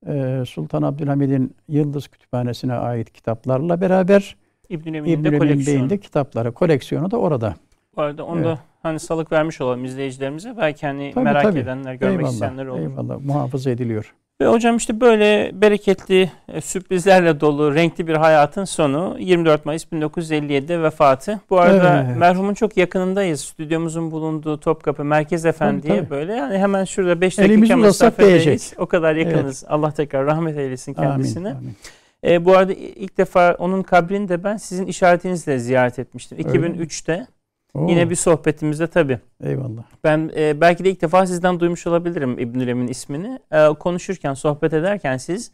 e, 0.06 0.42
Sultan 0.48 0.82
Abdülhamid'in 0.82 1.54
Yıldız 1.68 2.08
Kütüphanesi'ne 2.08 2.72
ait 2.74 3.12
kitaplarla 3.12 3.80
beraber 3.80 4.36
İbn 4.68 4.94
Emin'in 4.94 5.24
de 5.24 5.38
koleksiyonu. 5.38 5.90
De 5.90 5.98
kitapları, 6.00 6.52
koleksiyonu 6.52 7.10
da 7.10 7.16
orada. 7.16 7.54
Bu 7.96 8.02
arada 8.02 8.24
onu 8.26 8.36
Evet. 8.36 8.46
da 8.46 8.58
hani 8.82 8.98
salık 9.00 9.32
vermiş 9.32 9.60
olalım 9.60 9.84
izleyicilerimize. 9.84 10.54
Belki 10.56 10.86
hani 10.86 11.10
Tabii, 11.14 11.24
merak 11.24 11.42
tabii. 11.42 11.58
edenler, 11.58 11.94
görmek 11.94 12.18
eyvallah, 12.18 12.32
isteyenler 12.32 12.66
olur. 12.66 12.78
eyvallah. 12.80 13.20
Muhafaza 13.20 13.70
ediliyor. 13.70 14.14
Ve 14.40 14.46
hocam 14.46 14.76
işte 14.76 15.00
böyle 15.00 15.50
bereketli, 15.60 16.30
e, 16.48 16.60
sürprizlerle 16.60 17.40
dolu, 17.40 17.74
renkli 17.74 18.06
bir 18.06 18.14
hayatın 18.14 18.64
sonu 18.64 19.16
24 19.20 19.66
Mayıs 19.66 19.84
1957'de 19.92 20.82
vefatı. 20.82 21.40
Bu 21.50 21.60
arada 21.60 22.04
Evet. 22.06 22.16
merhumun 22.16 22.54
çok 22.54 22.76
yakınındayız. 22.76 23.40
Stüdyomuzun 23.40 24.10
bulunduğu 24.10 24.60
Topkapı 24.60 25.04
Merkez 25.04 25.46
Efendi'ye 25.46 25.98
tabii. 25.98 26.10
böyle 26.10 26.32
yani 26.32 26.58
hemen 26.58 26.84
şurada 26.84 27.20
5 27.20 27.38
Elimizi 27.38 27.60
dakika 27.62 27.76
mesafedeyiz. 27.76 28.72
O 28.78 28.86
kadar 28.86 29.16
yakınız. 29.16 29.64
Allah 29.68 29.90
tekrar 29.90 30.26
rahmet 30.26 30.58
eylesin 30.58 30.94
kendisine. 30.94 31.48
Amin. 31.48 31.58
amin. 31.58 31.76
E, 32.24 32.44
bu 32.44 32.56
arada 32.56 32.72
ilk 32.72 33.18
defa 33.18 33.54
onun 33.58 33.82
kabrini 33.82 34.28
de 34.28 34.44
ben 34.44 34.56
sizin 34.56 34.86
işaretinizle 34.86 35.58
ziyaret 35.58 35.98
etmiştim. 35.98 36.38
Öyle 36.38 36.58
mi? 36.58 36.66
2003'te. 36.66 37.26
Oo, 37.74 37.88
Yine 37.90 38.10
bir 38.10 38.14
sohbetimizde 38.16 38.86
tabii. 38.86 39.18
Eyvallah. 39.44 39.82
Ben 40.04 40.30
e, 40.36 40.60
belki 40.60 40.84
de 40.84 40.90
ilk 40.90 41.02
defa 41.02 41.26
sizden 41.26 41.60
duymuş 41.60 41.86
olabilirim 41.86 42.38
İbnül 42.38 42.68
Emin 42.68 42.88
ismini. 42.88 43.38
E, 43.52 43.68
konuşurken, 43.68 44.34
sohbet 44.34 44.72
ederken 44.72 45.16
siz 45.16 45.50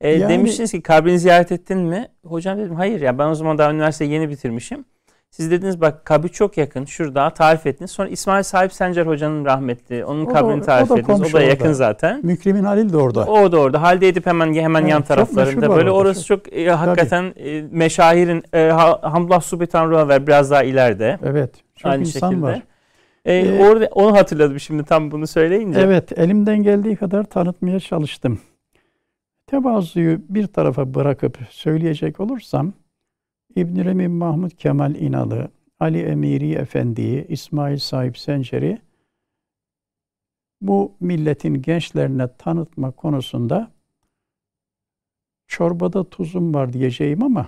e, 0.00 0.08
Yani- 0.10 0.32
demiştiniz 0.32 0.70
ki 0.70 0.82
kabrini 0.82 1.18
ziyaret 1.18 1.52
ettin 1.52 1.78
mi? 1.78 2.08
Hocam 2.26 2.58
dedim 2.58 2.74
hayır 2.74 3.00
ya 3.00 3.18
ben 3.18 3.26
o 3.28 3.34
zaman 3.34 3.58
daha 3.58 3.70
üniversiteyi 3.72 4.10
yeni 4.10 4.28
bitirmişim. 4.28 4.84
Siz 5.36 5.50
dediniz 5.50 5.80
bak 5.80 6.04
kabri 6.04 6.28
çok 6.32 6.56
yakın 6.58 6.84
şurada 6.84 7.30
tarif 7.30 7.66
ettiniz. 7.66 7.90
Sonra 7.90 8.08
İsmail 8.08 8.42
Sahip 8.42 8.72
Sencer 8.72 9.06
hocanın 9.06 9.44
rahmetli. 9.44 10.04
Onun 10.04 10.26
O 10.26 10.30
da- 10.30 10.32
kabrini 10.32 10.62
o 10.62 10.64
tarif 10.64 10.90
da 10.90 10.98
ettiniz. 10.98 11.20
O 11.34 11.38
da 11.38 11.42
yakın 11.42 11.64
orada. 11.64 11.74
zaten. 11.74 12.20
Mükrimin 12.22 12.64
Halil 12.64 12.92
de 12.92 12.96
orada. 12.96 13.24
O 13.26 13.52
da 13.52 13.58
orada. 13.60 13.82
Halde 13.82 14.08
edip 14.08 14.26
hemen 14.26 14.54
hemen 14.54 14.80
Evet, 14.82 14.90
yan 14.90 15.02
taraflarında. 15.02 15.60
Böyle 15.70 15.90
orada, 15.90 15.92
orası 15.92 16.26
çok. 16.26 16.44
çok 16.44 16.52
e, 16.56 16.70
hakikaten 16.70 17.34
e, 17.36 17.62
meşahirin 17.70 18.42
e, 18.52 18.68
Ha- 18.68 18.98
Hamdullah 19.02 19.40
Subetan 19.40 19.90
Ruhaver 19.90 20.26
biraz 20.26 20.50
daha 20.50 20.62
ileride. 20.62 21.18
Evet. 21.24 21.54
Çok 21.76 21.92
Aynı 21.92 22.00
insan 22.00 22.30
şekilde. 22.30 22.46
var. 22.46 22.62
E, 23.24 23.34
Ee, 23.34 23.64
orada 23.68 23.86
onu 23.92 24.16
hatırladım 24.16 24.60
şimdi 24.60 24.84
tam 24.84 25.10
bunu 25.10 25.26
söyleyince. 25.26 25.80
Evet, 25.80 26.18
elimden 26.18 26.62
geldiği 26.62 26.96
kadar 26.96 27.24
tanıtmaya 27.24 27.80
çalıştım. 27.80 28.38
Tevazuyu 29.46 30.18
bir 30.28 30.46
tarafa 30.46 30.94
bırakıp 30.94 31.38
söyleyecek 31.50 32.20
olursam, 32.20 32.72
İbn 33.56 33.76
Emin 33.88 34.10
Mahmud 34.10 34.50
Kemal 34.50 34.94
İnalı, 34.94 35.48
Ali 35.80 36.02
Emiri 36.02 36.52
Efendi'yi, 36.52 37.26
İsmail 37.28 37.78
Sahip 37.78 38.18
Sencer'i 38.18 38.78
bu 40.60 40.92
milletin 41.00 41.62
gençlerine 41.62 42.28
tanıtma 42.38 42.90
konusunda 42.90 43.70
çorbada 45.46 46.10
tuzum 46.10 46.54
var 46.54 46.72
diyeceğim 46.72 47.22
ama 47.22 47.46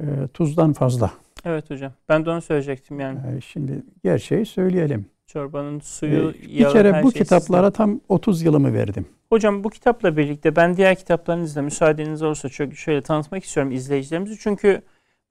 e, 0.00 0.04
tuzdan 0.34 0.72
fazla. 0.72 1.10
Evet 1.44 1.70
hocam. 1.70 1.92
Ben 2.08 2.24
de 2.24 2.30
onu 2.30 2.42
söyleyecektim 2.42 3.00
yani. 3.00 3.36
E, 3.36 3.40
şimdi 3.40 3.82
gerçeği 4.04 4.46
söyleyelim. 4.46 5.06
Çorbanın 5.26 5.76
E, 5.78 5.80
suyu, 5.82 6.34
bir 6.42 6.48
yağı, 6.48 6.72
kere 6.72 7.02
bu 7.02 7.12
şey 7.12 7.22
kitaplara 7.22 7.66
sizde. 7.66 7.76
tam 7.76 8.00
30 8.08 8.42
yılımı 8.42 8.72
verdim. 8.72 9.06
Hocam 9.28 9.64
bu 9.64 9.70
kitapla 9.70 10.16
birlikte 10.16 10.56
ben 10.56 10.76
diğer 10.76 10.96
kitaplarınızla 10.96 11.62
müsaadeniz 11.62 12.22
olursa 12.22 12.48
çok 12.48 12.74
şöyle 12.74 13.02
tanıtmak 13.02 13.44
istiyorum 13.44 13.72
izleyicilerimizi. 13.72 14.38
Çünkü 14.38 14.82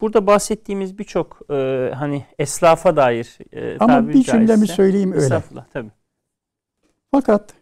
burada 0.01 0.27
bahsettiğimiz 0.27 0.97
birçok 0.97 1.51
e, 1.51 1.91
hani 1.95 2.25
eslafa 2.39 2.95
dair 2.95 3.37
e, 3.53 3.77
Ama 3.79 4.07
bir 4.07 4.23
cümlemi 4.23 4.67
söyleyeyim 4.67 5.11
öyle. 5.11 5.23
Estağfurullah 5.23 5.65
tabii. 5.73 5.91
Fakat 7.11 7.53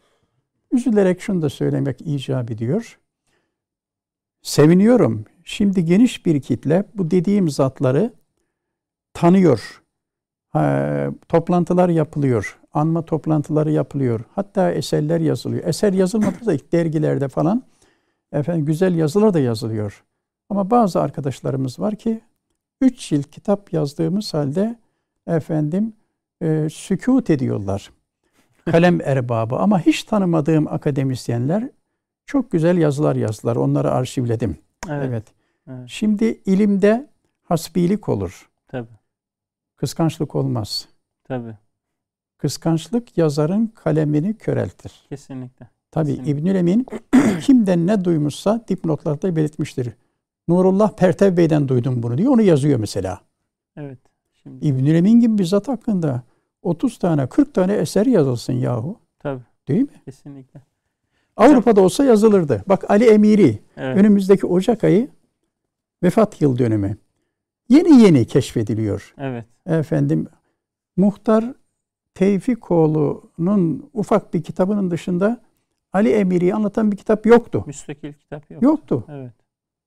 üzülerek 0.71 1.21
şunu 1.21 1.41
da 1.41 1.49
söylemek 1.49 2.01
icap 2.01 2.51
ediyor. 2.51 2.99
Seviniyorum. 4.41 5.25
Şimdi 5.43 5.85
geniş 5.85 6.25
bir 6.25 6.41
kitle 6.41 6.83
bu 6.93 7.11
dediğim 7.11 7.49
zatları 7.49 8.13
tanıyor. 9.13 9.81
Ha, 10.49 11.07
toplantılar 11.29 11.89
yapılıyor. 11.89 12.59
Anma 12.73 13.05
toplantıları 13.05 13.71
yapılıyor. 13.71 14.21
Hatta 14.35 14.71
eserler 14.71 15.19
yazılıyor. 15.19 15.63
Eser 15.63 15.93
yazılmadı 15.93 16.45
da 16.45 16.57
dergilerde 16.71 17.27
falan 17.27 17.63
efendim 18.31 18.65
güzel 18.65 18.95
yazılar 18.95 19.33
da 19.33 19.39
yazılıyor. 19.39 20.03
Ama 20.49 20.69
bazı 20.69 21.01
arkadaşlarımız 21.01 21.79
var 21.79 21.95
ki 21.95 22.21
3 22.81 23.11
yıl 23.11 23.23
kitap 23.23 23.73
yazdığımız 23.73 24.33
halde 24.33 24.79
efendim 25.27 25.93
e, 26.41 26.67
sükut 26.71 27.29
ediyorlar. 27.29 27.91
Kalem 28.71 29.01
erbabı 29.01 29.55
ama 29.55 29.79
hiç 29.79 30.03
tanımadığım 30.03 30.67
akademisyenler 30.67 31.69
çok 32.25 32.51
güzel 32.51 32.77
yazılar 32.77 33.15
yazdılar. 33.15 33.55
Onları 33.55 33.91
arşivledim. 33.91 34.57
Evet. 34.89 35.05
Evet. 35.09 35.23
evet. 35.67 35.89
Şimdi 35.89 36.41
ilimde 36.45 37.09
hasbilik 37.43 38.09
olur. 38.09 38.49
Tabii. 38.67 38.87
Kıskançlık 39.75 40.35
olmaz. 40.35 40.87
Tabii. 41.23 41.57
Kıskançlık 42.37 43.17
yazarın 43.17 43.67
kalemini 43.67 44.37
köreltir. 44.37 45.05
Kesinlikle. 45.09 45.69
Tabi 45.91 46.07
Kesinlikle. 46.07 46.31
İbnül 46.31 46.55
Emin 46.55 46.85
kimden 47.41 47.87
ne 47.87 48.05
duymuşsa 48.05 48.65
dipnotlarda 48.67 49.35
belirtmiştir. 49.35 49.93
Nurullah 50.47 50.95
Pertev 50.95 51.37
Bey'den 51.37 51.67
duydum 51.67 52.03
bunu 52.03 52.17
diyor. 52.17 52.31
Onu 52.33 52.41
yazıyor 52.41 52.79
mesela. 52.79 53.21
Evet. 53.77 53.99
Şimdi 54.43 54.65
İbnül 54.65 54.95
Emin 54.95 55.19
gibi 55.19 55.37
bir 55.37 55.45
zat 55.45 55.67
hakkında 55.67 56.21
30 56.61 56.97
tane 56.99 57.27
40 57.27 57.53
tane 57.53 57.73
eser 57.73 58.05
yazılsın 58.05 58.53
yahu. 58.53 58.99
tabii. 59.19 59.41
Değil 59.67 59.81
mi? 59.81 60.01
Kesinlikle. 60.05 60.61
Avrupa'da 61.37 61.81
olsa 61.81 62.05
yazılırdı. 62.05 62.63
Bak 62.67 62.89
Ali 62.89 63.05
Emiri 63.05 63.59
Evet. 63.77 63.97
önümüzdeki 63.97 64.47
Ocak 64.47 64.83
ayı 64.83 65.07
vefat 66.03 66.41
yıl 66.41 66.57
dönümü. 66.57 66.97
Yeni 67.69 68.01
yeni 68.01 68.25
keşfediliyor. 68.25 69.13
Evet. 69.17 69.45
Efendim 69.65 70.27
Muhtar 70.97 71.53
Tevfikoğlu'nun 72.13 73.89
ufak 73.93 74.33
bir 74.33 74.43
kitabının 74.43 74.91
dışında 74.91 75.41
Ali 75.93 76.09
Emiri'yi 76.09 76.55
anlatan 76.55 76.91
bir 76.91 76.97
kitap 76.97 77.25
yoktu. 77.25 77.63
Müstakil 77.67 78.13
kitap 78.13 78.51
yok. 78.51 78.61
Yoktu. 78.63 79.03
Evet. 79.09 79.33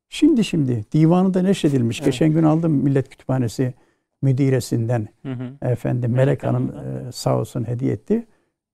Şimdi 0.08 0.44
şimdi 0.44 0.84
divanı 0.92 1.34
da 1.34 1.42
neşredilmiş. 1.42 2.00
Evet. 2.00 2.12
Geçen 2.12 2.32
gün 2.32 2.42
aldım 2.42 2.72
Millet 2.72 3.08
Kütüphanesi 3.08 3.74
müdiresinden 4.22 5.08
Hı 5.22 5.32
hı. 5.32 5.70
efendim 5.70 6.10
Melek 6.10 6.26
Melek 6.26 6.44
Hanım 6.44 6.70
e, 6.70 7.12
sağ 7.12 7.38
olsun 7.38 7.68
hediye 7.68 7.92
etti. 7.92 8.26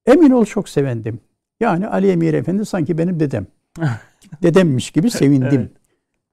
Emin 0.07 0.31
ol 0.31 0.45
çok 0.45 0.69
sevindim. 0.69 1.21
Yani 1.61 1.89
Ali 1.89 2.11
Emir 2.11 2.35
Efendi 2.35 2.65
sanki 2.65 2.99
benim 2.99 3.21
dedem. 3.21 3.47
Dedemmiş 4.43 4.91
gibi 4.91 5.11
sevindim. 5.11 5.71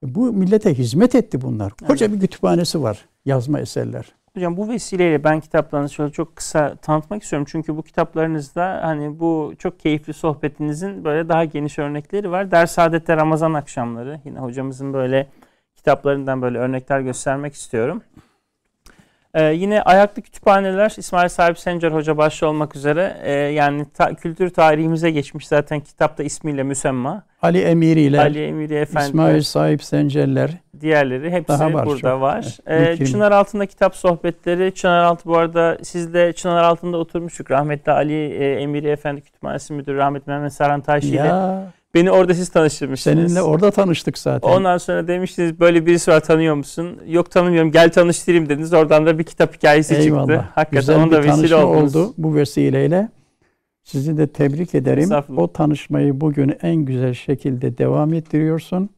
Bu 0.02 0.32
millete 0.32 0.74
hizmet 0.74 1.14
etti 1.14 1.40
bunlar. 1.40 1.72
Koca 1.72 2.12
bir 2.12 2.20
kütüphanesi 2.20 2.82
var. 2.82 3.04
Yazma 3.24 3.60
eserler. 3.60 4.12
Hocam 4.36 4.56
bu 4.56 4.68
vesileyle 4.68 5.24
ben 5.24 5.40
kitaplarınızı 5.40 5.94
şöyle 5.94 6.12
çok 6.12 6.36
kısa 6.36 6.76
tanıtmak 6.76 7.22
istiyorum. 7.22 7.46
Çünkü 7.50 7.76
bu 7.76 7.82
kitaplarınızda 7.82 8.80
hani 8.82 9.20
bu 9.20 9.52
çok 9.58 9.80
keyifli 9.80 10.12
sohbetinizin 10.12 11.04
böyle 11.04 11.28
daha 11.28 11.44
geniş 11.44 11.78
örnekleri 11.78 12.30
var. 12.30 12.50
Ders 12.50 12.70
Saadet'te 12.72 13.16
Ramazan 13.16 13.54
akşamları. 13.54 14.20
Yine 14.24 14.38
hocamızın 14.38 14.92
böyle 14.92 15.28
kitaplarından 15.76 16.42
böyle 16.42 16.58
örnekler 16.58 17.00
göstermek 17.00 17.54
istiyorum. 17.54 18.02
Ee, 19.34 19.42
yine 19.44 19.82
ayaklı 19.82 20.22
kütüphaneler 20.22 20.94
İsmail 20.96 21.28
Sahip 21.28 21.58
Sencer 21.58 21.92
Hoca 21.92 22.16
başta 22.16 22.46
olmak 22.46 22.76
üzere 22.76 23.16
e, 23.22 23.32
yani 23.32 23.86
ta- 23.94 24.14
kültür 24.14 24.50
tarihimize 24.50 25.10
geçmiş 25.10 25.46
zaten 25.48 25.80
kitapta 25.80 26.22
ismiyle 26.22 26.62
müsemma. 26.62 27.22
Ali 27.42 27.60
Emiri 27.60 28.00
ile 28.00 28.20
Ali 28.20 28.44
Emiri 28.44 28.74
Efendi 28.74 29.06
İsmail 29.06 29.42
Sahip 29.42 29.82
Sencerler. 29.84 30.50
diğerleri 30.80 31.30
hepsi 31.30 31.48
Daha 31.48 31.72
var 31.72 31.86
burada 31.86 32.00
çok. 32.10 32.20
var. 32.20 32.56
Ee. 32.66 33.06
Çınar 33.06 33.32
Altında 33.32 33.66
kitap 33.66 33.96
sohbetleri. 33.96 34.74
Çınar 34.74 35.04
Altı 35.04 35.24
bu 35.28 35.36
arada 35.36 35.78
sizle 35.82 36.32
Çınar 36.32 36.62
Altında 36.62 36.96
oturmuştuk. 36.96 37.50
Rahmetli 37.50 37.92
Ali 37.92 38.14
e, 38.32 38.52
Emiri 38.60 38.88
Efendi 38.88 39.20
Kütüphanesi 39.20 39.72
Müdürü 39.72 39.96
Rahmetli 39.96 40.30
Mehmet 40.32 40.52
Saran 40.52 40.80
Taşi 40.80 41.08
ile 41.08 41.32
beni 41.94 42.10
orada 42.10 42.34
siz 42.34 42.48
tanıştırmıştınız. 42.48 43.18
seninle 43.32 43.42
orada 43.42 43.70
tanıştık 43.70 44.18
zaten. 44.18 44.48
Ondan 44.48 44.78
sonra 44.78 45.08
demiştiniz 45.08 45.60
böyle 45.60 45.86
birisi 45.86 46.10
var 46.10 46.20
tanıyor 46.20 46.54
musun? 46.54 46.98
Yok 47.08 47.30
tanımıyorum 47.30 47.72
gel 47.72 47.92
tanıştırayım 47.92 48.48
dediniz. 48.48 48.72
Oradan 48.72 49.06
da 49.06 49.18
bir 49.18 49.24
kitap 49.24 49.56
hikayesi 49.56 49.88
çıktı. 49.88 50.02
Eyvallah. 50.04 50.46
Hakikaten 50.54 50.80
Güzel 50.80 50.96
ona 50.96 51.10
bir 51.12 51.16
vesile 51.16 51.30
tanışma 51.34 51.64
oldunuz. 51.64 51.96
oldu 51.96 52.14
bu 52.18 52.34
vesileyle. 52.34 53.08
Sizi 53.84 54.16
de 54.18 54.26
tebrik 54.26 54.74
ederim. 54.74 55.10
O 55.36 55.52
tanışmayı 55.52 56.20
bugün 56.20 56.54
en 56.62 56.76
güzel 56.76 57.14
şekilde 57.14 57.78
devam 57.78 58.14
ettiriyorsun. 58.14 58.90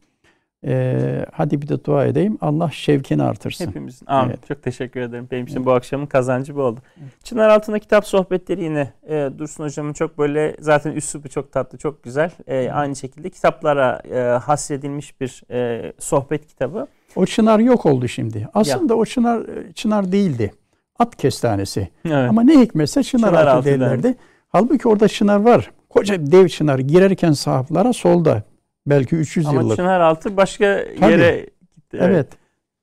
Ee, 0.67 1.27
hadi 1.33 1.63
bir 1.63 1.69
de 1.69 1.85
dua 1.85 2.07
edeyim. 2.07 2.39
Allah 2.41 2.71
şevkini 2.73 3.23
artırsın. 3.23 3.67
Hepimizin. 3.67 4.07
Amin. 4.07 4.31
Evet. 4.31 4.49
Çok 4.49 4.63
teşekkür 4.63 5.01
ederim. 5.01 5.29
Benim 5.31 5.47
için 5.47 5.67
bu 5.67 5.73
akşamın 5.73 6.07
kazancı 6.07 6.57
bu 6.57 6.63
oldu. 6.63 6.81
Çınar 7.25 7.49
Altında 7.49 7.79
kitap 7.79 8.07
sohbetleri 8.07 8.63
yine 8.65 8.93
e, 9.09 9.31
Dursun 9.39 9.65
Hocam'ın 9.65 9.93
çok 9.93 10.19
böyle 10.19 10.57
zaten 10.61 10.93
üslubu 10.93 11.29
çok 11.29 11.53
tatlı, 11.53 11.79
çok 11.79 12.03
güzel. 12.03 12.31
E, 12.47 12.71
aynı 12.71 12.97
şekilde 12.97 13.31
kitaplara 13.31 14.03
e, 14.11 14.19
hasredilmiş 14.21 15.21
bir 15.21 15.43
e, 15.51 15.93
sohbet 15.99 16.47
kitabı. 16.47 16.87
O 17.17 17.27
çınar 17.27 17.59
yok 17.59 17.87
oldu 17.87 18.09
şimdi. 18.09 18.49
Aslında 18.55 18.95
o 18.95 19.05
çınar 19.05 19.43
çınar 19.75 20.13
değildi. 20.13 20.55
At 20.99 21.17
kestanesi. 21.17 21.89
Evet. 22.05 22.31
Ama 22.31 22.43
ne 22.43 22.61
hikmetse 22.61 23.03
çınar, 23.03 23.29
Çınar 23.29 23.47
altı 23.47 23.67
derlerdi. 23.67 24.15
Halbuki 24.49 24.89
orada 24.89 25.09
çınar 25.09 25.41
var. 25.41 25.71
Koca 25.91 26.27
dev 26.27 26.49
çınar 26.49 26.79
girerken 26.79 27.33
sahaflara 27.33 27.93
solda. 27.93 28.43
Belki 28.87 29.17
300 29.17 29.47
Ama 29.47 29.61
yıllık. 29.61 29.77
Çınar 29.77 30.01
Altı 30.01 30.37
başka 30.37 30.85
Tabii. 31.01 31.13
yere 31.13 31.47
gitti. 31.75 31.99
evet. 32.01 32.29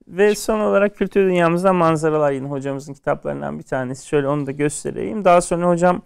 Ve 0.08 0.36
son 0.36 0.60
olarak 0.60 0.96
kültür 0.96 1.26
dünyamızda 1.26 1.74
manzaralar 1.74 2.32
yine 2.32 2.48
hocamızın 2.48 2.94
kitaplarından 2.94 3.60
bir 3.60 3.64
tanesi. 3.64 4.08
Şöyle 4.08 4.28
onu 4.28 4.46
da 4.46 4.52
göstereyim. 4.52 5.26
Daha 5.26 5.42
sonra 5.42 5.70
hocam 5.70 6.02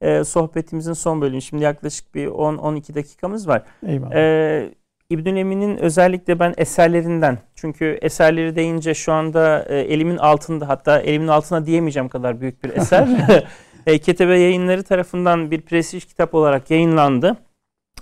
e, 0.00 0.24
sohbetimizin 0.24 0.92
son 0.92 1.20
bölümü. 1.20 1.42
Şimdi 1.42 1.64
yaklaşık 1.64 2.14
bir 2.14 2.26
10-12 2.26 2.94
dakikamız 2.94 3.48
var. 3.48 3.62
Eyvallah. 3.86 4.14
Ee, 4.14 4.70
İbnül 5.10 5.36
Emin'in 5.36 5.76
özellikle 5.76 6.38
ben 6.38 6.54
eserlerinden 6.56 7.38
çünkü 7.54 7.98
eserleri 8.02 8.56
deyince 8.56 8.94
şu 8.94 9.12
anda 9.12 9.64
e, 9.68 9.78
elimin 9.78 10.16
altında 10.16 10.68
hatta 10.68 11.00
elimin 11.00 11.28
altına 11.28 11.66
diyemeyeceğim 11.66 12.08
kadar 12.08 12.40
büyük 12.40 12.64
bir 12.64 12.70
eser. 12.70 13.08
e, 13.86 13.98
Ketebe 13.98 14.38
yayınları 14.38 14.82
tarafından 14.82 15.50
bir 15.50 15.60
prestij 15.60 16.04
kitap 16.04 16.34
olarak 16.34 16.70
yayınlandı. 16.70 17.36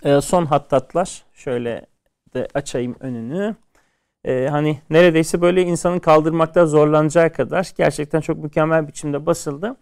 E, 0.05 0.21
Son 0.21 0.47
Hattatlar 0.47 1.23
şöyle 1.35 1.87
de 2.35 2.49
açayım 2.55 2.97
önünü. 3.01 3.57
E, 4.25 4.49
hani 4.51 4.79
neredeyse 4.91 5.41
böyle 5.41 5.63
insanın 5.63 5.99
kaldırmakta 5.99 6.67
zorlanacağı 6.67 7.33
kadar 7.33 7.73
gerçekten 7.77 8.21
çok 8.21 8.39
mükemmel 8.39 8.89
biçimde 8.89 9.27
basıldı. 9.27 9.77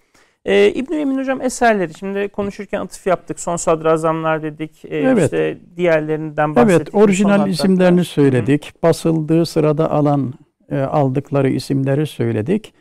Ee, 0.45 0.69
İbn 0.69 0.93
Emin 0.93 1.19
hocam 1.19 1.41
eserleri 1.43 1.95
şimdi 1.99 2.29
konuşurken 2.29 2.81
atıf 2.81 3.07
yaptık. 3.07 3.41
Son 3.41 3.57
sadrazamlar 3.57 4.43
dedik. 4.43 4.85
Ee, 4.85 4.89
Evet. 4.97 5.25
işte 5.25 5.59
diğerlerinden 5.77 6.57
bahsettik. 6.57 6.95
Evet, 6.95 7.03
orijinal 7.05 7.49
isimlerini 7.49 7.83
hattatlar. 7.85 8.05
söyledik. 8.05 8.73
Basıldığı 8.83 9.47
sırada 9.47 9.91
alan 9.91 10.35
e, 10.71 10.79
aldıkları 10.81 11.51
isimleri 11.51 12.07
söyledik. 12.07 12.75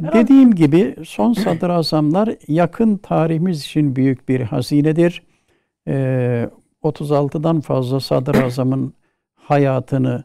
Herhalde- 0.00 0.18
Dediğim 0.18 0.54
gibi 0.54 0.96
son 1.04 1.32
sadrazamlar 1.32 2.28
yakın 2.48 2.96
tarihimiz 2.96 3.60
için 3.64 3.96
büyük 3.96 4.28
bir 4.28 4.40
hazinedir. 4.40 5.22
E, 5.88 6.50
36'dan 6.88 7.60
fazla 7.60 8.00
sadrazamın 8.00 8.92
hayatını 9.34 10.24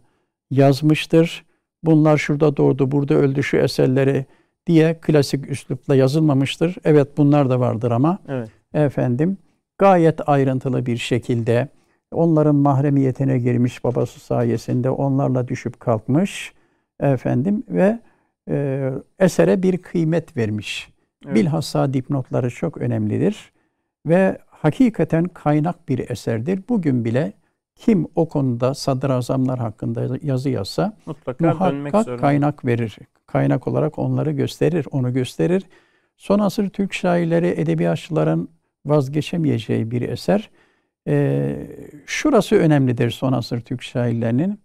yazmıştır. 0.51 1.45
Bunlar 1.83 2.17
şurada 2.17 2.57
doğdu, 2.57 2.91
burada 2.91 3.13
öldü 3.13 3.43
şu 3.43 3.57
eserleri 3.57 4.25
diye 4.67 4.99
klasik 5.01 5.51
üslupla 5.51 5.95
yazılmamıştır. 5.95 6.75
Evet 6.83 7.17
bunlar 7.17 7.49
da 7.49 7.59
vardır 7.59 7.91
ama 7.91 8.19
Evet. 8.27 8.49
efendim 8.73 9.37
gayet 9.77 10.29
ayrıntılı 10.29 10.85
bir 10.85 10.97
şekilde 10.97 11.67
onların 12.11 12.55
mahremiyetine 12.55 13.39
girmiş 13.39 13.83
babası 13.83 14.19
sayesinde 14.19 14.89
onlarla 14.89 15.47
düşüp 15.47 15.79
kalkmış 15.79 16.53
efendim 16.99 17.63
ve 17.69 17.99
e, 18.49 18.89
esere 19.19 19.63
bir 19.63 19.77
kıymet 19.77 20.37
vermiş. 20.37 20.89
evet. 21.25 21.35
Bilhassa 21.35 21.93
dipnotları 21.93 22.49
çok 22.49 22.77
önemlidir 22.77 23.51
ve 24.05 24.37
hakikaten 24.61 25.23
kaynak 25.25 25.89
bir 25.89 26.09
eserdir. 26.09 26.59
Bugün 26.69 27.05
bile 27.05 27.33
kim 27.75 28.07
o 28.15 28.27
konuda 28.29 28.73
sadrazamlar 28.73 29.59
hakkında 29.59 30.17
yazı 30.21 30.49
yazsa 30.49 30.97
Mutlaka 31.05 31.45
muhakkak 31.45 32.19
kaynak 32.19 32.65
verir. 32.65 32.97
Kaynak 33.27 33.67
olarak 33.67 33.99
onları 33.99 34.31
gösterir, 34.31 34.85
onu 34.91 35.13
gösterir. 35.13 35.63
Son 36.17 36.39
asır 36.39 36.69
Türk 36.69 36.93
şairleri, 36.93 37.47
edebiyatçıların 37.47 38.49
vazgeçemeyeceği 38.85 39.91
bir 39.91 40.01
eser. 40.01 40.49
Ee, 41.07 41.67
şurası 42.05 42.55
önemlidir 42.55 43.11
son 43.11 43.33
asır 43.33 43.61
Türk 43.61 43.83
şairlerinin. 43.83 44.59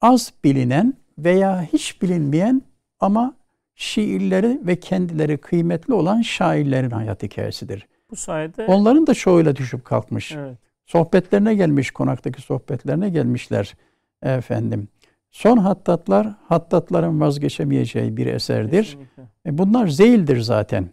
Az 0.00 0.32
bilinen 0.44 0.94
veya 1.18 1.62
hiç 1.62 2.02
bilinmeyen 2.02 2.62
ama 3.00 3.34
şiirleri 3.74 4.60
ve 4.66 4.80
kendileri 4.80 5.38
kıymetli 5.38 5.94
olan 5.94 6.20
şairlerin 6.20 6.90
hayat 6.90 7.22
hikayesidir. 7.22 7.86
Bu 8.10 8.16
sayede 8.16 8.66
Onların 8.66 9.06
da 9.06 9.14
çoğuyla 9.14 9.56
düşüp 9.56 9.84
kalkmış. 9.84 10.32
evet. 10.32 10.56
Sohbetlerine 10.86 11.54
gelmiş, 11.54 11.90
konaktaki 11.90 12.42
sohbetlerine 12.42 13.08
gelmişler 13.10 13.74
efendim. 14.22 14.88
Son 15.30 15.56
hattatlar, 15.56 16.28
hattatların 16.48 17.20
vazgeçemeyeceği 17.20 18.16
bir 18.16 18.26
eserdir. 18.26 18.98
E 19.46 19.58
bunlar 19.58 19.86
zeyildir 19.88 20.40
zaten. 20.40 20.90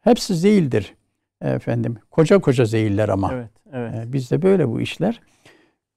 Hepsi 0.00 0.34
zeyildir. 0.34 0.94
Efendim, 1.42 1.96
koca 2.10 2.38
koca 2.38 2.64
zeyiller 2.64 3.08
ama. 3.08 3.32
Evet, 3.32 3.50
evet. 3.72 3.94
E, 3.94 4.12
bizde 4.12 4.42
böyle 4.42 4.68
bu 4.68 4.80
işler. 4.80 5.20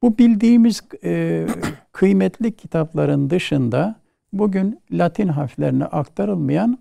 Bu 0.02 0.18
bildiğimiz 0.18 0.82
e, 1.04 1.46
kıymetli 1.92 2.56
kitapların 2.56 3.30
dışında 3.30 3.96
bugün 4.34 4.82
Latin 4.92 5.28
harflerine 5.28 5.86
aktarılmayan 5.86 6.80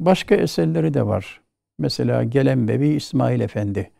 başka 0.00 0.34
eserleri 0.34 0.94
de 0.94 1.06
var. 1.06 1.40
Mesela 1.78 2.24
Gelenbebi 2.24 2.88
İsmail 2.88 3.40
Efendi 3.40 3.90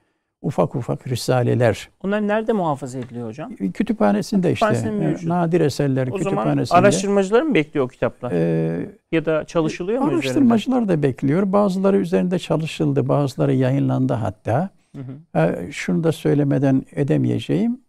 ufak 0.42 0.74
ufak 0.74 1.06
risaleler. 1.08 1.88
Onlar 2.04 2.28
nerede 2.28 2.52
muhafaza 2.52 2.98
ediliyor 2.98 3.28
hocam? 3.28 3.56
Kütüphanesinde 3.56 4.52
işte. 4.52 4.90
Mevcut. 4.90 5.28
Nadir 5.28 5.60
eserler 5.60 6.08
o 6.08 6.14
kütüphanesinde. 6.14 6.62
O 6.62 6.64
zaman 6.64 6.82
araştırmacılar 6.82 7.42
mı 7.42 7.54
bekliyor 7.54 7.86
o 7.86 7.88
kitaplar? 7.88 8.32
Ee, 8.32 8.90
ya 9.12 9.24
da 9.24 9.44
çalışılıyor 9.44 10.02
mu 10.02 10.08
Araştırmacılar 10.08 10.76
üzerinde? 10.82 10.92
da 10.92 11.02
bekliyor. 11.02 11.52
Bazıları 11.52 11.96
üzerinde 11.96 12.38
çalışıldı. 12.38 13.08
Bazıları 13.08 13.54
yayınlandı 13.54 14.12
hatta. 14.12 14.70
Hı 14.96 15.02
hı. 15.02 15.72
Şunu 15.72 16.04
da 16.04 16.12
söylemeden 16.12 16.82
edemeyeceğim. 16.92 17.80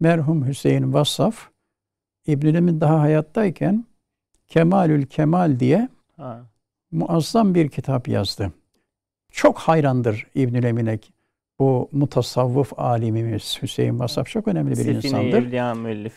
Merhum 0.00 0.46
Hüseyin 0.48 0.92
Vassaf 0.92 1.48
İbn-i 2.26 2.80
daha 2.80 3.00
hayattayken 3.00 3.84
Kemalül 4.48 5.06
Kemal 5.06 5.60
diye 5.60 5.88
ha. 6.16 6.40
muazzam 6.90 7.54
bir 7.54 7.68
kitap 7.68 8.08
yazdı. 8.08 8.52
Çok 9.36 9.58
hayrandır 9.58 10.26
İbnül 10.34 10.64
Emin'e 10.64 10.98
bu 11.58 11.88
mutasavvıf 11.92 12.78
alimimiz 12.78 13.58
Hüseyin 13.62 13.98
Vasaf 13.98 14.26
çok 14.26 14.48
önemli 14.48 14.70
bir 14.70 14.76
Sefine 14.76 14.96
insandır. 14.96 15.52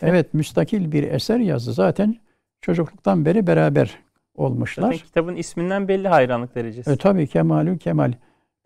Evet, 0.08 0.34
müstakil 0.34 0.92
bir 0.92 1.02
eser 1.02 1.38
yazdı. 1.38 1.72
Zaten 1.72 2.16
çocukluktan 2.60 3.24
beri 3.24 3.46
beraber 3.46 3.98
olmuşlar. 4.34 4.82
Zaten 4.82 5.06
kitabın 5.06 5.36
isminden 5.36 5.88
belli 5.88 6.08
hayranlık 6.08 6.54
derecesi. 6.54 6.90
E, 6.90 6.96
tabii 6.96 7.26
Kemalü 7.26 7.78
Kemal. 7.78 8.12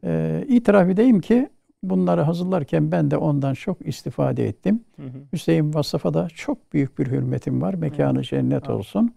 E, 0.05 0.45
itiraf 0.49 0.89
edeyim 0.89 1.21
ki 1.21 1.49
bunları 1.83 2.21
hazırlarken 2.21 2.93
ben 2.93 3.11
de 3.11 3.17
ondan 3.17 3.55
çok 3.55 3.87
istifade 3.87 4.47
ettim. 4.47 4.85
Hı 4.97 5.03
hı. 5.03 5.19
Hüseyin 5.33 5.75
Vasaf'a 5.75 6.15
da 6.15 6.29
çok 6.35 6.73
büyük 6.73 6.99
bir 6.99 7.07
hürmetim 7.07 7.63
var. 7.63 7.75
Mekanı 7.75 8.19
hı. 8.19 8.23
cennet 8.23 8.69
hı. 8.69 8.73
olsun. 8.73 9.15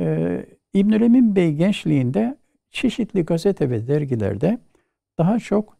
E, 0.00 0.46
İbnül 0.74 1.02
Emin 1.02 1.36
Bey 1.36 1.52
gençliğinde 1.52 2.36
çeşitli 2.74 3.24
gazete 3.24 3.70
ve 3.70 3.86
dergilerde 3.88 4.58
daha 5.18 5.38
çok 5.38 5.76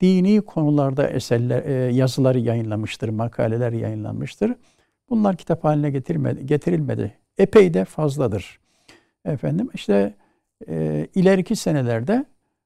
dini 0.00 0.40
konularda 0.40 1.08
eserler, 1.08 1.64
e, 1.64 1.72
yazıları 1.72 2.38
yayınlamıştır, 2.38 3.08
makaleler 3.08 3.72
yayınlanmıştır. 3.72 4.52
Bunlar 5.10 5.36
kitap 5.36 5.64
haline 5.64 5.90
getirilmedi. 5.90 6.46
getirilmedi. 6.46 7.12
Epey 7.38 7.74
de 7.74 7.84
fazladır. 7.84 8.60
Efendim 9.24 9.68
işte 9.74 10.14
e, 10.68 11.06
ileriki 11.14 11.56
senelerde 11.56 12.24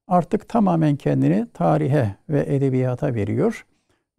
artık 0.09 0.49
tamamen 0.49 0.97
kendini 0.97 1.47
tarihe 1.55 2.15
ve 2.29 2.45
edebiyata 2.49 3.15
veriyor 3.15 3.67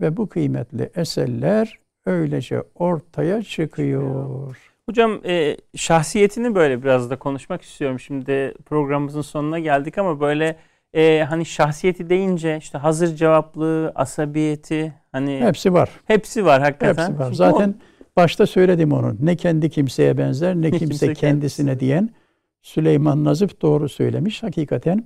ve 0.02 0.18
bu 0.18 0.30
kıymetli 0.30 0.90
eserler 0.96 1.80
öylece 2.06 2.64
ortaya 2.76 3.44
çıkıyor. 3.44 4.71
Hocam 4.92 5.22
e, 5.26 5.58
şahsiyetini 5.76 6.56
böyle 6.56 6.84
biraz 6.84 7.10
da 7.10 7.20
konuşmak 7.20 7.62
istiyorum. 7.62 8.00
Şimdi 8.00 8.54
programımızın 8.66 9.22
sonuna 9.22 9.60
geldik 9.60 9.98
ama 9.98 10.20
böyle 10.20 10.56
e, 10.94 11.26
hani 11.30 11.46
şahsiyeti 11.46 12.10
deyince 12.10 12.58
işte 12.58 12.78
hazır 12.78 13.16
cevaplı, 13.16 13.92
asabiyeti 13.96 14.94
hani 15.12 15.40
hepsi 15.40 15.74
var. 15.74 15.90
Hepsi 16.06 16.46
var 16.46 16.62
hakikaten. 16.62 17.04
Hepsi 17.04 17.20
var. 17.20 17.26
Çünkü 17.26 17.36
Zaten 17.36 17.70
o, 17.70 18.16
başta 18.16 18.46
söyledim 18.46 18.92
onu. 18.92 19.16
Ne 19.20 19.36
kendi 19.36 19.70
kimseye 19.70 20.18
benzer 20.18 20.56
ne, 20.56 20.62
ne 20.62 20.72
kimse, 20.72 20.86
kimse 20.86 21.14
kendisine 21.14 21.68
kendisi. 21.68 21.80
diyen 21.80 22.10
Süleyman 22.62 23.24
Nazif 23.24 23.62
doğru 23.62 23.90
söylemiş. 23.90 24.44
Hakikaten 24.44 25.04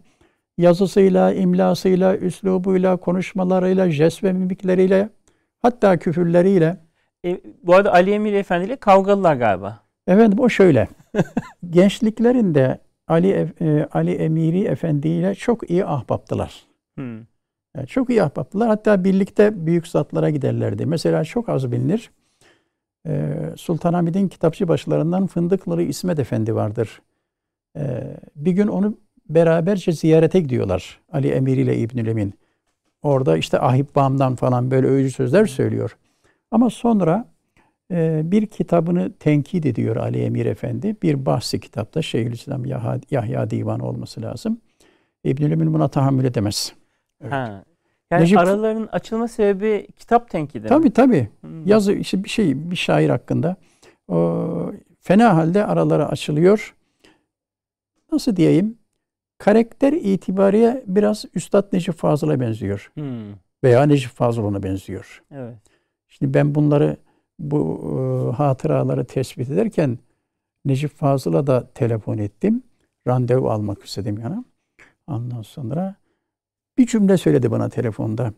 yazısıyla, 0.58 1.34
imlasıyla, 1.34 2.18
üslubuyla, 2.18 2.98
konuşmalarıyla, 2.98 3.90
jest 3.90 4.24
ve 4.24 4.34
mimikleriyle 4.34 5.10
hatta 5.62 5.98
küfürleriyle. 5.98 6.85
E, 7.26 7.42
bu 7.64 7.76
arada 7.76 7.94
Ali 7.94 8.12
Emir 8.12 8.34
Efendi 8.34 8.66
ile 8.66 8.76
kavgalılar 8.76 9.36
galiba. 9.36 9.80
Evet 10.08 10.34
o 10.38 10.50
şöyle. 10.50 10.88
Gençliklerinde 11.70 12.80
Ali 13.08 13.52
e, 13.62 13.88
Ali 13.92 14.12
Emiri 14.12 14.64
Efendi 14.64 15.08
ile 15.08 15.36
çok 15.36 15.70
iyi 15.70 15.86
ahbaptılar. 15.86 16.66
Hmm. 16.96 17.18
Yani 17.76 17.88
çok 17.88 18.10
iyi 18.10 18.24
ahbaptılar. 18.24 18.68
Hatta 18.68 19.04
birlikte 19.04 19.66
büyük 19.66 19.88
zatlara 19.88 20.30
giderlerdi. 20.30 20.86
Mesela 20.86 21.24
çok 21.24 21.50
az 21.50 21.72
bilinir. 21.72 22.12
E, 23.08 23.34
Sultanahmet'in 23.56 24.28
kitapçı 24.28 24.68
başlarından 24.68 25.28
Fındıklılı 25.28 25.82
İsmet 25.82 26.20
Efendi 26.20 26.56
vardır. 26.56 27.02
E, 27.78 28.18
bir 28.36 28.52
gün 28.52 28.68
onu 28.68 28.98
beraberce 29.30 29.92
ziyarete 29.92 30.40
gidiyorlar. 30.40 31.00
Ali 31.12 31.28
Emiri 31.28 31.62
ile 31.62 31.78
İbnül 31.78 32.08
Emin. 32.08 32.34
Orada 33.02 33.38
işte 33.38 33.60
Ahibbam'dan 33.60 34.36
falan 34.36 34.72
böyle 34.72 34.88
övücü 34.88 35.12
sözler 35.12 35.46
söylüyor. 35.46 35.98
Ama 36.56 36.70
sonra 36.70 37.26
ee, 37.92 38.22
bir 38.24 38.48
kitabını 38.48 39.14
tenkit 39.14 39.66
ediyor 39.66 39.96
Ali 39.96 40.24
Emir 40.24 40.46
Efendi. 40.46 40.96
Bir 41.02 41.26
bahsi 41.26 41.60
kitapta 41.60 42.02
Şeyhülislam 42.02 42.66
Yahya, 42.66 43.00
Yahya 43.12 43.50
Divanı 43.50 43.86
olması 43.88 44.22
lazım. 44.22 44.62
İbnül 45.24 45.52
Emin 45.52 45.74
buna 45.74 45.88
tahammül 45.88 46.26
edemez. 46.26 46.74
Evet. 47.22 47.34
Ha. 47.34 47.64
Yani 48.12 48.24
Necip, 48.24 48.38
araların 48.38 48.90
açılma 48.92 49.28
sebebi 49.28 49.88
kitap 50.00 50.30
tenkidi 50.30 50.68
Tabii 50.68 50.92
tabii. 50.92 51.30
Hmm. 51.42 51.68
Yazı 51.68 51.94
işte 51.94 52.24
bir 52.24 52.30
şey 52.30 52.72
bir 52.72 52.76
şair 52.76 53.10
hakkında. 53.10 53.56
O, 54.08 54.72
fena 55.00 55.36
halde 55.36 55.66
araları 55.66 56.08
açılıyor. 56.08 56.76
Nasıl 58.12 58.36
diyeyim? 58.36 58.78
Karakter 59.38 59.94
itibariyle 59.94 60.84
biraz 60.88 61.26
Üstad 61.36 61.74
Necip 61.74 61.96
Fazıl'a 61.96 62.40
benziyor. 62.40 62.92
Hmm. 62.94 63.34
Veya 63.64 63.84
Necip 63.84 64.12
Fazıl 64.12 64.44
ona 64.44 64.64
benziyor. 64.64 65.24
Evet. 65.32 65.75
Şimdi 66.20 66.34
ben 66.34 66.56
bunları 66.56 66.98
bu 67.40 67.80
e, 67.90 68.36
hatıraları 68.36 69.06
tespit 69.06 69.50
ederken 69.50 69.98
Necip 70.66 70.92
Fazıl'a 70.92 71.48
da 71.48 71.68
telefon 71.74 72.18
ettim. 72.18 72.64
Randevu 73.08 73.50
almak 73.50 73.84
istedim 73.84 74.20
yana. 74.20 74.44
Ondan 75.08 75.42
sonra 75.42 75.96
bir 76.78 76.88
cümle 76.88 77.18
söyledi 77.18 77.52
bana 77.52 77.70
telefonda. 77.70 78.34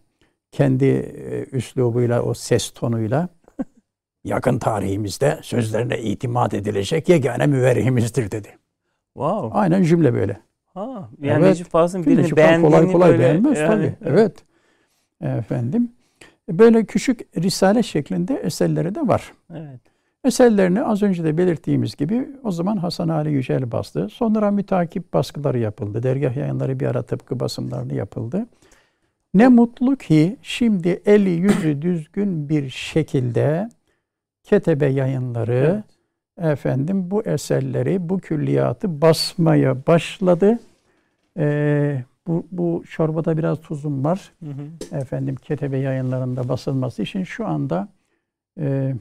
Kendi 0.51 0.86
e, 0.86 1.45
üslubuyla, 1.51 2.21
o 2.21 2.34
ses 2.34 2.71
tonuyla 2.71 3.30
yakın 4.23 4.59
tarihimizde 4.59 5.39
sözlerine 5.41 6.01
itimat 6.01 6.53
edilecek 6.53 7.09
yegane 7.09 7.47
müverrihimizdir 7.47 8.32
dedi. 8.32 8.57
Wow. 9.13 9.59
Aynen 9.59 9.84
cümle 9.84 10.13
böyle. 10.13 10.41
Ha, 10.73 11.09
yani 11.21 11.43
evet. 11.43 11.49
Necip 11.49 11.67
Fazıl'ın 11.67 12.05
birini 12.05 12.36
beğendiğini 12.36 12.71
kolay 12.71 12.91
kolay 12.91 13.09
böyle, 13.09 13.23
beğenmez 13.23 13.59
yani, 13.59 13.67
tabii. 13.67 13.95
Evet. 14.05 14.45
evet. 15.21 15.39
Efendim. 15.39 15.97
Böyle 16.50 16.86
küçük 16.86 17.38
risale 17.38 17.84
şeklinde 17.84 18.36
eserleri 18.36 18.95
de 18.95 19.08
var. 19.08 19.34
Evet. 19.54 19.80
Eserlerini 20.24 20.84
az 20.84 21.04
önce 21.04 21.24
de 21.24 21.38
belirttiğimiz 21.38 21.95
gibi 21.95 22.30
o 22.43 22.52
zaman 22.52 22.78
Hasan 22.78 23.10
Ali 23.10 23.32
Yücel 23.32 23.72
bastı. 23.72 24.10
Sonra 24.10 24.52
mütakip 24.52 25.14
baskıları 25.14 25.60
yapıldı. 25.60 26.04
Dergah 26.04 26.36
yayınları 26.36 26.80
bir 26.80 26.86
ara 26.86 27.02
tıpkı 27.02 27.39
basımlarını 27.39 27.93
yapıldı. 27.93 28.45
Ne 29.34 29.48
mutlu 29.48 29.95
ki 29.95 30.38
şimdi 30.41 31.02
eli 31.06 31.30
yüzü 31.30 31.82
düzgün 31.82 32.50
bir 32.50 32.70
şekilde 32.70 33.70
Ketebe 34.43 34.86
yayınları 34.86 35.84
evet. 36.38 36.52
efendim 36.52 37.12
bu 37.12 37.24
eserleri, 37.24 38.10
bu 38.10 38.20
külliyatı 38.20 39.02
basmaya 39.02 39.88
başladı. 39.88 40.60
Ee, 41.38 42.04
bu, 42.28 42.47
bu 42.51 42.84
çorbada 42.89 43.38
biraz 43.38 43.61
tuzum 43.61 44.03
var. 44.05 44.34
Hı 44.43 44.49
hı. 44.49 44.97
Efendim 44.97 45.36
Ketebe 45.36 45.78
yayınlarında 45.78 46.49
basılması 46.49 47.03
için 47.03 47.23
şu 47.23 47.47
anda 47.47 47.89
e, 48.59 48.95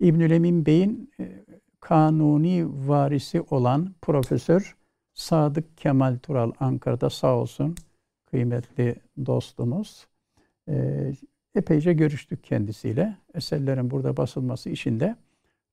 İbnül 0.00 0.30
Emin 0.30 0.66
Bey'in 0.66 1.10
e, 1.20 1.44
kanuni 1.80 2.66
varisi 2.88 3.40
olan 3.40 3.94
Profesör 4.02 4.76
Sadık 5.14 5.78
Kemal 5.78 6.18
Tural 6.22 6.52
Ankara'da 6.60 7.10
sağ 7.10 7.36
olsun 7.36 7.74
kıymetli 8.30 8.96
dostumuz. 9.26 10.06
E, 10.68 10.74
epeyce 11.54 11.92
görüştük 11.92 12.44
kendisiyle. 12.44 13.16
Eserlerin 13.34 13.90
burada 13.90 14.16
basılması 14.16 14.70
için 14.70 15.00
de 15.00 15.16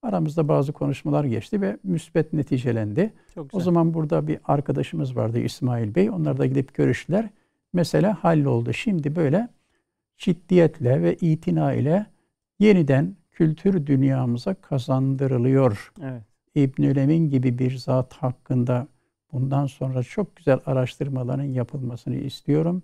Aramızda 0.01 0.47
bazı 0.47 0.73
konuşmalar 0.73 1.23
geçti 1.23 1.61
ve 1.61 1.77
müsbet 1.83 2.33
neticelendi. 2.33 3.13
Çok 3.35 3.49
güzel. 3.49 3.61
O 3.61 3.63
zaman 3.63 3.93
burada 3.93 4.27
bir 4.27 4.39
arkadaşımız 4.45 5.15
vardı 5.15 5.39
İsmail 5.39 5.95
Bey. 5.95 6.09
Onlar 6.09 6.37
da 6.37 6.45
gidip 6.45 6.73
görüştüler. 6.73 7.29
Mesele 7.73 8.07
halloldu. 8.07 8.73
Şimdi 8.73 9.15
böyle 9.15 9.47
ciddiyetle 10.17 11.01
ve 11.01 11.15
itina 11.15 11.73
ile 11.73 12.05
yeniden 12.59 13.15
kültür 13.31 13.85
dünyamıza 13.85 14.53
kazandırılıyor. 14.53 15.91
Evet. 16.01 16.23
İbnül 16.55 16.97
Emin 16.97 17.29
gibi 17.29 17.59
bir 17.59 17.77
zat 17.77 18.13
hakkında 18.13 18.87
bundan 19.31 19.65
sonra 19.65 20.03
çok 20.03 20.35
güzel 20.35 20.59
araştırmaların 20.65 21.43
yapılmasını 21.43 22.15
istiyorum. 22.15 22.83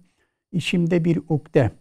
İçimde 0.51 1.05
bir 1.05 1.19
ukde. 1.29 1.71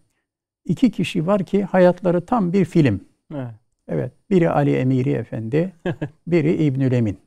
İki 0.64 0.90
kişi 0.90 1.26
var 1.26 1.44
ki 1.44 1.64
hayatları 1.64 2.26
tam 2.26 2.52
bir 2.52 2.64
film. 2.64 3.00
Evet. 3.34 3.54
Evet. 3.88 4.12
Biri 4.30 4.50
Ali 4.50 4.76
Emiri 4.76 5.10
Efendi, 5.12 5.72
biri 6.26 6.64
İbnül 6.64 6.92
Emin. 6.92 7.18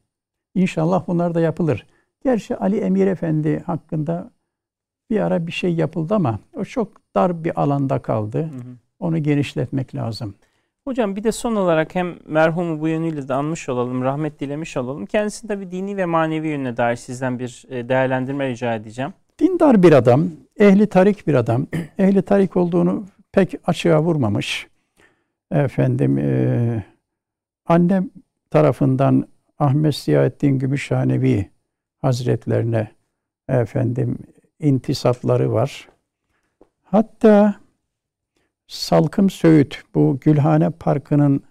İnşallah 0.56 1.08
bunlar 1.08 1.36
da 1.36 1.42
yapılır. 1.42 1.86
Gerçi 2.24 2.56
Ali 2.56 2.78
Emir 2.78 3.08
Efendi 3.08 3.60
hakkında 3.60 4.32
bir 5.10 5.20
ara 5.20 5.48
bir 5.48 5.52
şey 5.52 5.74
yapıldı 5.74 6.16
ama 6.16 6.40
o 6.56 6.66
çok 6.66 7.16
dar 7.16 7.44
bir 7.44 7.62
alanda 7.62 8.00
kaldı. 8.00 8.40
Hı 8.40 8.44
hı. 8.44 8.76
Onu 9.00 9.24
genişletmek 9.24 9.96
lazım. 9.96 10.36
Hocam 10.88 11.16
bir 11.16 11.24
de 11.24 11.32
son 11.32 11.56
olarak 11.56 11.96
hem 11.96 12.16
merhumu 12.28 12.82
bu 12.82 12.88
yönüyle 12.88 13.28
de 13.28 13.34
anmış 13.34 13.70
olalım, 13.70 14.04
rahmet 14.04 14.40
dilemiş 14.40 14.78
olalım. 14.78 15.06
Kendisi 15.06 15.48
tabi 15.48 15.72
dini 15.72 15.98
ve 15.98 16.06
manevi 16.06 16.48
yönüne 16.48 16.78
dair 16.78 16.96
sizden 16.96 17.40
bir 17.40 17.66
e, 17.70 17.90
değerlendirme 17.90 18.50
rica 18.50 18.76
edeceğim. 18.76 19.14
Dindar 19.40 19.84
bir 19.84 19.92
adam, 19.92 20.28
ehli 20.60 20.88
tarik 20.88 21.28
bir 21.28 21.34
adam. 21.34 21.68
ehli 22.00 22.22
tarik 22.22 22.58
olduğunu 22.58 23.06
pek 23.32 23.54
açığa 23.66 24.02
vurmamış. 24.02 24.68
Efendim, 25.52 26.18
e, 26.18 26.84
annem 27.66 28.10
tarafından 28.50 29.28
Ahmet 29.60 29.96
Ziyaettin 29.96 30.60
Gümüşhanevi 30.60 31.50
Hazretlerine 31.98 32.92
efendim 33.50 34.18
intisapları 34.60 35.54
var. 35.54 35.90
Hatta 36.84 37.56
Salkım 38.68 39.30
Söğüt 39.30 39.84
bu 39.96 40.18
Gülhane 40.22 40.70
Parkı'nın 40.70 41.44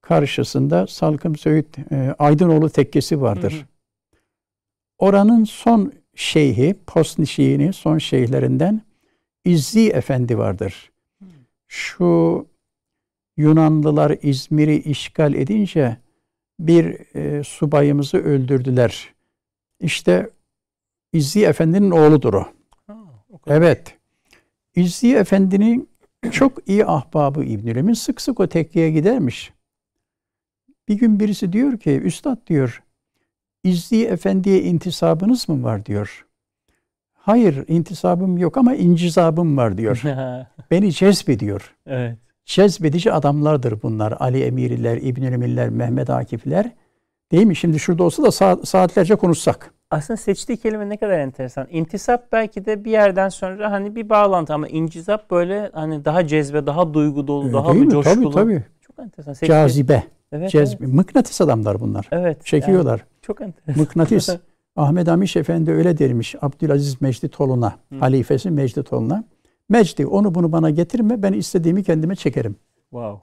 karşısında 0.00 0.86
Salkım 0.86 1.36
Söğüt 1.36 1.78
e, 1.92 2.14
Aydınoğlu 2.18 2.70
Tekkesi 2.70 3.20
vardır. 3.20 3.52
Hı 3.52 3.56
hı. 3.56 3.64
Oranın 4.98 5.44
son 5.44 5.92
şeyhi, 6.14 6.74
Posnişiğini 6.86 7.72
son 7.72 7.98
şeyhlerinden 7.98 8.82
İzzi 9.44 9.88
Efendi 9.88 10.38
vardır. 10.38 10.92
Şu 11.68 12.46
Yunanlılar 13.36 14.18
İzmir'i 14.22 14.76
işgal 14.76 15.34
edince 15.34 15.96
bir 16.58 17.14
e, 17.16 17.44
subayımızı 17.44 18.18
öldürdüler. 18.18 19.14
İşte 19.80 20.30
İzzi 21.12 21.44
Efendi'nin 21.44 21.90
oğludur 21.90 22.34
o. 22.34 22.46
Ha, 22.86 22.96
o 23.30 23.38
evet. 23.46 23.98
İzzi 24.76 25.16
Efendi'nin 25.16 25.88
çok 26.30 26.68
iyi 26.68 26.86
ahbabı 26.86 27.44
İbnül 27.44 27.94
sık 27.94 28.20
sık 28.20 28.40
o 28.40 28.46
tekkiye 28.46 28.90
gidermiş. 28.90 29.52
Bir 30.88 30.94
gün 30.94 31.20
birisi 31.20 31.52
diyor 31.52 31.78
ki, 31.78 31.90
Üstad 31.90 32.46
diyor, 32.46 32.82
İzzi 33.64 34.04
Efendi'ye 34.06 34.62
intisabınız 34.62 35.48
mı 35.48 35.62
var 35.64 35.86
diyor. 35.86 36.26
Hayır 37.12 37.64
intisabım 37.68 38.38
yok 38.38 38.56
ama 38.56 38.74
incizabım 38.74 39.56
var 39.56 39.78
diyor. 39.78 40.02
Beni 40.70 40.92
cezbediyor. 40.92 41.74
Evet. 41.86 42.18
Cezbedici 42.44 43.12
adamlardır 43.12 43.82
bunlar. 43.82 44.14
Ali 44.20 44.42
Emiriler, 44.42 44.96
İbnül 44.96 45.32
Emirler, 45.32 45.68
Mehmet 45.68 46.10
Akifler. 46.10 46.72
Değil 47.32 47.46
mi? 47.46 47.56
Şimdi 47.56 47.78
şurada 47.78 48.02
olsa 48.04 48.22
da 48.22 48.30
saat, 48.30 48.68
saatlerce 48.68 49.16
konuşsak. 49.16 49.74
Aslında 49.90 50.16
seçtiği 50.16 50.58
kelime 50.58 50.88
ne 50.88 50.96
kadar 50.96 51.18
enteresan. 51.18 51.66
İntisap 51.70 52.32
belki 52.32 52.64
de 52.64 52.84
bir 52.84 52.90
yerden 52.90 53.28
sonra 53.28 53.70
hani 53.70 53.96
bir 53.96 54.08
bağlantı 54.08 54.54
ama 54.54 54.68
incizap 54.68 55.30
böyle 55.30 55.70
hani 55.72 56.04
daha 56.04 56.26
cezbe, 56.26 56.66
daha 56.66 56.94
duygu 56.94 57.26
dolu, 57.26 57.44
Öyle 57.44 57.54
daha 57.54 57.74
bir 57.74 57.88
coşkulu. 57.88 58.30
Tabii 58.30 58.34
tabii. 58.34 58.64
Çok 58.80 58.98
enteresan. 58.98 59.32
Seçtiği... 59.32 59.48
Cazibe. 59.48 60.02
Evet, 60.32 60.50
Cezbe. 60.50 60.84
Evet. 60.84 60.94
Mıknatıs 60.94 61.40
adamlar 61.40 61.80
bunlar. 61.80 62.08
Evet. 62.12 62.44
Çekiyorlar. 62.44 62.98
Yani 62.98 63.22
çok 63.22 63.40
enteresan. 63.40 63.82
Mıknatıs. 63.82 64.28
Ahmet 64.76 65.08
Amiş 65.08 65.36
Efendi 65.36 65.70
öyle 65.70 65.98
dermiş 65.98 66.34
Abdülaziz 66.40 67.02
Mecditoğlu'na, 67.02 67.76
halifesi 68.00 68.50
Mecditoğlu'na. 68.50 69.24
Mecdi 69.68 70.06
onu 70.06 70.34
bunu 70.34 70.52
bana 70.52 70.70
getirme 70.70 71.22
ben 71.22 71.32
istediğimi 71.32 71.84
kendime 71.84 72.16
çekerim. 72.16 72.56
Wow. 72.90 73.22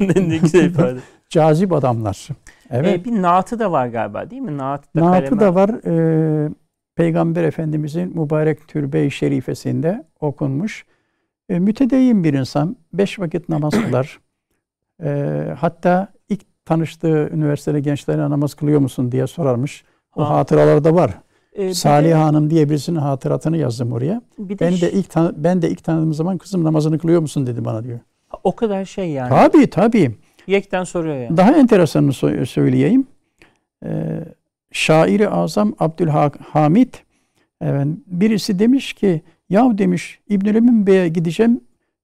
ne 0.30 0.36
güzel 0.36 0.64
ifade. 0.64 0.98
Cazip 1.28 1.72
adamlar. 1.72 2.28
Evet. 2.70 3.00
Ee, 3.00 3.04
bir 3.04 3.22
naatı 3.22 3.58
da 3.58 3.72
var 3.72 3.86
galiba 3.86 4.30
değil 4.30 4.42
mi? 4.42 4.58
Naat 4.58 4.96
da 4.96 5.00
naatı 5.00 5.24
kaleme... 5.24 5.40
da 5.40 5.54
var. 5.54 5.70
Ee, 5.86 6.50
Peygamber 6.96 7.44
Efendimizin 7.44 8.20
mübarek 8.20 8.68
türbe-i 8.68 9.10
şerifesinde 9.10 10.04
okunmuş. 10.20 10.84
E, 11.48 11.58
mütedeyyin 11.58 12.24
bir 12.24 12.34
insan. 12.34 12.76
Beş 12.92 13.18
vakit 13.18 13.48
namaz 13.48 13.74
kılar. 13.86 14.20
E, 15.02 15.40
hatta 15.58 16.08
ilk 16.28 16.64
tanıştığı 16.64 17.30
üniversitede 17.32 17.80
gençlerine 17.80 18.30
namaz 18.30 18.54
kılıyor 18.54 18.80
musun 18.80 19.12
diye 19.12 19.26
sorarmış. 19.26 19.84
O 20.16 20.24
ha. 20.24 20.36
hatıralarda 20.36 20.94
var. 20.94 21.20
Ee, 21.52 21.74
Salih 21.74 22.10
de, 22.10 22.14
Hanım 22.14 22.50
diye 22.50 22.70
birisinin 22.70 22.98
hatıratını 22.98 23.56
yazdım 23.56 23.92
oraya. 23.92 24.22
Bir 24.38 24.58
de 24.58 24.64
ben 24.64 24.80
de 24.80 24.92
ilk 24.92 25.16
ben 25.16 25.62
de 25.62 25.70
ilk 25.70 25.84
tanıdığım 25.84 26.14
zaman 26.14 26.38
kızım 26.38 26.64
namazını 26.64 26.98
kılıyor 26.98 27.20
musun 27.20 27.46
dedi 27.46 27.64
bana 27.64 27.84
diyor. 27.84 27.98
O 28.44 28.56
kadar 28.56 28.84
şey 28.84 29.10
yani. 29.10 29.28
Tabii 29.28 29.70
tabii. 29.70 30.16
Yekten 30.46 30.84
soruyor 30.84 31.16
yani. 31.16 31.36
Daha 31.36 31.56
enteresanını 31.56 32.12
söyleyeyim. 32.46 33.06
Ee, 33.84 34.24
şairi 34.72 35.28
azam 35.28 35.74
Abdülhamid 35.78 36.94
evet, 37.60 37.86
birisi 38.06 38.58
demiş 38.58 38.92
ki 38.92 39.22
ya 39.50 39.78
demiş 39.78 40.20
İbnül 40.28 40.54
Emin 40.54 40.86
Bey'e 40.86 41.08
gideceğim 41.08 41.60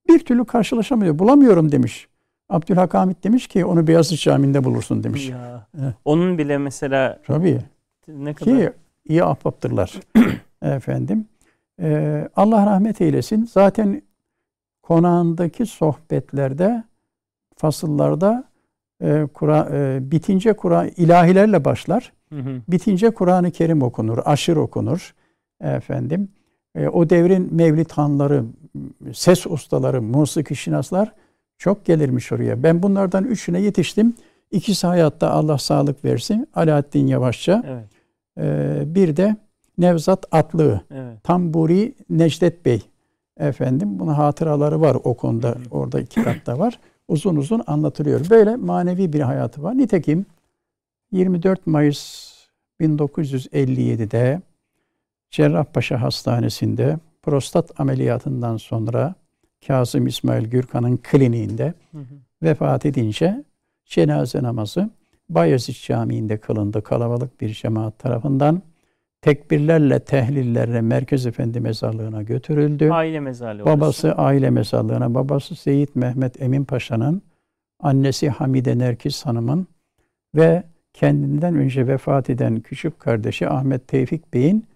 bir 0.08 0.18
türlü 0.18 0.44
karşılaşamıyor. 0.44 1.18
Bulamıyorum 1.18 1.72
demiş. 1.72 2.08
Abdülhakamit 2.48 3.24
demiş 3.24 3.46
ki 3.46 3.64
onu 3.64 3.86
Beyazıt 3.86 4.20
Camii'nde 4.20 4.64
bulursun 4.64 5.04
demiş. 5.04 5.28
Ya. 5.28 5.66
Evet. 5.82 5.94
Onun 6.04 6.38
bile 6.38 6.58
mesela 6.58 7.20
Tabii. 7.26 7.58
Ne 8.08 8.34
kadar? 8.34 8.58
Ki 8.58 8.72
iyi 9.08 9.24
ahbaptırlar. 9.24 10.00
Efendim. 10.62 11.28
Ee, 11.80 12.28
Allah 12.36 12.66
rahmet 12.66 13.00
eylesin. 13.00 13.44
Zaten 13.52 14.02
konağındaki 14.82 15.66
sohbetlerde 15.66 16.84
fasıllarda 17.56 18.44
e, 19.02 19.26
Kur'an 19.34 19.72
e, 19.72 20.10
bitince 20.10 20.52
Kur'an 20.52 20.90
ilahilerle 20.96 21.64
başlar. 21.64 22.12
Hı 22.32 22.38
hı. 22.38 22.60
Bitince 22.68 23.10
Kur'an-ı 23.10 23.50
Kerim 23.50 23.82
okunur, 23.82 24.18
aşır 24.24 24.56
okunur. 24.56 25.14
Efendim 25.60 26.28
e, 26.74 26.88
o 26.88 27.10
devrin 27.10 27.54
mevlid 27.54 27.90
hanları, 27.90 28.44
ses 29.12 29.46
ustaları, 29.46 30.02
musiki 30.02 30.56
şinaslar 30.56 31.12
çok 31.58 31.84
gelirmiş 31.84 32.32
oraya. 32.32 32.62
Ben 32.62 32.82
bunlardan 32.82 33.24
üçüne 33.24 33.60
yetiştim. 33.60 34.14
İkisi 34.50 34.86
hayatta 34.86 35.30
Allah 35.30 35.58
sağlık 35.58 36.04
versin. 36.04 36.48
Alaaddin 36.54 37.06
Yavaşça. 37.06 37.62
Evet. 37.66 37.95
E, 38.38 38.82
bir 38.86 39.16
de 39.16 39.36
Nevzat 39.78 40.24
Atlı. 40.30 40.80
Evet. 40.90 41.24
Tamburi 41.24 41.94
Necdet 42.10 42.64
Bey. 42.64 42.82
Efendim 43.38 43.98
bunun 43.98 44.12
hatıraları 44.12 44.80
var 44.80 44.96
o 45.04 45.14
konuda. 45.14 45.48
Hı. 45.48 45.56
Orada 45.70 46.04
kitapta 46.04 46.58
var 46.58 46.78
uzun 47.08 47.36
uzun 47.36 47.62
anlatılıyor. 47.66 48.30
Böyle 48.30 48.56
manevi 48.56 49.12
bir 49.12 49.20
hayatı 49.20 49.62
var. 49.62 49.78
Nitekim 49.78 50.26
24 51.12 51.66
Mayıs 51.66 52.32
1957'de 52.80 54.42
Cerrahpaşa 55.30 56.02
Hastanesi'nde 56.02 56.98
prostat 57.22 57.80
ameliyatından 57.80 58.56
sonra 58.56 59.14
Kazım 59.66 60.06
İsmail 60.06 60.44
Gürkan'ın 60.44 60.96
kliniğinde 60.96 61.74
hı 61.92 61.98
hı. 61.98 62.04
vefat 62.42 62.86
edince 62.86 63.44
cenaze 63.84 64.42
namazı 64.42 64.90
Bayezid 65.28 65.74
Camii'nde 65.86 66.36
kılındı 66.36 66.82
kalabalık 66.82 67.40
bir 67.40 67.54
cemaat 67.54 67.98
tarafından 67.98 68.62
tekbirlerle, 69.22 70.00
tehlillerle 70.00 70.80
Merkez 70.80 71.26
Efendi 71.26 71.60
mezarlığına 71.60 72.22
götürüldü. 72.22 72.90
Aile 72.90 73.20
mezarlığı. 73.20 73.66
Babası 73.66 74.08
orası. 74.08 74.20
aile 74.20 74.50
mezarlığına, 74.50 75.14
babası 75.14 75.56
Seyit 75.56 75.96
Mehmet 75.96 76.42
Emin 76.42 76.64
Paşa'nın, 76.64 77.22
annesi 77.80 78.28
Hamide 78.28 78.78
Nerkis 78.78 79.26
Hanım'ın 79.26 79.66
ve 80.34 80.62
kendinden 80.92 81.56
önce 81.56 81.86
vefat 81.86 82.30
eden 82.30 82.60
küçük 82.60 83.00
kardeşi 83.00 83.48
Ahmet 83.48 83.88
Tevfik 83.88 84.34
Bey'in 84.34 84.66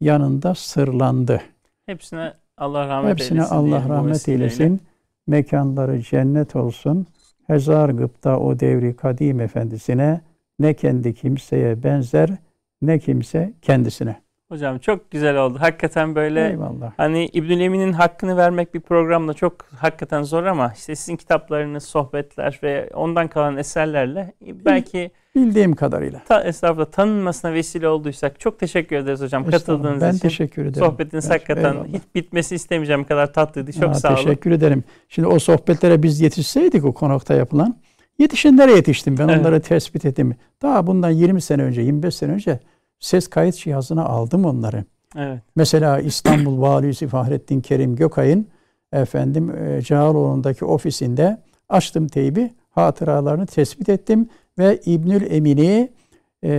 yanında 0.00 0.54
sırlandı. 0.54 1.42
Hepsine 1.86 2.32
Allah 2.58 2.88
rahmet 2.88 3.10
Hepsine 3.10 3.38
eylesin. 3.38 3.54
Hepsine 3.54 3.76
Allah 3.76 3.88
rahmet 3.88 4.28
eylesin. 4.28 4.80
Mekanları 5.26 6.02
cennet 6.02 6.56
olsun. 6.56 7.06
Hezar 7.46 7.88
gıpta 7.88 8.38
o 8.38 8.60
devri 8.60 8.96
kadim 8.96 9.40
efendisine 9.40 10.20
ne 10.58 10.74
kendi 10.74 11.14
kimseye 11.14 11.82
benzer 11.82 12.30
ne 12.82 12.98
kimse 12.98 13.52
kendisine. 13.62 14.25
Hocam 14.48 14.78
çok 14.78 15.10
güzel 15.10 15.36
oldu. 15.36 15.58
Hakikaten 15.60 16.14
böyle 16.14 16.48
Eyvallah. 16.48 16.92
hani 16.96 17.26
İbnül 17.26 17.60
Emin'in 17.60 17.92
hakkını 17.92 18.36
vermek 18.36 18.74
bir 18.74 18.80
programda 18.80 19.34
çok 19.34 19.62
hakikaten 19.78 20.22
zor 20.22 20.44
ama 20.44 20.72
işte 20.76 20.96
sizin 20.96 21.16
kitaplarınız, 21.16 21.84
sohbetler 21.84 22.60
ve 22.62 22.90
ondan 22.94 23.28
kalan 23.28 23.56
eserlerle 23.56 24.32
belki 24.40 25.10
bildiğim 25.34 25.74
kadarıyla. 25.74 26.22
Ta, 26.24 26.42
estağfurullah 26.42 26.90
tanınmasına 26.90 27.52
vesile 27.52 27.88
olduysak 27.88 28.40
çok 28.40 28.58
teşekkür 28.58 28.96
ederiz 28.96 29.20
hocam 29.20 29.50
katıldığınız 29.50 30.02
ben 30.02 30.08
için. 30.08 30.20
Ben 30.24 30.28
teşekkür 30.28 30.62
ederim. 30.62 30.86
Sohbetiniz 30.86 31.24
ben, 31.24 31.30
hakikaten 31.30 31.72
eyvallah. 31.72 31.88
hiç 31.88 32.02
bitmesi 32.14 32.54
istemeyeceğim 32.54 33.04
kadar 33.04 33.32
tatlıydı. 33.32 33.72
Çok 33.72 33.90
Aa, 33.90 33.94
sağ 33.94 34.08
olun. 34.08 34.16
Teşekkür 34.16 34.50
ederim. 34.50 34.84
Şimdi 35.08 35.28
o 35.28 35.38
sohbetlere 35.38 36.02
biz 36.02 36.20
yetişseydik 36.20 36.84
o 36.84 36.94
konakta 36.94 37.34
yapılan 37.34 37.76
yetişenlere 38.18 38.72
yetiştim. 38.72 39.18
Ben 39.18 39.28
evet. 39.28 39.40
onları 39.40 39.60
tespit 39.60 40.04
ettim. 40.04 40.36
Daha 40.62 40.86
bundan 40.86 41.10
20 41.10 41.40
sene 41.40 41.62
önce, 41.62 41.82
25 41.82 42.14
sene 42.14 42.32
önce 42.32 42.60
ses 43.00 43.28
kayıt 43.28 43.56
cihazına 43.56 44.04
aldım 44.04 44.44
onları. 44.44 44.84
Evet. 45.16 45.42
Mesela 45.56 46.00
İstanbul 46.00 46.60
Valisi 46.60 47.08
Fahrettin 47.08 47.60
Kerim 47.60 47.96
Gökay'ın 47.96 48.46
efendim 48.92 49.56
e, 49.56 49.82
Cağaloğlu'ndaki 49.82 50.64
ofisinde 50.64 51.38
açtım 51.68 52.08
teybi 52.08 52.54
hatıralarını 52.70 53.46
tespit 53.46 53.88
ettim 53.88 54.28
ve 54.58 54.80
İbnül 54.86 55.30
Emin'i 55.30 55.92
e, 56.42 56.50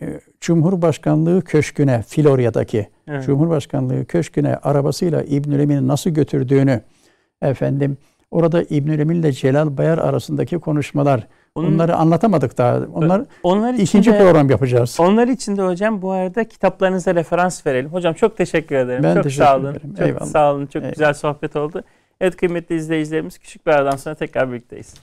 e, 0.00 0.20
Cumhurbaşkanlığı 0.40 1.44
Köşkü'ne, 1.44 2.02
Florya'daki 2.02 2.88
evet. 3.08 3.24
Cumhurbaşkanlığı 3.24 4.04
Köşkü'ne 4.04 4.56
arabasıyla 4.56 5.22
İbnül 5.22 5.60
Emin'i 5.60 5.88
nasıl 5.88 6.10
götürdüğünü, 6.10 6.80
efendim 7.42 7.96
orada 8.34 8.62
İbnül 8.62 8.98
Emin 8.98 9.14
ile 9.22 9.32
Celal 9.32 9.76
Bayar 9.76 9.98
arasındaki 9.98 10.58
konuşmalar, 10.58 11.26
onun, 11.54 11.74
Onları 11.74 11.96
anlatamadık 11.96 12.58
daha. 12.58 12.80
Onlar, 12.94 13.22
onlar 13.42 13.74
ikinci 13.74 14.12
de, 14.12 14.18
program 14.18 14.50
yapacağız. 14.50 14.96
Onlar 15.00 15.28
için 15.28 15.56
de 15.56 15.62
hocam 15.62 16.02
bu 16.02 16.10
arada 16.10 16.44
kitaplarınıza 16.44 17.14
referans 17.14 17.66
verelim. 17.66 17.92
Hocam 17.92 18.14
çok 18.14 18.36
teşekkür 18.36 18.76
ederim. 18.76 19.02
Ben 19.02 19.14
çok 19.14 19.22
teşekkür 19.22 19.44
sağ 19.44 19.56
olun. 19.56 19.70
Ederim. 19.70 19.94
Çok 19.98 20.06
Eyvallah. 20.06 20.26
sağ 20.26 20.52
olun. 20.52 20.66
Çok 20.66 20.74
Eyvallah. 20.76 20.92
güzel 20.92 21.14
sohbet 21.14 21.56
oldu. 21.56 21.82
Evet 22.20 22.36
kıymetli 22.36 22.74
izleyicilerimiz 22.74 23.38
küçük 23.38 23.66
bir 23.66 23.70
aradan 23.70 23.96
sonra 23.96 24.14
tekrar 24.14 24.52
birlikteyiz. 24.52 24.94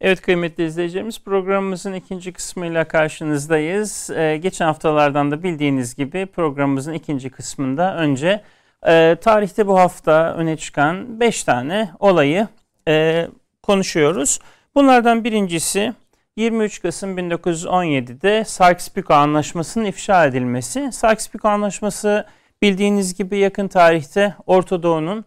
Evet 0.00 0.20
kıymetli 0.20 0.64
izleyicilerimiz 0.64 1.20
programımızın 1.20 1.92
ikinci 1.92 2.32
kısmıyla 2.32 2.88
karşınızdayız. 2.88 4.10
Ee, 4.10 4.36
geçen 4.36 4.66
haftalardan 4.66 5.30
da 5.30 5.42
bildiğiniz 5.42 5.94
gibi 5.94 6.26
programımızın 6.26 6.92
ikinci 6.92 7.30
kısmında 7.30 7.96
önce 7.96 8.42
e, 8.86 9.16
tarihte 9.20 9.66
bu 9.66 9.78
hafta 9.78 10.34
öne 10.34 10.56
çıkan 10.56 11.20
5 11.20 11.44
tane 11.44 11.90
olayı 11.98 12.48
e, 12.88 13.26
konuşuyoruz. 13.62 14.40
Bunlardan 14.74 15.24
birincisi 15.24 15.94
23 16.36 16.82
Kasım 16.82 17.18
1917'de 17.18 18.40
Sykes-Picot 18.44 19.14
Anlaşması'nın 19.14 19.84
ifşa 19.84 20.26
edilmesi. 20.26 20.80
Sykes-Picot 20.80 21.48
Anlaşması 21.48 22.26
bildiğiniz 22.62 23.14
gibi 23.14 23.38
yakın 23.38 23.68
tarihte 23.68 24.34
Orta 24.46 24.82
Doğu'nun 24.82 25.24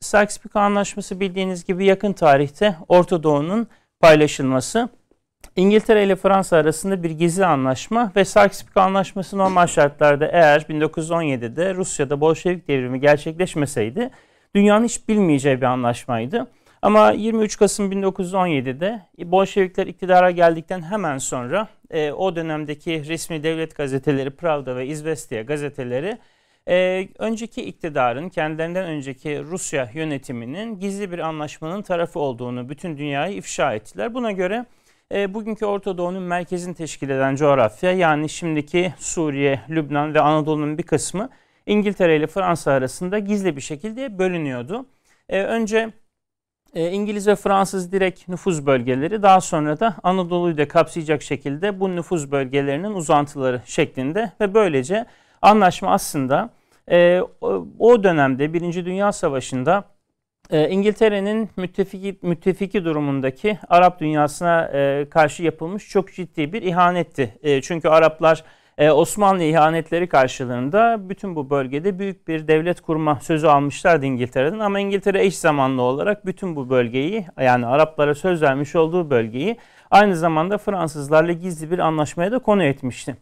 Sykes-Picot 0.00 0.60
Anlaşması 0.60 1.20
bildiğiniz 1.20 1.64
gibi 1.64 1.84
yakın 1.84 2.12
tarihte 2.12 2.76
Orta 2.88 3.22
Doğu'nun 3.22 3.68
paylaşılması. 4.00 4.88
İngiltere 5.56 6.04
ile 6.04 6.16
Fransa 6.16 6.56
arasında 6.56 7.02
bir 7.02 7.10
gizli 7.10 7.46
anlaşma 7.46 8.12
ve 8.16 8.20
Sykes-Picot 8.20 8.80
Anlaşması 8.80 9.38
normal 9.38 9.66
şartlarda 9.66 10.26
eğer 10.26 10.60
1917'de 10.60 11.74
Rusya'da 11.74 12.20
Bolşevik 12.20 12.68
devrimi 12.68 13.00
gerçekleşmeseydi 13.00 14.10
dünyanın 14.54 14.84
hiç 14.84 15.08
bilmeyeceği 15.08 15.60
bir 15.60 15.66
anlaşmaydı. 15.66 16.46
Ama 16.82 17.10
23 17.10 17.58
Kasım 17.58 17.92
1917'de 17.92 19.02
Bolşevikler 19.18 19.86
iktidara 19.86 20.30
geldikten 20.30 20.82
hemen 20.82 21.18
sonra 21.18 21.68
e, 21.90 22.12
o 22.12 22.36
dönemdeki 22.36 23.08
resmi 23.08 23.42
devlet 23.42 23.76
gazeteleri 23.76 24.30
Pravda 24.30 24.76
ve 24.76 24.86
İzvestiya 24.86 25.42
gazeteleri 25.42 26.18
ee, 26.68 27.08
önceki 27.18 27.62
iktidarın 27.62 28.28
kendilerinden 28.28 28.84
önceki 28.84 29.42
Rusya 29.42 29.90
yönetiminin 29.94 30.80
gizli 30.80 31.12
bir 31.12 31.18
anlaşmanın 31.18 31.82
tarafı 31.82 32.18
olduğunu 32.18 32.68
bütün 32.68 32.98
dünyayı 32.98 33.36
ifşa 33.36 33.74
ettiler. 33.74 34.14
Buna 34.14 34.32
göre 34.32 34.66
e, 35.14 35.34
bugünkü 35.34 35.66
Orta 35.66 35.98
Doğu'nun 35.98 36.22
merkezini 36.22 36.74
teşkil 36.74 37.10
eden 37.10 37.36
coğrafya 37.36 37.92
yani 37.92 38.28
şimdiki 38.28 38.94
Suriye, 38.98 39.60
Lübnan 39.70 40.14
ve 40.14 40.20
Anadolu'nun 40.20 40.78
bir 40.78 40.82
kısmı 40.82 41.28
İngiltere 41.66 42.16
ile 42.16 42.26
Fransa 42.26 42.72
arasında 42.72 43.18
gizli 43.18 43.56
bir 43.56 43.60
şekilde 43.60 44.18
bölünüyordu. 44.18 44.86
E, 45.28 45.42
önce 45.42 45.92
e, 46.74 46.90
İngiliz 46.90 47.28
ve 47.28 47.36
Fransız 47.36 47.92
direkt 47.92 48.28
nüfuz 48.28 48.66
bölgeleri 48.66 49.22
daha 49.22 49.40
sonra 49.40 49.80
da 49.80 49.96
Anadolu'yu 50.02 50.58
da 50.58 50.68
kapsayacak 50.68 51.22
şekilde 51.22 51.80
bu 51.80 51.96
nüfuz 51.96 52.32
bölgelerinin 52.32 52.92
uzantıları 52.92 53.62
şeklinde 53.64 54.32
ve 54.40 54.54
böylece 54.54 55.06
anlaşma 55.42 55.90
aslında 55.90 56.57
e, 56.90 57.22
o 57.78 58.02
dönemde 58.02 58.52
Birinci 58.52 58.84
Dünya 58.84 59.12
Savaşı'nda 59.12 59.84
e, 60.50 60.68
İngiltere'nin 60.68 61.50
müttefiki, 61.56 62.18
müttefiki 62.22 62.84
durumundaki 62.84 63.58
Arap 63.68 64.00
dünyasına 64.00 64.70
e, 64.74 65.06
karşı 65.10 65.42
yapılmış 65.42 65.88
çok 65.88 66.12
ciddi 66.12 66.52
bir 66.52 66.62
ihanetti. 66.62 67.38
E, 67.42 67.62
çünkü 67.62 67.88
Araplar 67.88 68.44
e, 68.78 68.90
Osmanlı 68.90 69.42
ihanetleri 69.42 70.08
karşılığında 70.08 71.08
bütün 71.08 71.36
bu 71.36 71.50
bölgede 71.50 71.98
büyük 71.98 72.28
bir 72.28 72.48
devlet 72.48 72.80
kurma 72.80 73.18
sözü 73.22 73.46
almışlardı 73.46 74.06
İngiltere'den. 74.06 74.58
Ama 74.58 74.80
İngiltere 74.80 75.24
eş 75.24 75.38
zamanlı 75.38 75.82
olarak 75.82 76.26
bütün 76.26 76.56
bu 76.56 76.70
bölgeyi 76.70 77.26
yani 77.40 77.66
Araplara 77.66 78.14
söz 78.14 78.42
vermiş 78.42 78.76
olduğu 78.76 79.10
bölgeyi 79.10 79.56
aynı 79.90 80.16
zamanda 80.16 80.58
Fransızlarla 80.58 81.32
gizli 81.32 81.70
bir 81.70 81.78
anlaşmaya 81.78 82.32
da 82.32 82.38
konu 82.38 82.62
etmişti. 82.62 83.16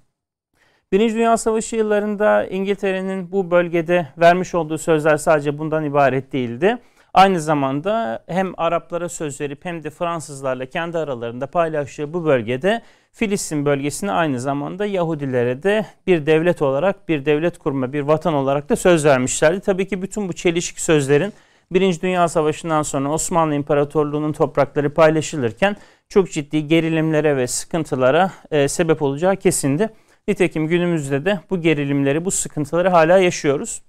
Birinci 0.93 1.14
Dünya 1.14 1.37
Savaşı 1.37 1.76
yıllarında 1.76 2.47
İngiltere'nin 2.47 3.32
bu 3.32 3.51
bölgede 3.51 4.09
vermiş 4.18 4.55
olduğu 4.55 4.78
sözler 4.78 5.16
sadece 5.16 5.59
bundan 5.59 5.84
ibaret 5.84 6.32
değildi. 6.32 6.78
Aynı 7.14 7.41
zamanda 7.41 8.24
hem 8.26 8.53
Araplara 8.57 9.09
söz 9.09 9.41
verip 9.41 9.64
hem 9.64 9.84
de 9.84 9.91
Fransızlarla 9.91 10.66
kendi 10.66 10.99
aralarında 10.99 11.47
paylaştığı 11.47 12.12
bu 12.12 12.24
bölgede 12.24 12.82
Filistin 13.12 13.64
bölgesini 13.64 14.12
aynı 14.12 14.41
zamanda 14.41 14.87
Yahudilere 14.87 15.62
de 15.62 15.87
bir 16.07 16.26
devlet 16.26 16.62
olarak, 16.62 17.09
bir 17.09 17.24
devlet 17.24 17.59
kurma, 17.59 17.93
bir 17.93 18.01
vatan 18.01 18.34
olarak 18.34 18.68
da 18.68 18.76
söz 18.76 19.05
vermişlerdi. 19.05 19.61
Tabii 19.61 19.89
ki 19.89 20.03
bütün 20.03 20.28
bu 20.28 20.32
çelişik 20.32 20.80
sözlerin 20.80 21.32
Birinci 21.70 22.03
Dünya 22.03 22.28
Savaşı'ndan 22.28 22.82
sonra 22.82 23.12
Osmanlı 23.12 23.55
İmparatorluğu'nun 23.55 24.32
toprakları 24.32 24.95
paylaşılırken 24.95 25.76
çok 26.09 26.30
ciddi 26.30 26.66
gerilimlere 26.66 27.37
ve 27.37 27.47
sıkıntılara 27.47 28.32
e, 28.51 28.68
sebep 28.68 29.03
olacağı 29.03 29.37
kesindi. 29.37 29.91
Nitekim 30.29 30.68
günümüzde 30.68 31.24
de 31.24 31.41
bu 31.51 31.61
gerilimleri, 31.61 32.24
bu 32.24 32.31
sıkıntıları 32.31 32.89
hala 32.89 33.18
yaşıyoruz. 33.18 33.83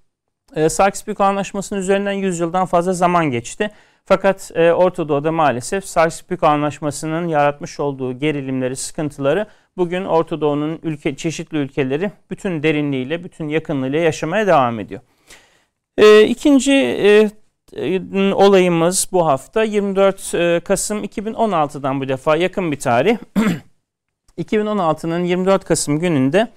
E, 0.56 0.70
Sykes-Picot 0.70 1.24
Anlaşması'nın 1.24 1.80
üzerinden 1.80 2.12
100 2.12 2.40
yıldan 2.40 2.66
fazla 2.66 2.94
zaman 2.94 3.26
geçti. 3.26 3.70
Fakat 4.06 4.52
e, 4.56 4.74
Orta 4.74 5.10
Doğu'da 5.10 5.32
maalesef 5.32 5.84
Sykes-Picot 5.84 6.48
Anlaşması'nın 6.48 7.28
yaratmış 7.28 7.80
olduğu 7.80 8.20
gerilimleri, 8.20 8.76
sıkıntıları 8.76 9.48
bugün 9.78 10.06
Orta 10.06 10.42
Doğu'nun 10.42 10.80
ülke, 10.84 11.16
çeşitli 11.16 11.58
ülkeleri 11.58 12.12
bütün 12.32 12.64
derinliğiyle, 12.64 13.24
bütün 13.24 13.48
yakınlığıyla 13.48 14.00
yaşamaya 14.00 14.48
devam 14.48 14.80
ediyor. 14.80 15.02
E, 15.98 16.22
ikinci 16.24 16.72
e 16.74 17.30
olayımız 18.34 19.10
bu 19.12 19.28
hafta 19.28 19.64
24 19.64 20.36
e, 20.36 20.60
Kasım 20.60 21.04
2016'dan 21.04 22.02
bu 22.02 22.08
defa 22.08 22.36
yakın 22.36 22.72
bir 22.72 22.80
tarih. 22.80 23.18
2016'nın 24.38 25.24
24 25.24 25.66
Kasım 25.66 26.00
gününde 26.00 26.48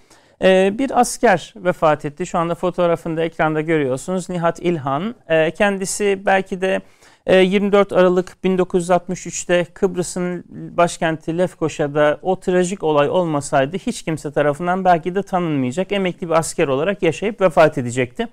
e, 0.43 0.79
bir 0.79 1.01
asker 1.01 1.55
vefat 1.57 2.05
etti. 2.05 2.27
Şu 2.27 2.39
anda 2.39 2.55
fotoğrafında 2.55 3.25
ekranda 3.25 3.61
görüyorsunuz. 3.61 4.29
Nihat 4.29 4.61
İlhan. 4.61 5.15
E, 5.29 5.51
kendisi 5.51 6.23
belki 6.27 6.61
de 6.61 6.81
24 7.27 7.93
e, 7.93 7.97
Aralık 7.97 8.37
1963'te 8.45 9.65
Kıbrıs'ın 9.65 10.45
başkenti 10.77 11.39
Lefkoşa'da 11.39 12.19
o 12.23 12.41
trajik 12.41 12.83
olay 12.83 13.11
olmasaydı 13.11 13.77
hiç 13.77 14.03
kimse 14.03 14.33
tarafından 14.33 14.85
belki 14.85 15.15
de 15.15 15.23
tanınmayacak 15.23 15.93
emekli 15.93 16.29
bir 16.29 16.35
asker 16.35 16.69
olarak 16.69 17.03
yaşayıp 17.03 17.41
vefat 17.41 17.79
edecekti. 17.79 18.29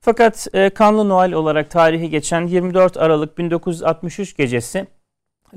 Fakat 0.00 0.46
Kanlı 0.74 1.08
Noel 1.08 1.32
olarak 1.32 1.70
tarihi 1.70 2.10
geçen 2.10 2.46
24 2.46 2.96
Aralık 2.96 3.38
1963 3.38 4.36
gecesi 4.36 4.86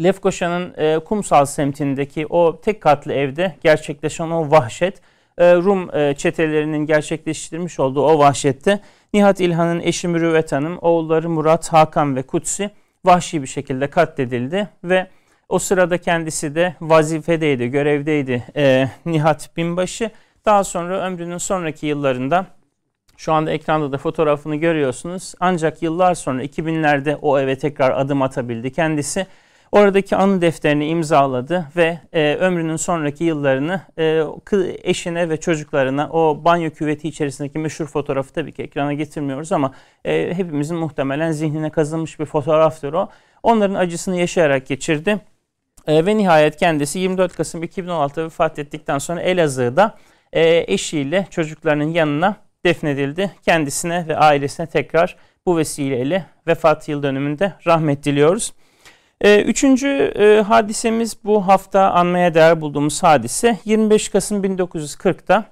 Lefkoşa'nın 0.04 0.74
e, 0.78 1.00
kumsal 1.00 1.46
semtindeki 1.46 2.28
o 2.28 2.62
tek 2.62 2.82
katlı 2.82 3.14
evde 3.14 3.56
gerçekleşen 3.64 4.30
o 4.30 4.52
vahşet, 4.52 5.02
e, 5.38 5.56
Rum 5.56 5.96
e, 5.96 6.16
çetelerinin 6.16 6.86
gerçekleştirmiş 6.86 7.80
olduğu 7.80 8.06
o 8.06 8.20
vahşette 8.20 8.80
Nihat 9.14 9.40
İlhan'ın 9.40 9.80
eşi 9.80 10.08
Mürüvvet 10.08 10.52
Hanım, 10.52 10.78
oğulları 10.82 11.30
Murat, 11.30 11.74
Hakan 11.74 12.16
ve 12.16 12.22
Kutsi 12.22 12.70
vahşi 13.06 13.42
bir 13.42 13.48
şekilde 13.48 13.90
katledildi 13.90 14.70
ve 14.84 15.08
o 15.50 15.60
sırada 15.60 15.98
kendisi 15.98 16.56
de 16.56 16.76
vazifedeydi, 16.82 17.68
görevdeydi 17.68 18.44
e, 18.56 18.90
Nihat 19.06 19.58
Binbaşı. 19.58 20.10
Daha 20.46 20.64
sonra 20.64 21.02
ömrünün 21.02 21.38
sonraki 21.38 21.86
yıllarında 21.86 22.46
şu 23.18 23.34
anda 23.34 23.52
ekranda 23.52 23.92
da 23.92 23.98
fotoğrafını 23.98 24.56
görüyorsunuz. 24.56 25.34
Ancak 25.40 25.82
yıllar 25.82 26.16
sonra 26.16 26.44
2000'lerde 26.44 27.16
o 27.22 27.40
eve 27.40 27.58
tekrar 27.58 27.92
adım 27.92 28.22
atabildi 28.22 28.72
kendisi. 28.72 29.28
Oradaki 29.74 30.16
anı 30.16 30.42
defterini 30.42 30.88
imzaladı 30.88 31.66
ve 31.76 32.00
e, 32.14 32.36
ömrünün 32.36 32.76
sonraki 32.76 33.24
yıllarını 33.24 33.82
e, 34.00 34.24
eşine 34.84 35.30
ve 35.30 35.40
çocuklarına 35.40 36.10
o 36.10 36.42
banyo 36.46 36.70
küveti 36.70 37.08
içerisindeki 37.08 37.60
meşhur 37.60 37.86
fotoğrafı 37.86 38.34
tabii 38.34 38.52
ki 38.52 38.64
ekrana 38.64 38.94
getirmiyoruz 38.94 39.52
ama 39.52 39.74
e, 40.06 40.34
hepimizin 40.34 40.78
muhtemelen 40.78 41.32
zihnine 41.32 41.70
kazınmış 41.70 42.20
bir 42.20 42.26
fotoğraftır 42.26 42.94
o. 42.94 43.10
Onların 43.44 43.76
acısını 43.76 44.18
yaşayarak 44.18 44.68
geçirdi. 44.68 45.20
E, 45.88 46.06
ve 46.06 46.18
nihayet 46.18 46.58
kendisi 46.58 47.00
24 47.00 47.36
Kasım 47.36 47.64
2016'da 47.64 48.24
vefat 48.24 48.60
ettikten 48.60 48.98
sonra 48.98 49.22
Elazığ'da 49.22 49.98
e, 50.34 50.74
eşiyle 50.74 51.28
çocuklarının 51.30 51.92
yanına 51.92 52.36
defnedildi. 52.66 53.32
Kendisine 53.46 54.08
ve 54.08 54.18
ailesine 54.18 54.68
tekrar 54.68 55.16
bu 55.46 55.58
vesileyle 55.58 56.26
vefat 56.48 56.90
yıl 56.90 57.04
dönümünde 57.04 57.54
rahmet 57.68 58.04
diliyoruz. 58.04 58.54
Ee, 59.24 59.42
üçüncü 59.42 59.88
e, 59.88 60.42
hadisemiz 60.42 61.18
bu 61.24 61.48
hafta 61.48 61.92
anmaya 61.92 62.34
değer 62.34 62.62
bulduğumuz 62.62 63.04
hadise 63.04 63.58
25 63.66 64.10
Kasım 64.10 64.44
1940'da 64.44 65.46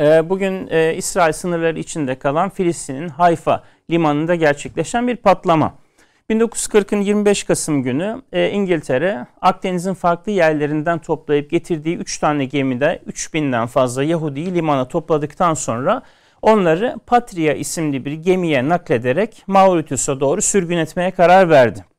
e, 0.00 0.30
bugün 0.30 0.68
e, 0.70 0.94
İsrail 0.94 1.32
sınırları 1.32 1.78
içinde 1.78 2.18
kalan 2.18 2.50
Filistin'in 2.50 3.08
Hayfa 3.08 3.64
limanında 3.90 4.34
gerçekleşen 4.34 5.08
bir 5.08 5.16
patlama. 5.16 5.74
1940'ın 6.30 7.00
25 7.00 7.44
Kasım 7.44 7.82
günü 7.82 8.22
İngiltere 8.32 9.26
Akdeniz'in 9.40 9.94
farklı 9.94 10.32
yerlerinden 10.32 10.98
toplayıp 10.98 11.50
getirdiği 11.50 11.96
3 11.96 12.18
tane 12.18 12.44
gemide 12.44 13.02
3000'den 13.06 13.66
fazla 13.66 14.04
Yahudi'yi 14.04 14.54
limana 14.54 14.88
topladıktan 14.88 15.54
sonra 15.54 16.02
onları 16.42 16.96
Patria 17.06 17.52
isimli 17.52 18.04
bir 18.04 18.12
gemiye 18.12 18.68
naklederek 18.68 19.42
Mauritius'a 19.46 20.20
doğru 20.20 20.42
sürgün 20.42 20.78
etmeye 20.78 21.10
karar 21.10 21.50
verdi. 21.50 21.91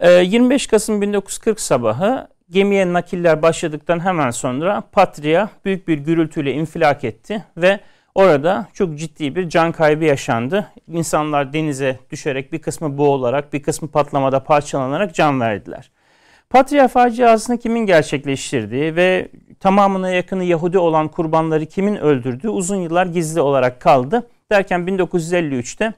25 0.00 0.66
ee, 0.66 0.70
Kasım 0.70 1.00
1940 1.00 1.60
sabahı 1.60 2.28
gemiye 2.50 2.92
nakiller 2.92 3.42
başladıktan 3.42 4.04
hemen 4.04 4.30
sonra 4.30 4.82
Patria 4.92 5.48
büyük 5.64 5.88
bir 5.88 5.98
gürültüyle 5.98 6.52
infilak 6.52 7.04
etti 7.04 7.44
ve 7.56 7.80
orada 8.14 8.68
çok 8.72 8.98
ciddi 8.98 9.36
bir 9.36 9.48
can 9.48 9.72
kaybı 9.72 10.04
yaşandı. 10.04 10.72
İnsanlar 10.88 11.52
denize 11.52 11.98
düşerek 12.10 12.52
bir 12.52 12.58
kısmı 12.58 12.98
boğularak 12.98 13.52
bir 13.52 13.62
kısmı 13.62 13.88
patlamada 13.88 14.44
parçalanarak 14.44 15.14
can 15.14 15.40
verdiler. 15.40 15.90
Patria 16.50 16.88
faciasını 16.88 17.58
kimin 17.58 17.86
gerçekleştirdiği 17.86 18.96
ve 18.96 19.28
tamamına 19.60 20.10
yakını 20.10 20.44
Yahudi 20.44 20.78
olan 20.78 21.08
kurbanları 21.08 21.66
kimin 21.66 21.96
öldürdüğü 21.96 22.48
uzun 22.48 22.76
yıllar 22.76 23.06
gizli 23.06 23.40
olarak 23.40 23.80
kaldı. 23.80 24.26
Derken 24.50 24.80
1953'te 24.80 25.92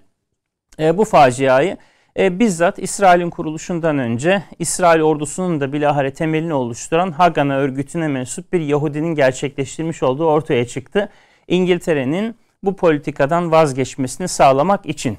e, 0.78 0.98
bu 0.98 1.05
faciayı 1.05 1.76
e, 2.19 2.39
bizzat 2.39 2.79
İsrail'in 2.79 3.31
kuruluşundan 3.31 3.99
önce 3.99 4.43
İsrail 4.59 5.01
ordusunun 5.01 5.61
da 5.61 5.73
bilahare 5.73 6.13
temelini 6.13 6.55
oluşturan 6.55 7.13
Hagana 7.13 7.57
örgütüne 7.57 8.09
mensup 8.09 8.53
bir 8.53 8.61
Yahudinin 8.61 9.15
gerçekleştirmiş 9.15 10.03
olduğu 10.03 10.27
ortaya 10.27 10.67
çıktı. 10.67 11.09
İngiltere'nin 11.49 12.37
bu 12.63 12.77
politikadan 12.77 13.51
vazgeçmesini 13.51 14.29
sağlamak 14.29 14.87
için. 14.87 15.19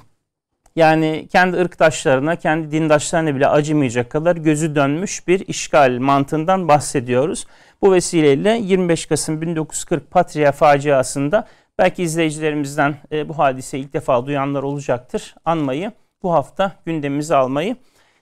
Yani 0.76 1.28
kendi 1.32 1.56
ırktaşlarına, 1.56 2.36
kendi 2.36 2.70
dindaşlarına 2.70 3.34
bile 3.34 3.48
acımayacak 3.48 4.10
kadar 4.10 4.36
gözü 4.36 4.74
dönmüş 4.74 5.28
bir 5.28 5.48
işgal 5.48 5.98
mantığından 6.00 6.68
bahsediyoruz. 6.68 7.46
Bu 7.82 7.92
vesileyle 7.92 8.58
25 8.62 9.06
Kasım 9.06 9.42
1940 9.42 10.10
Patria 10.10 10.52
faciasında 10.52 11.48
belki 11.78 12.02
izleyicilerimizden 12.02 12.94
e, 13.12 13.28
bu 13.28 13.38
hadiseyi 13.38 13.84
ilk 13.84 13.92
defa 13.92 14.26
duyanlar 14.26 14.62
olacaktır. 14.62 15.34
Anmayı 15.44 15.92
bu 16.22 16.32
hafta 16.32 16.72
gündemimize 16.86 17.36
almayı 17.36 17.76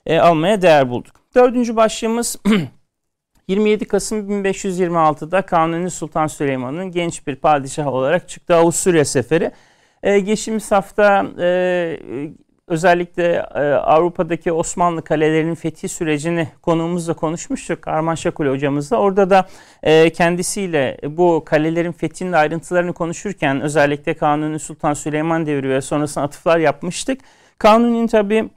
e, 0.05 0.19
almaya 0.19 0.61
değer 0.61 0.89
bulduk. 0.89 1.15
Dördüncü 1.35 1.75
başlığımız 1.75 2.37
27 3.47 3.85
Kasım 3.85 4.43
1526'da 4.43 5.41
Kanuni 5.41 5.91
Sultan 5.91 6.27
Süleyman'ın 6.27 6.91
genç 6.91 7.27
bir 7.27 7.35
padişah 7.35 7.87
olarak 7.87 8.29
çıktığı 8.29 8.55
Avusturya 8.55 9.05
seferi. 9.05 9.51
E, 10.03 10.19
geçtiğimiz 10.19 10.71
hafta 10.71 11.25
e, 11.39 11.99
özellikle 12.67 13.45
e, 13.55 13.59
Avrupa'daki 13.73 14.51
Osmanlı 14.51 15.03
kalelerinin 15.03 15.55
fethi 15.55 15.89
sürecini 15.89 16.47
konuğumuzla 16.61 17.13
konuşmuştuk. 17.13 17.87
Arman 17.87 18.15
Şakul 18.15 18.47
hocamızla. 18.47 18.97
Orada 18.97 19.29
da 19.29 19.47
e, 19.83 20.09
kendisiyle 20.09 20.97
bu 21.03 21.43
kalelerin 21.45 21.91
fethinin 21.91 22.31
ayrıntılarını 22.31 22.93
konuşurken 22.93 23.61
özellikle 23.61 24.13
Kanuni 24.13 24.59
Sultan 24.59 24.93
Süleyman 24.93 25.45
devri 25.45 25.69
ve 25.69 25.81
sonrasında 25.81 26.23
atıflar 26.23 26.57
yapmıştık. 26.57 27.21
Kanuni'nin 27.61 28.07
tabi 28.07 28.49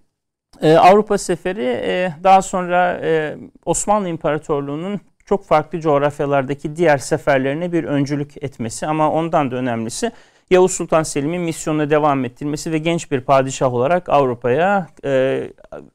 e, 0.63 0.73
Avrupa 0.73 1.19
seferi 1.19 1.65
e, 1.65 2.13
daha 2.23 2.43
sonra 2.43 3.01
e, 3.03 3.37
Osmanlı 3.65 4.09
İmparatorluğu'nun 4.09 5.01
çok 5.27 5.47
farklı 5.47 5.81
coğrafyalardaki 5.81 6.77
diğer 6.77 6.99
seferlerine 6.99 7.73
bir 7.73 7.85
öncülük 7.85 8.45
etmesi 8.45 8.87
ama 8.87 9.11
ondan 9.11 9.51
da 9.51 9.57
önemlisi 9.57 10.13
Yavuz 10.51 10.73
Sultan 10.73 11.03
Selim'in 11.03 11.41
misyonuna 11.41 11.91
devam 11.91 12.25
ettirmesi 12.25 12.73
ve 12.73 12.79
genç 12.79 13.11
bir 13.11 13.21
padişah 13.21 13.75
olarak 13.75 14.09
Avrupa'ya 14.09 14.87
e, 15.05 15.43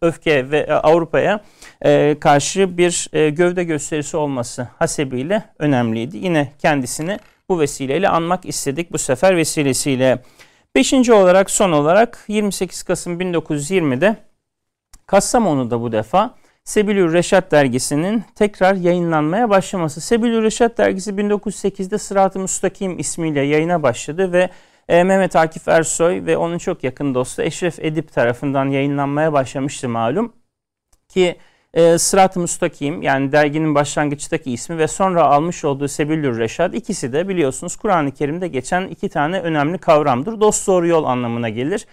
öfke 0.01 0.51
ve 0.51 0.59
e, 0.59 0.73
Avrupa'ya 0.73 1.39
e, 1.85 2.15
karşı 2.19 2.77
bir 2.77 3.09
e, 3.13 3.29
gövde 3.29 3.63
gösterisi 3.63 4.17
olması 4.17 4.67
hasebiyle 4.79 5.43
önemliydi. 5.59 6.17
Yine 6.17 6.51
kendisini 6.59 7.19
bu 7.49 7.59
vesileyle 7.59 8.09
anmak 8.09 8.45
istedik 8.45 8.91
bu 8.91 8.97
sefer 8.97 9.37
vesilesiyle. 9.37 10.19
Beşinci 10.75 11.13
olarak 11.13 11.51
son 11.51 11.71
olarak 11.71 12.25
28 12.27 12.83
Kasım 12.83 13.19
1920'de 13.21 14.15
Kastamonu'da 15.05 15.81
bu 15.81 15.91
defa 15.91 16.35
Sebilür 16.63 17.13
Reşat 17.13 17.51
dergisinin 17.51 18.23
tekrar 18.35 18.75
yayınlanmaya 18.75 19.49
başlaması. 19.49 20.01
Sebilür 20.01 20.43
Reşat 20.43 20.77
dergisi 20.77 21.11
1908'de 21.11 21.97
Sırat-ı 21.97 22.39
Müstakim 22.39 22.99
ismiyle 22.99 23.41
yayına 23.41 23.83
başladı 23.83 24.33
ve 24.33 24.49
e, 24.87 25.03
Mehmet 25.03 25.35
Akif 25.35 25.67
Ersoy 25.67 26.25
ve 26.25 26.37
onun 26.37 26.57
çok 26.57 26.83
yakın 26.83 27.15
dostu 27.15 27.41
Eşref 27.41 27.79
Edip 27.79 28.13
tarafından 28.13 28.65
yayınlanmaya 28.65 29.33
başlamıştı 29.33 29.89
malum. 29.89 30.33
Ki 31.07 31.37
e, 31.73 31.97
Sırat-ı 31.97 32.39
Müstakim 32.39 33.01
yani 33.01 33.31
derginin 33.31 33.75
başlangıçtaki 33.75 34.51
ismi 34.51 34.77
ve 34.77 34.87
sonra 34.87 35.23
almış 35.23 35.65
olduğu 35.65 35.87
Sebillür 35.87 36.39
Reşad 36.39 36.73
ikisi 36.73 37.13
de 37.13 37.27
biliyorsunuz 37.27 37.75
Kur'an-ı 37.75 38.11
Kerim'de 38.11 38.47
geçen 38.47 38.87
iki 38.87 39.09
tane 39.09 39.41
önemli 39.41 39.77
kavramdır. 39.77 40.41
Dost 40.41 40.67
doğru 40.67 40.87
yol 40.87 41.03
anlamına 41.03 41.49
gelir. 41.49 41.85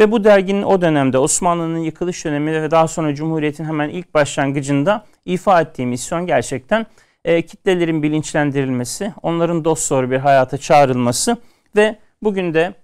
Ve 0.00 0.12
bu 0.12 0.24
derginin 0.24 0.62
o 0.62 0.80
dönemde 0.80 1.18
Osmanlı'nın 1.18 1.78
yıkılış 1.78 2.24
döneminde 2.24 2.62
ve 2.62 2.70
daha 2.70 2.88
sonra 2.88 3.14
Cumhuriyet'in 3.14 3.64
hemen 3.64 3.88
ilk 3.88 4.14
başlangıcında 4.14 5.04
ifa 5.24 5.60
ettiği 5.60 5.86
misyon 5.86 6.26
gerçekten 6.26 6.86
e, 7.24 7.42
kitlelerin 7.42 8.02
bilinçlendirilmesi, 8.02 9.12
onların 9.22 9.64
dost 9.64 9.90
doğru 9.90 10.10
bir 10.10 10.18
hayata 10.18 10.58
çağrılması 10.58 11.36
ve 11.76 11.98
bugün 12.22 12.54
de 12.54 12.74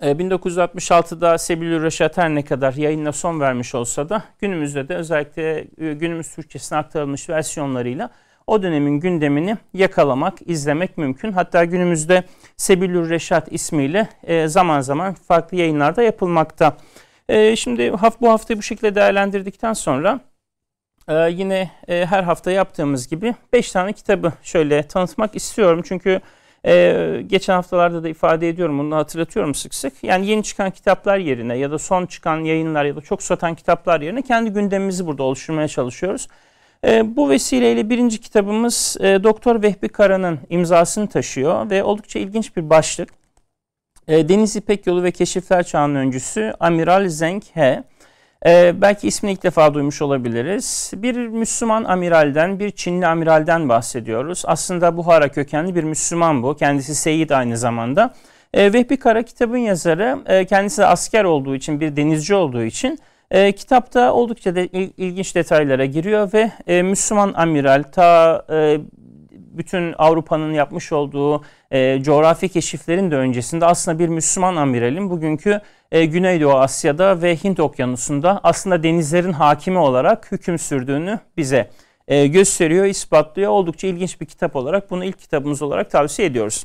1966'da 0.00 1.34
e, 1.34 1.38
Sebilü 1.38 1.82
Reşat 1.82 2.18
her 2.18 2.34
ne 2.34 2.44
kadar 2.44 2.72
yayınla 2.72 3.12
son 3.12 3.40
vermiş 3.40 3.74
olsa 3.74 4.08
da 4.08 4.24
günümüzde 4.38 4.88
de 4.88 4.94
özellikle 4.94 5.58
e, 5.58 5.94
günümüz 5.94 6.34
Türkçesine 6.34 6.78
aktarılmış 6.78 7.28
versiyonlarıyla 7.28 8.10
o 8.46 8.62
dönemin 8.62 9.00
gündemini 9.00 9.56
yakalamak, 9.74 10.34
izlemek 10.46 10.98
mümkün. 10.98 11.32
Hatta 11.32 11.64
günümüzde 11.64 12.24
Sebilür 12.56 13.10
Reşat 13.10 13.52
ismiyle 13.52 14.08
e, 14.22 14.48
zaman 14.48 14.80
zaman 14.80 15.14
farklı 15.14 15.56
yayınlarda 15.56 16.02
yapılmakta. 16.02 16.76
Şimdi 17.56 17.92
bu 18.20 18.30
haftayı 18.30 18.58
bu 18.58 18.62
şekilde 18.62 18.94
değerlendirdikten 18.94 19.72
sonra 19.72 20.20
yine 21.30 21.70
her 21.86 22.22
hafta 22.22 22.50
yaptığımız 22.50 23.08
gibi 23.08 23.34
5 23.52 23.72
tane 23.72 23.92
kitabı 23.92 24.32
şöyle 24.42 24.82
tanıtmak 24.82 25.36
istiyorum. 25.36 25.82
Çünkü 25.84 26.20
ee, 26.66 27.22
geçen 27.26 27.54
haftalarda 27.54 28.02
da 28.02 28.08
ifade 28.08 28.48
ediyorum, 28.48 28.78
bunu 28.78 28.96
hatırlatıyorum 28.96 29.54
sık 29.54 29.74
sık. 29.74 29.92
Yani 30.02 30.26
yeni 30.26 30.42
çıkan 30.42 30.70
kitaplar 30.70 31.18
yerine 31.18 31.58
ya 31.58 31.70
da 31.70 31.78
son 31.78 32.06
çıkan 32.06 32.40
yayınlar 32.40 32.84
ya 32.84 32.96
da 32.96 33.00
çok 33.00 33.22
satan 33.22 33.54
kitaplar 33.54 34.00
yerine 34.00 34.22
kendi 34.22 34.50
gündemimizi 34.50 35.06
burada 35.06 35.22
oluşturmaya 35.22 35.68
çalışıyoruz. 35.68 36.28
Ee, 36.86 37.16
bu 37.16 37.30
vesileyle 37.30 37.90
birinci 37.90 38.20
kitabımız 38.20 38.96
e, 39.00 39.24
Doktor 39.24 39.62
Vehbi 39.62 39.88
Kara'nın 39.88 40.38
imzasını 40.50 41.08
taşıyor 41.08 41.70
ve 41.70 41.84
oldukça 41.84 42.18
ilginç 42.18 42.56
bir 42.56 42.70
başlık. 42.70 43.08
E, 44.08 44.28
Deniz 44.28 44.56
İpek 44.56 44.86
Yolu 44.86 45.02
ve 45.02 45.10
Keşifler 45.10 45.62
Çağının 45.62 45.94
öncüsü 45.94 46.52
Amiral 46.60 47.08
Zeng 47.08 47.42
He. 47.54 47.82
Ee, 48.46 48.74
belki 48.80 49.08
ismini 49.08 49.32
ilk 49.32 49.42
defa 49.42 49.74
duymuş 49.74 50.02
olabiliriz. 50.02 50.92
Bir 50.96 51.16
Müslüman 51.16 51.84
amiralden, 51.84 52.58
bir 52.58 52.70
Çinli 52.70 53.06
amiralden 53.06 53.68
bahsediyoruz. 53.68 54.42
Aslında 54.46 54.96
Buhara 54.96 55.28
kökenli 55.28 55.74
bir 55.74 55.84
Müslüman 55.84 56.42
bu. 56.42 56.56
Kendisi 56.56 56.94
Seyit 56.94 57.32
aynı 57.32 57.58
zamanda. 57.58 58.14
Ee, 58.54 58.72
Vehbi 58.72 58.96
Kara 58.96 59.22
kitabın 59.22 59.56
yazarı. 59.56 60.18
E, 60.26 60.44
kendisi 60.44 60.78
de 60.78 60.86
asker 60.86 61.24
olduğu 61.24 61.54
için, 61.54 61.80
bir 61.80 61.96
denizci 61.96 62.34
olduğu 62.34 62.62
için 62.62 62.98
e, 63.30 63.52
kitapta 63.52 64.12
oldukça 64.12 64.54
de 64.54 64.66
il, 64.66 64.90
ilginç 64.96 65.34
detaylara 65.34 65.84
giriyor 65.84 66.32
ve 66.32 66.50
e, 66.66 66.82
Müslüman 66.82 67.32
amiral 67.36 67.82
ta 67.82 68.42
e, 68.50 68.80
bütün 69.58 69.94
Avrupa'nın 69.98 70.52
yapmış 70.52 70.92
olduğu 70.92 71.42
e, 71.70 72.02
coğrafi 72.02 72.48
keşiflerin 72.48 73.10
de 73.10 73.16
öncesinde 73.16 73.66
aslında 73.66 73.98
bir 73.98 74.08
Müslüman 74.08 74.56
amiralin 74.56 75.10
bugünkü 75.10 75.60
e, 75.92 76.04
Güneydoğu 76.04 76.54
Asya'da 76.54 77.22
ve 77.22 77.36
Hint 77.36 77.60
Okyanusu'nda 77.60 78.40
aslında 78.42 78.82
denizlerin 78.82 79.32
hakimi 79.32 79.78
olarak 79.78 80.32
hüküm 80.32 80.58
sürdüğünü 80.58 81.20
bize 81.36 81.70
e, 82.08 82.26
gösteriyor, 82.26 82.84
ispatlıyor. 82.84 83.50
Oldukça 83.50 83.86
ilginç 83.86 84.20
bir 84.20 84.26
kitap 84.26 84.56
olarak 84.56 84.90
bunu 84.90 85.04
ilk 85.04 85.18
kitabımız 85.18 85.62
olarak 85.62 85.90
tavsiye 85.90 86.28
ediyoruz. 86.28 86.64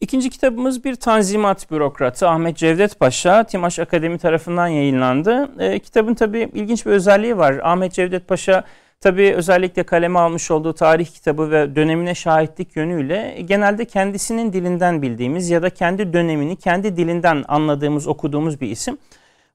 İkinci 0.00 0.30
kitabımız 0.30 0.84
bir 0.84 0.94
tanzimat 0.94 1.70
bürokratı 1.70 2.28
Ahmet 2.28 2.56
Cevdet 2.56 3.00
Paşa, 3.00 3.44
Timaş 3.44 3.78
Akademi 3.78 4.18
tarafından 4.18 4.66
yayınlandı. 4.66 5.50
E, 5.58 5.78
kitabın 5.78 6.14
tabii 6.14 6.50
ilginç 6.54 6.86
bir 6.86 6.90
özelliği 6.90 7.38
var. 7.38 7.60
Ahmet 7.62 7.92
Cevdet 7.92 8.28
Paşa 8.28 8.64
Tabii 9.04 9.34
özellikle 9.34 9.82
kaleme 9.82 10.18
almış 10.18 10.50
olduğu 10.50 10.72
tarih 10.72 11.06
kitabı 11.06 11.50
ve 11.50 11.76
dönemine 11.76 12.14
şahitlik 12.14 12.76
yönüyle 12.76 13.42
genelde 13.44 13.84
kendisinin 13.84 14.52
dilinden 14.52 15.02
bildiğimiz 15.02 15.50
ya 15.50 15.62
da 15.62 15.70
kendi 15.70 16.12
dönemini 16.12 16.56
kendi 16.56 16.96
dilinden 16.96 17.44
anladığımız, 17.48 18.06
okuduğumuz 18.06 18.60
bir 18.60 18.70
isim. 18.70 18.98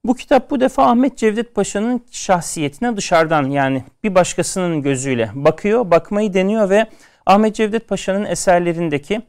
Bu 0.04 0.16
kitap 0.16 0.52
bu 0.52 0.60
defa 0.60 0.84
Ahmet 0.84 1.18
Cevdet 1.18 1.56
Paşa'nın 1.56 2.02
şahsiyetine 2.12 2.98
dışarıdan 2.98 3.50
yani 3.50 3.84
bir 4.04 4.16
başkasının 4.16 4.82
gözüyle 4.82 5.32
bakıyor, 5.34 5.92
bakmayı 5.92 6.34
deniyor 6.34 6.70
ve 6.70 6.86
Ahmet 7.26 7.56
Cevdet 7.56 7.88
Paşa'nın 7.88 8.26
eserlerindeki 8.26 9.22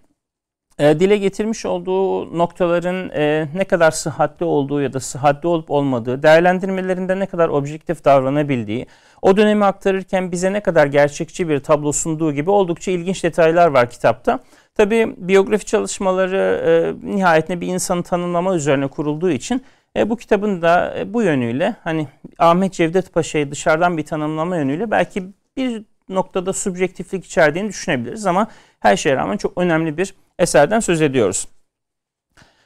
e, 0.81 1.01
dile 1.01 1.17
getirmiş 1.17 1.67
olduğu 1.67 2.39
noktaların 2.39 3.11
e, 3.15 3.49
ne 3.55 3.65
kadar 3.65 3.91
sıhhatli 3.91 4.45
olduğu 4.45 4.83
ya 4.83 4.93
da 4.93 5.01
sıhhatli 5.01 5.49
olup 5.49 5.71
olmadığı, 5.71 6.23
değerlendirmelerinde 6.23 7.19
ne 7.19 7.27
kadar 7.27 7.49
objektif 7.49 8.05
davranabildiği, 8.05 8.87
o 9.23 9.37
dönemi 9.37 9.65
aktarırken 9.65 10.33
bize 10.33 10.53
ne 10.53 10.61
kadar 10.61 10.87
gerçekçi 10.87 11.49
bir 11.49 11.61
tablo 11.61 11.93
sunduğu 11.93 12.33
gibi 12.33 12.51
oldukça 12.51 12.91
ilginç 12.91 13.25
detaylar 13.25 13.67
var 13.67 13.91
kitapta. 13.91 14.39
Tabi 14.75 15.15
biyografi 15.17 15.65
çalışmaları 15.65 16.63
e, 16.67 17.07
nihayetinde 17.17 17.61
bir 17.61 17.67
insanı 17.67 18.03
tanımlama 18.03 18.55
üzerine 18.55 18.87
kurulduğu 18.87 19.31
için 19.31 19.63
e, 19.97 20.11
bu 20.11 20.17
kitabın 20.17 20.63
da 20.63 20.99
e, 20.99 21.15
bu 21.15 21.23
yönüyle 21.23 21.75
hani 21.85 22.09
Ahmet 22.39 22.73
Cevdet 22.73 23.13
Paşa'yı 23.13 23.51
dışarıdan 23.51 23.97
bir 23.97 24.05
tanımlama 24.05 24.57
yönüyle 24.57 24.91
belki 24.91 25.25
bir 25.57 25.83
noktada 26.09 26.53
subjektiflik 26.53 27.25
içerdiğini 27.25 27.69
düşünebiliriz 27.69 28.27
ama 28.27 28.47
her 28.81 28.97
şeye 28.97 29.17
rağmen 29.17 29.37
çok 29.37 29.59
önemli 29.59 29.97
bir 29.97 30.15
eserden 30.41 30.81
söz 30.81 31.03
ediyoruz. 31.03 31.49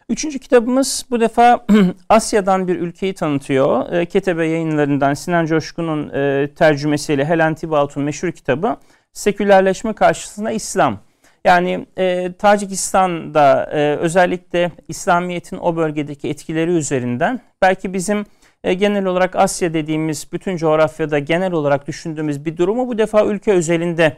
Üçüncü 0.09 0.39
kitabımız 0.39 1.07
bu 1.11 1.21
defa 1.21 1.67
Asya'dan 2.09 2.69
bir 2.69 2.77
ülkeyi 2.77 3.15
tanıtıyor. 3.15 3.93
E, 3.93 4.07
Ketebe 4.07 4.47
yayınlarından 4.47 5.15
Sinan 5.15 5.47
Coşkun'un 5.47 6.09
e, 6.09 6.51
tercümesiyle 6.55 7.25
Helen 7.25 7.55
Tibalt'un 7.55 8.03
meşhur 8.03 8.33
kitabı 8.33 8.77
Sekülerleşme 9.13 9.93
Karşısında 9.93 10.51
İslam. 10.51 10.99
Yani 11.45 11.87
e, 11.99 12.33
Tacikistan'da 12.33 13.71
e, 13.73 13.97
özellikle 13.97 14.71
İslamiyet'in 14.89 15.59
o 15.59 15.77
bölgedeki 15.77 16.29
etkileri 16.29 16.71
üzerinden 16.71 17.41
belki 17.63 17.93
bizim 17.93 18.27
e, 18.65 18.75
genel 18.75 19.05
olarak 19.05 19.37
Asya 19.37 19.75
dediğimiz 19.75 20.33
bütün 20.33 20.57
coğrafyada 20.57 21.19
genel 21.19 21.53
olarak 21.53 21.87
düşündüğümüz 21.87 22.45
bir 22.45 22.57
durumu 22.57 22.89
bu 22.89 22.99
defa 22.99 23.25
ülke 23.25 23.53
özelinde 23.53 24.17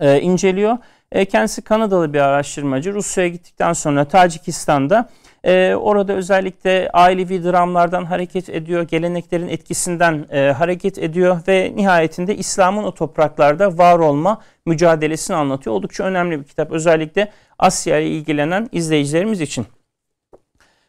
e, 0.00 0.20
inceliyor. 0.20 0.78
E, 1.12 1.24
kendisi 1.24 1.62
Kanadalı 1.62 2.12
bir 2.12 2.20
araştırmacı. 2.20 2.94
Rusya'ya 2.94 3.28
gittikten 3.28 3.72
sonra 3.72 4.04
Tacikistan'da 4.04 5.08
e, 5.44 5.74
orada 5.74 6.12
özellikle 6.12 6.90
ailevi 6.92 7.44
dramlardan 7.44 8.04
hareket 8.04 8.48
ediyor, 8.48 8.82
geleneklerin 8.82 9.48
etkisinden 9.48 10.26
e, 10.30 10.52
hareket 10.52 10.98
ediyor 10.98 11.40
ve 11.48 11.72
nihayetinde 11.76 12.36
İslam'ın 12.36 12.84
o 12.84 12.94
topraklarda 12.94 13.78
var 13.78 13.98
olma 13.98 14.40
mücadelesini 14.66 15.36
anlatıyor. 15.36 15.76
Oldukça 15.76 16.04
önemli 16.04 16.40
bir 16.40 16.44
kitap 16.44 16.72
özellikle 16.72 17.32
Asya 17.58 17.98
ile 17.98 18.10
ilgilenen 18.10 18.68
izleyicilerimiz 18.72 19.40
için. 19.40 19.66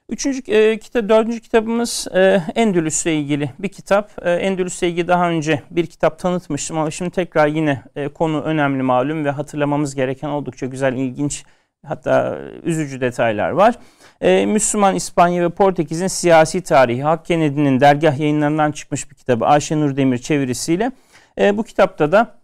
Üçüncü 0.10 0.52
e, 0.52 0.80
kitap, 0.80 1.10
dördüncü 1.10 1.40
kitabımız 1.40 2.08
e, 2.14 2.42
Endülüs'le 2.56 3.06
ilgili 3.06 3.50
bir 3.60 3.70
kitap. 3.70 4.26
E, 4.26 4.32
Endülüs'le 4.32 4.84
ilgili 4.84 5.08
daha 5.08 5.30
önce 5.30 5.62
bir 5.72 5.86
kitap 5.86 6.20
tanıtmıştım 6.20 6.78
ama 6.78 6.92
şimdi 6.92 7.12
tekrar 7.12 7.48
yine 7.48 7.84
e, 7.96 8.08
konu 8.08 8.42
önemli 8.42 8.84
malum 8.84 9.26
ve 9.26 9.30
hatırlamamız 9.30 9.96
gereken 9.96 10.30
oldukça 10.30 10.66
güzel, 10.66 10.94
ilginç 10.94 11.44
hatta 11.86 12.40
üzücü 12.64 13.02
detaylar 13.02 13.50
var. 13.50 13.76
E, 14.22 14.46
Müslüman 14.46 14.96
İspanya 14.96 15.44
ve 15.44 15.50
Portekiz'in 15.50 16.08
siyasi 16.08 16.62
tarihi 16.62 17.04
Hak 17.04 17.26
Kennedy'nin 17.26 17.80
dergah 17.80 18.20
yayınlarından 18.20 18.72
çıkmış 18.72 19.12
bir 19.12 19.16
kitabı 19.16 19.46
Ayşenur 19.46 19.98
Demir 19.98 20.18
çevirisiyle. 20.18 20.92
E, 21.40 21.58
bu 21.58 21.64
kitapta 21.64 22.12
da 22.12 22.36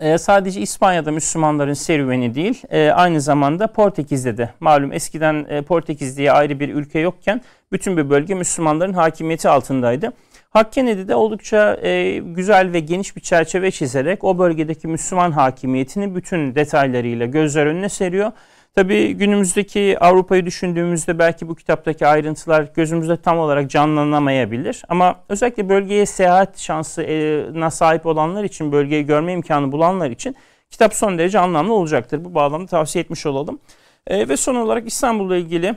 e, 0.00 0.18
sadece 0.18 0.60
İspanya'da 0.60 1.10
Müslümanların 1.10 1.72
serüveni 1.72 2.34
değil, 2.34 2.62
e, 2.70 2.90
aynı 2.90 3.20
zamanda 3.20 3.66
Portekiz'de 3.66 4.36
de 4.38 4.50
malum 4.60 4.92
eskiden 4.92 5.46
e, 5.48 5.62
Portekiz 5.62 6.18
diye 6.18 6.32
ayrı 6.32 6.60
bir 6.60 6.68
ülke 6.68 6.98
yokken 6.98 7.40
bütün 7.72 7.96
bir 7.96 8.10
bölge 8.10 8.34
Müslümanların 8.34 8.92
hakimiyeti 8.92 9.48
altındaydı. 9.48 10.12
Hak 10.50 10.72
Kennedy 10.72 11.08
de 11.08 11.14
oldukça 11.14 11.78
e, 11.82 12.18
güzel 12.18 12.72
ve 12.72 12.80
geniş 12.80 13.16
bir 13.16 13.20
çerçeve 13.20 13.70
çizerek 13.70 14.24
o 14.24 14.38
bölgedeki 14.38 14.88
Müslüman 14.88 15.32
hakimiyetini 15.32 16.14
bütün 16.14 16.54
detaylarıyla 16.54 17.26
gözler 17.26 17.66
önüne 17.66 17.88
seriyor. 17.88 18.32
Tabii 18.74 19.12
günümüzdeki 19.14 19.96
Avrupa'yı 20.00 20.46
düşündüğümüzde 20.46 21.18
belki 21.18 21.48
bu 21.48 21.54
kitaptaki 21.54 22.06
ayrıntılar 22.06 22.68
gözümüzde 22.74 23.16
tam 23.16 23.38
olarak 23.38 23.70
canlanamayabilir. 23.70 24.82
Ama 24.88 25.20
özellikle 25.28 25.68
bölgeye 25.68 26.06
seyahat 26.06 26.58
şansına 26.58 27.70
sahip 27.70 28.06
olanlar 28.06 28.44
için, 28.44 28.72
bölgeyi 28.72 29.06
görme 29.06 29.32
imkanı 29.32 29.72
bulanlar 29.72 30.10
için 30.10 30.36
kitap 30.70 30.94
son 30.94 31.18
derece 31.18 31.38
anlamlı 31.38 31.74
olacaktır. 31.74 32.24
Bu 32.24 32.34
bağlamda 32.34 32.66
tavsiye 32.66 33.04
etmiş 33.04 33.26
olalım. 33.26 33.58
E, 34.06 34.28
ve 34.28 34.36
son 34.36 34.54
olarak 34.54 34.86
İstanbul'la 34.86 35.36
ilgili 35.36 35.74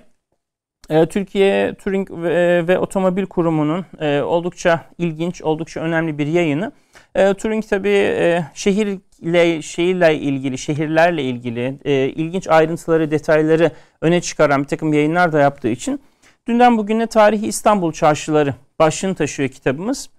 e, 0.89 1.05
Türkiye 1.05 1.73
Turing 1.73 2.11
ve, 2.11 2.67
ve 2.67 2.79
Otomobil 2.79 3.25
Kurumu'nun 3.25 3.85
e, 3.99 4.21
oldukça 4.21 4.85
ilginç, 4.97 5.41
oldukça 5.41 5.79
önemli 5.79 6.17
bir 6.17 6.27
yayını. 6.27 6.71
E, 7.15 7.33
Turing 7.33 7.63
tabii 7.69 7.89
e, 7.89 8.45
şehirle, 8.53 9.61
şehirle 9.61 10.15
ilgili, 10.15 10.57
şehirlerle 10.57 11.23
ilgili 11.23 11.79
e, 11.85 11.93
ilginç 11.93 12.47
ayrıntıları, 12.47 13.11
detayları 13.11 13.71
öne 14.01 14.21
çıkaran 14.21 14.63
bir 14.63 14.67
takım 14.67 14.93
yayınlar 14.93 15.31
da 15.31 15.39
yaptığı 15.39 15.69
için 15.69 16.01
dünden 16.47 16.77
bugüne 16.77 17.07
tarihi 17.07 17.47
İstanbul 17.47 17.91
çarşıları 17.91 18.53
başlığını 18.79 19.15
taşıyor 19.15 19.49
kitabımız. 19.49 20.09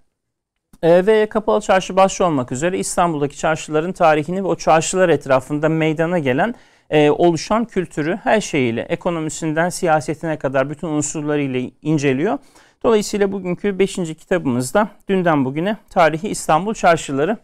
E, 0.83 1.05
ve 1.05 1.25
Kapalı 1.25 1.61
Çarşı 1.61 1.95
başta 1.95 2.25
olmak 2.25 2.51
üzere 2.51 2.79
İstanbul'daki 2.79 3.37
çarşıların 3.37 3.91
tarihini 3.91 4.43
ve 4.43 4.47
o 4.47 4.55
çarşılar 4.55 5.09
etrafında 5.09 5.69
meydana 5.69 6.19
gelen 6.19 6.55
e, 6.89 7.09
oluşan 7.09 7.65
kültürü 7.65 8.19
her 8.23 8.41
şeyiyle, 8.41 8.81
ekonomisinden 8.81 9.69
siyasetine 9.69 10.39
kadar 10.39 10.69
bütün 10.69 10.87
unsurlarıyla 10.87 11.61
inceliyor. 11.81 12.37
Dolayısıyla 12.83 13.31
bugünkü 13.31 13.79
5. 13.79 13.95
kitabımızda 13.95 14.89
dünden 15.09 15.45
bugüne 15.45 15.77
tarihi 15.89 16.29
İstanbul 16.29 16.73
çarşıları. 16.73 17.37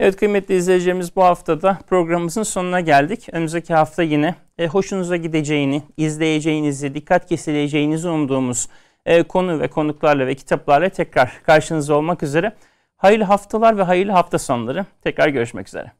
Evet 0.00 0.16
kıymetli 0.16 0.56
izleyicilerimiz 0.56 1.16
bu 1.16 1.22
haftada 1.22 1.78
programımızın 1.88 2.42
sonuna 2.42 2.80
geldik. 2.80 3.28
Önümüzdeki 3.32 3.74
hafta 3.74 4.02
yine 4.02 4.34
e, 4.58 4.66
hoşunuza 4.66 5.16
gideceğini, 5.16 5.82
izleyeceğinizi, 5.96 6.94
dikkat 6.94 7.26
kesileceğinizi 7.26 8.08
umduğumuz 8.08 8.68
e, 9.06 9.22
konu 9.22 9.60
ve 9.60 9.68
konuklarla 9.68 10.26
ve 10.26 10.34
kitaplarla 10.34 10.88
tekrar 10.88 11.40
karşınızda 11.46 11.94
olmak 11.94 12.22
üzere. 12.22 12.52
Hayırlı 12.96 13.24
haftalar 13.24 13.78
ve 13.78 13.82
hayırlı 13.82 14.12
hafta 14.12 14.38
sonları. 14.38 14.86
Tekrar 15.02 15.28
görüşmek 15.28 15.68
üzere. 15.68 15.92